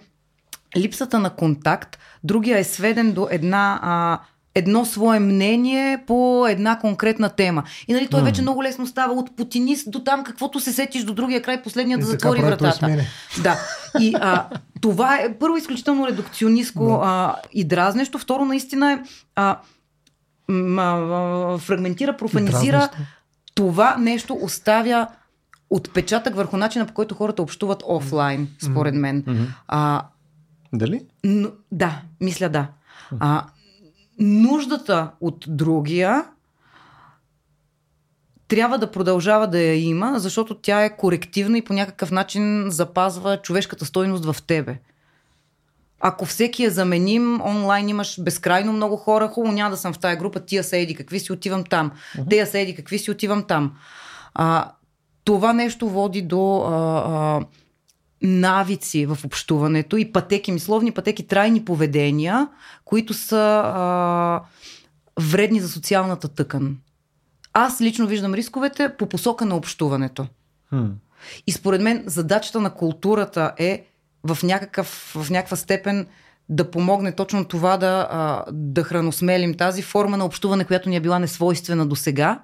[0.77, 4.21] липсата на контакт, другия е сведен до една а,
[4.55, 7.63] едно свое мнение по една конкретна тема.
[7.89, 8.25] И нали, той mm.
[8.25, 11.99] вече много лесно става от путинист до там, каквото се сетиш до другия край, последния
[11.99, 12.97] да затвори вратата.
[13.43, 13.59] Да.
[14.01, 14.47] И а,
[14.81, 17.01] това е първо изключително редукционистко no.
[17.03, 18.19] а, и дразнещо.
[18.19, 18.99] Второ, наистина е
[19.35, 19.59] а,
[20.49, 22.89] м, а, фрагментира, профанизира.
[23.55, 25.07] Това нещо оставя
[25.71, 29.23] отпечатък върху начина по който хората общуват офлайн, според мен.
[29.23, 29.47] Mm-hmm.
[29.69, 30.03] А,
[30.73, 31.07] Дали?
[31.25, 32.69] Но, да, мисля да.
[33.21, 33.47] А,
[34.19, 36.25] нуждата от другия
[38.49, 43.37] трябва да продължава да я има, защото тя е корективна и по някакъв начин запазва
[43.43, 44.79] човешката стойност в тебе.
[46.01, 50.17] Ако всеки е заменим, онлайн имаш безкрайно много хора, хубаво няма да съм в тая
[50.17, 52.31] група, тия са еди, какви си отивам там, uh-huh.
[52.31, 53.77] тия са еди, какви си отивам там.
[54.35, 54.71] А,
[55.25, 57.41] това нещо води до а, а,
[58.23, 62.49] навици в общуването и пътеки, мисловни пътеки, трайни поведения,
[62.85, 64.43] които са а,
[65.21, 66.77] вредни за социалната тъкан.
[67.53, 70.27] Аз лично виждам рисковете по посока на общуването.
[70.73, 70.91] Hmm.
[71.47, 73.87] И според мен задачата на културата е
[74.25, 76.07] в, някакъв, в някаква степен
[76.49, 81.19] да помогне точно това да, да храносмелим тази форма на общуване, която ни е била
[81.19, 82.41] несвойствена до сега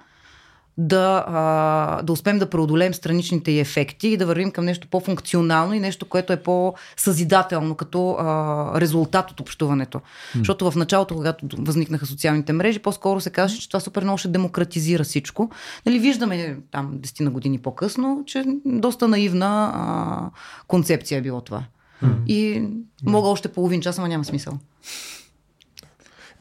[0.79, 5.75] да, а, да успеем да преодолеем страничните й ефекти и да вървим към нещо по-функционално
[5.75, 9.99] и нещо, което е по-съзидателно като а, резултат от общуването.
[9.99, 10.39] Mm.
[10.39, 14.29] Защото в началото, когато възникнаха социалните мрежи, по-скоро се казваше, че това супер много ще
[14.29, 15.51] демократизира всичко.
[15.87, 20.31] Нали, виждаме там 10 на години по-късно, че доста наивна а,
[20.67, 21.65] концепция е било това.
[22.05, 22.27] Mm.
[22.27, 22.69] И
[23.07, 24.59] мога още половин час, ама няма смисъл.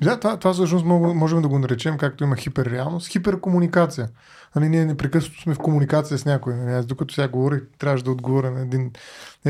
[0.04, 4.10] Да, това, това всъщност можем да го наречем, както има хиперреалност, хиперкомуникация.
[4.56, 6.54] Нали, ние непрекъснато сме в комуникация с някой.
[6.54, 8.92] Нали, аз докато сега говорих, трябваше да отговоря на един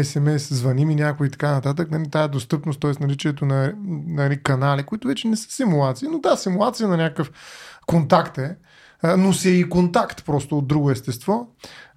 [0.04, 1.92] СМС, звъни ми някой и така нататък.
[1.92, 2.92] Нали, тая достъпност, т.е.
[3.00, 3.74] наличието на
[4.08, 7.32] нали, канали, които вече не са симулации, но да, симулация на някакъв
[7.86, 8.56] контакт е,
[9.18, 11.48] но си е и контакт просто от друго естество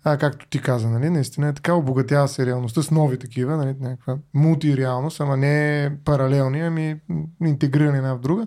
[0.09, 3.75] а, както ти каза, нали, наистина е така, обогатява се реалността с нови такива, нали,
[3.81, 7.01] някаква мултиреалност, ама не паралелни, ами
[7.45, 8.47] интегрирани една в друга.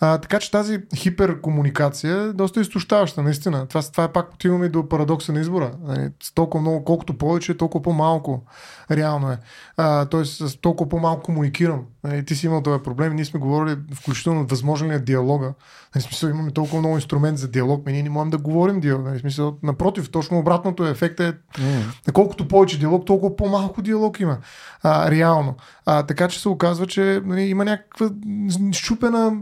[0.00, 3.66] А, така че тази хиперкомуникация е доста изтощаваща, наистина.
[3.66, 5.72] Това, това е пак отиваме до парадокса на избора.
[5.82, 8.44] Нали, толкова много, колкото повече, толкова по-малко
[8.90, 9.38] реално е.
[9.76, 11.84] А, тоест, толкова по-малко комуникирам.
[12.04, 13.14] Нали, ти си имал този проблем.
[13.14, 15.52] Ние сме говорили включително възможен ли диалога.
[15.94, 19.06] Нали, смисъл, имаме толкова много инструмент за диалог, ние не можем да говорим диалог.
[19.06, 20.90] Нали, смисъл, напротив, точно обратното е.
[20.90, 22.12] Ефектът е, mm.
[22.12, 24.38] колкото повече диалог, толкова по-малко диалог има.
[24.82, 25.54] А, реално.
[25.86, 28.10] А, така че се оказва, че нали, има някаква
[28.72, 29.32] щупена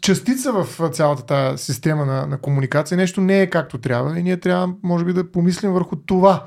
[0.00, 2.96] частица в цялата тази система на, на комуникация.
[2.96, 6.44] Нещо не е както трябва и ние трябва, може би, да помислим върху това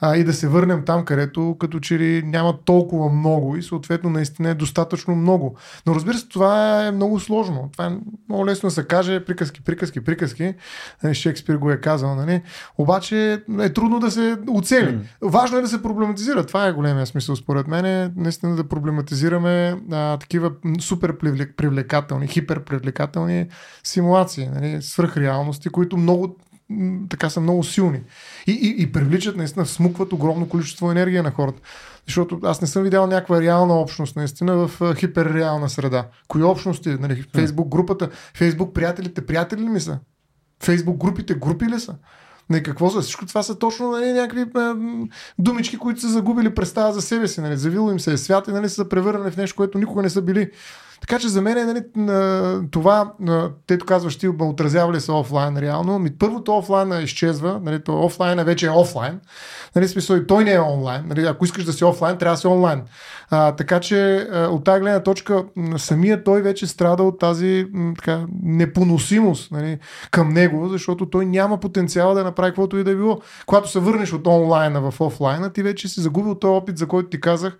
[0.00, 4.10] а, и да се върнем там, където като че ли няма толкова много и съответно
[4.10, 5.56] наистина е достатъчно много.
[5.86, 7.68] Но разбира се, това е много сложно.
[7.72, 7.90] Това е
[8.28, 10.54] много лесно да се каже приказки, приказки, приказки.
[11.02, 12.42] Нали, Шекспир го е казал, нали?
[12.78, 14.88] Обаче е трудно да се оцели.
[14.88, 15.00] Mm.
[15.22, 16.46] Важно е да се проблематизира.
[16.46, 17.84] Това е големия смисъл според мен.
[17.84, 21.16] Е наистина да проблематизираме а, такива супер
[21.56, 23.46] привлекателни, хиперпривлекателни
[23.84, 24.82] симулации, нали?
[24.82, 26.36] свръхреалности, които много
[27.08, 28.00] така са много силни.
[28.46, 31.60] И, и, и привличат, наистина, смукват огромно количество енергия на хората.
[32.06, 36.06] Защото аз не съм видял някаква реална общност, наистина, в хиперреална среда.
[36.28, 36.88] Кои общности?
[36.88, 39.98] Нали, Фейсбук групата, Фейсбук приятелите, приятели ли ми са?
[40.62, 41.94] Фейсбук групите, групи ли са?
[42.50, 43.00] Не, какво са?
[43.00, 44.76] Всичко това са точно нали, някакви а,
[45.38, 47.40] думички, които са загубили представа за себе си.
[47.40, 47.56] Нали.
[47.56, 50.22] Завило им се е свят и нали, са превърнали в нещо, което никога не са
[50.22, 50.50] били.
[51.00, 51.82] Така че за мен е нали,
[52.70, 53.12] това,
[53.66, 55.98] тето казваш ти, отразява се офлайн реално?
[55.98, 59.20] Ми, първото офлайн изчезва, нали, то офлайн вече е офлайн.
[59.76, 61.04] Нали, смисъл и той не е онлайн.
[61.06, 62.82] Нали, ако искаш да си офлайн, трябва да си онлайн.
[63.30, 65.44] А, така че от тази гледна точка
[65.76, 67.66] самия той вече страда от тази
[67.96, 69.78] така, непоносимост нали,
[70.10, 73.20] към него, защото той няма потенциал да направи каквото и да е било.
[73.46, 77.08] Когато се върнеш от онлайна в офлайна, ти вече си загубил този опит, за който
[77.08, 77.58] ти казах,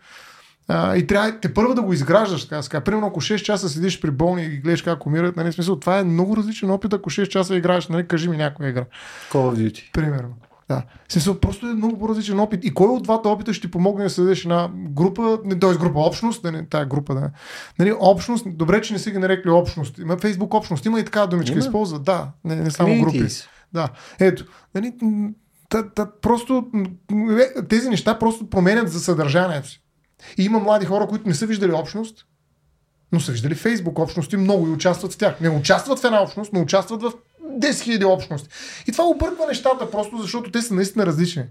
[0.72, 2.48] а, и трябва те първо да го изграждаш.
[2.48, 2.80] Така, така.
[2.80, 6.04] Примерно, ако 6 часа седиш при болни и гледаш как умират, нали, смисъл, това е
[6.04, 8.84] много различен опит, ако 6 часа играеш, нали, кажи ми някоя игра.
[9.30, 9.92] Call of Duty.
[9.92, 10.34] Примерно.
[10.68, 10.82] Да.
[11.08, 12.64] Смисъл, просто е много по-различен опит.
[12.64, 15.74] И кой от двата опита ще ти помогне да създадеш една група, т.е.
[15.74, 17.30] група общност, да не, тая група, да.
[17.78, 19.98] Нали, общност, добре, че не си ги нарекли общност.
[19.98, 21.60] Има Фейсбук общност, има и така думичка, Има.
[21.60, 23.18] използват, да, не, не само групи.
[23.18, 23.46] Communities.
[23.72, 23.88] Да,
[24.20, 24.44] ето.
[24.74, 24.92] Нали,
[25.68, 26.66] та, та, просто
[27.58, 29.82] е, тези неща просто променят за съдържанието си.
[30.38, 32.26] И има млади хора, които не са виждали общност,
[33.12, 35.40] но са виждали Фейсбук общности много и участват в тях.
[35.40, 37.12] Не участват в една общност, но участват в
[37.58, 38.48] 10 000 общности.
[38.86, 41.44] И това обърква нещата просто, защото те са наистина различни.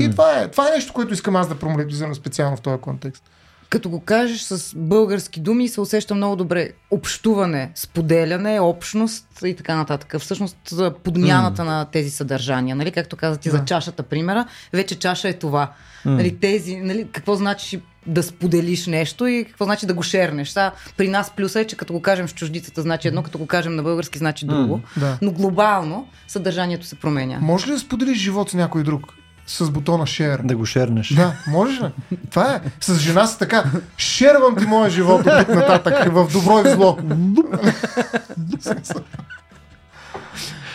[0.00, 3.24] И това е, това е нещо, което искам аз да промолетизирам специално в този контекст.
[3.70, 6.70] Като го кажеш с български думи, се усеща много добре.
[6.90, 10.20] Общуване, споделяне, общност и така нататък.
[10.20, 12.76] Всъщност за подмяната на тези съдържания.
[12.76, 12.90] Нали?
[12.90, 13.56] Както каза ти Да.
[13.56, 15.72] за чашата, примера, вече чаша е това.
[16.04, 20.48] Нали, тези, нали, какво значи да споделиш нещо и какво значи да го шернеш.
[20.48, 23.46] Сега, при нас плюса е, че като го кажем в чуждицата значи едно, като го
[23.46, 24.80] кажем на български значи друго.
[24.96, 25.18] Да.
[25.22, 27.38] Но глобално съдържанието се променя.
[27.40, 29.12] Може ли да споделиш живот с някой друг?
[29.46, 30.42] С бутона share.
[30.42, 31.08] Да го шернеш.
[31.08, 31.86] Да, можеш ли?
[32.30, 32.60] Това е.
[32.80, 33.64] С жена си така.
[33.98, 36.12] Шервам ти моя живот от тук нататък.
[36.12, 36.98] В добро и в зло.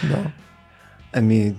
[0.03, 0.18] да.
[1.14, 1.56] Ами,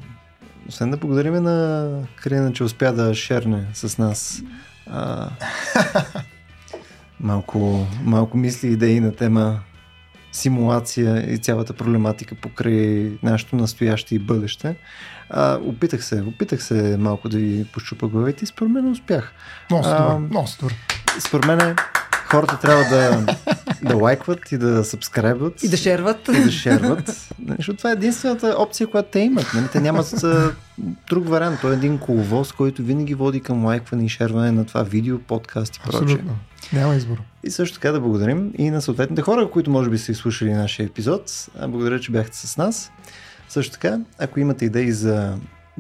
[0.69, 4.43] освен да благодарим на Карина, че успя да шерне с нас
[4.93, 5.29] а,
[7.21, 9.61] малко, малко мисли идеи на тема
[10.33, 14.77] симулация и цялата проблематика покрай нашето настояще и бъдеще.
[15.31, 19.33] А, опитах се, опитах се малко да ви пощупа главите и според мен успях.
[19.71, 20.19] Много добър.
[20.19, 20.75] Много добър.
[21.21, 21.77] Според мен
[22.33, 23.27] хората трябва да,
[23.83, 25.63] да лайкват и да сабскрайбват.
[25.63, 26.29] И да шерват.
[26.29, 27.29] и да шерват.
[27.39, 29.47] Нали, Защото това е единствената опция, която те имат.
[29.55, 29.67] Нали?
[29.73, 30.55] Те нямат а,
[31.09, 31.59] друг вариант.
[31.61, 35.77] Той е един коловоз, който винаги води към лайкване и шерване на това видео, подкаст
[35.77, 36.01] и прочее.
[36.03, 36.37] Абсолютно.
[36.73, 37.17] Няма избор.
[37.45, 40.87] И също така да благодарим и на съответните хора, които може би са изслушали нашия
[40.87, 41.49] епизод.
[41.69, 42.93] Благодаря, че бяхте с нас.
[43.49, 45.35] Също така, ако имате идеи за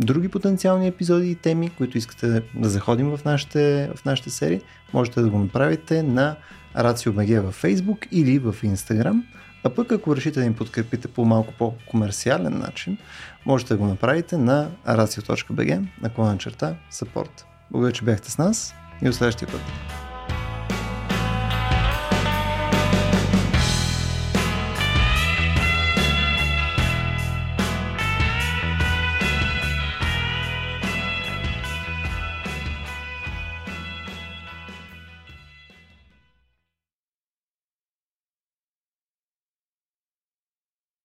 [0.05, 4.61] други потенциални епизоди и теми, които искате да заходим в нашите, в нашите серии,
[4.93, 6.37] можете да го направите на
[6.77, 9.23] Рацио БГ във Facebook или в Instagram.
[9.65, 12.99] А пък ако решите да ни подкрепите по малко по-комерциален начин,
[13.47, 17.45] можете да го направите на racio.bg наклона черта support.
[17.70, 19.61] Благодаря, че бяхте с нас и до следващия път.